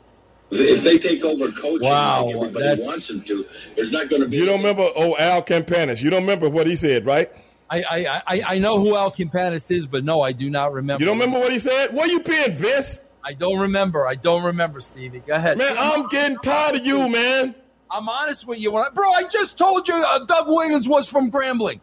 If 0.49 0.83
they 0.83 0.97
take 0.97 1.23
over 1.25 1.51
coaching 1.51 1.87
Wow, 1.87 2.25
like 2.25 2.35
everybody 2.35 2.65
that's- 2.65 2.85
wants 2.87 3.07
them 3.07 3.21
to, 3.23 3.45
there's 3.75 3.91
not 3.91 4.07
going 4.09 4.21
to 4.21 4.27
be. 4.29 4.37
You 4.37 4.45
don't 4.45 4.57
remember 4.59 4.89
oh 4.95 5.15
Al 5.17 5.43
Campanis. 5.43 6.01
You 6.01 6.09
don't 6.09 6.21
remember 6.21 6.49
what 6.49 6.67
he 6.67 6.75
said, 6.75 7.05
right? 7.05 7.29
I 7.69 7.83
I, 7.83 8.21
I, 8.27 8.41
I 8.55 8.59
know 8.59 8.79
who 8.79 8.95
Al 8.95 9.11
Campanis 9.11 9.69
is, 9.71 9.85
but 9.87 10.05
no, 10.05 10.21
I 10.21 10.31
do 10.31 10.49
not 10.49 10.71
remember. 10.71 11.01
You 11.03 11.05
don't 11.07 11.19
remember 11.19 11.39
what 11.39 11.51
he 11.51 11.59
said? 11.59 11.93
What 11.93 12.07
are 12.07 12.11
you 12.13 12.21
been, 12.21 12.55
Vince? 12.55 13.01
I 13.25 13.33
don't 13.33 13.59
remember. 13.59 14.07
I 14.07 14.15
don't 14.15 14.43
remember, 14.43 14.79
Stevie. 14.79 15.19
Go 15.19 15.35
ahead. 15.35 15.57
Man, 15.57 15.75
I'm 15.77 16.07
getting 16.07 16.37
tired 16.37 16.75
of 16.77 16.85
you, 16.85 17.09
man. 17.09 17.55
I'm 17.89 18.07
honest 18.09 18.45
with 18.47 18.59
you, 18.59 18.71
when 18.71 18.83
I, 18.83 18.89
bro. 18.89 19.09
I 19.11 19.23
just 19.23 19.57
told 19.57 19.87
you 19.87 19.95
uh, 19.95 20.25
Doug 20.25 20.47
Williams 20.47 20.87
was 20.87 21.07
from 21.09 21.31
Grambling. 21.31 21.79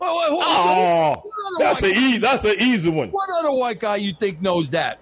Well, 0.00 0.14
well, 0.16 0.30
who- 0.30 0.38
Oh, 0.42 1.30
that's 1.58 1.80
white- 1.80 1.92
a 1.92 1.98
easy. 1.98 2.18
That's 2.18 2.44
an 2.44 2.54
easy 2.58 2.90
one. 2.90 3.10
What 3.10 3.28
other 3.38 3.52
white 3.52 3.78
guy 3.80 3.96
you 3.96 4.12
think 4.12 4.42
knows 4.42 4.70
that? 4.70 4.98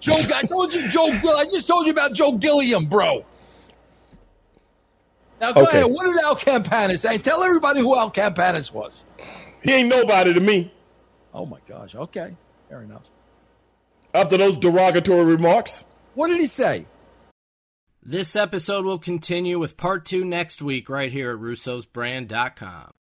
Joe, 0.00 0.16
I 0.34 0.42
told 0.42 0.72
you, 0.74 0.88
Joe. 0.88 1.10
Gill- 1.22 1.36
I 1.36 1.44
just 1.44 1.66
told 1.68 1.86
you 1.86 1.92
about 1.92 2.12
Joe 2.14 2.32
Gilliam, 2.32 2.86
bro. 2.86 3.24
Now 5.40 5.52
go 5.52 5.62
Okay. 5.62 5.78
ahead. 5.80 5.90
What 5.92 6.06
did 6.06 6.16
Al 6.24 6.36
Campanis 6.36 7.00
say? 7.00 7.18
Tell 7.18 7.42
everybody 7.42 7.80
who 7.80 7.96
Al 7.96 8.10
Campanis 8.10 8.72
was. 8.72 9.04
He 9.62 9.72
ain't 9.72 9.88
nobody 9.88 10.32
to 10.34 10.40
me. 10.40 10.72
Oh 11.32 11.44
my 11.46 11.58
gosh. 11.68 11.94
Okay, 11.94 12.34
fair 12.68 12.82
enough. 12.82 13.02
After 14.14 14.36
those 14.36 14.56
derogatory 14.56 15.24
remarks, 15.24 15.84
What 16.14 16.28
did 16.28 16.38
he 16.38 16.46
say? 16.46 16.86
This 18.06 18.36
episode 18.36 18.84
will 18.84 18.98
continue 18.98 19.58
with 19.58 19.78
part 19.78 20.04
two 20.04 20.26
next 20.26 20.60
week 20.60 20.90
right 20.90 21.10
here 21.10 21.30
at 21.30 21.38
russosbrand.com. 21.38 22.92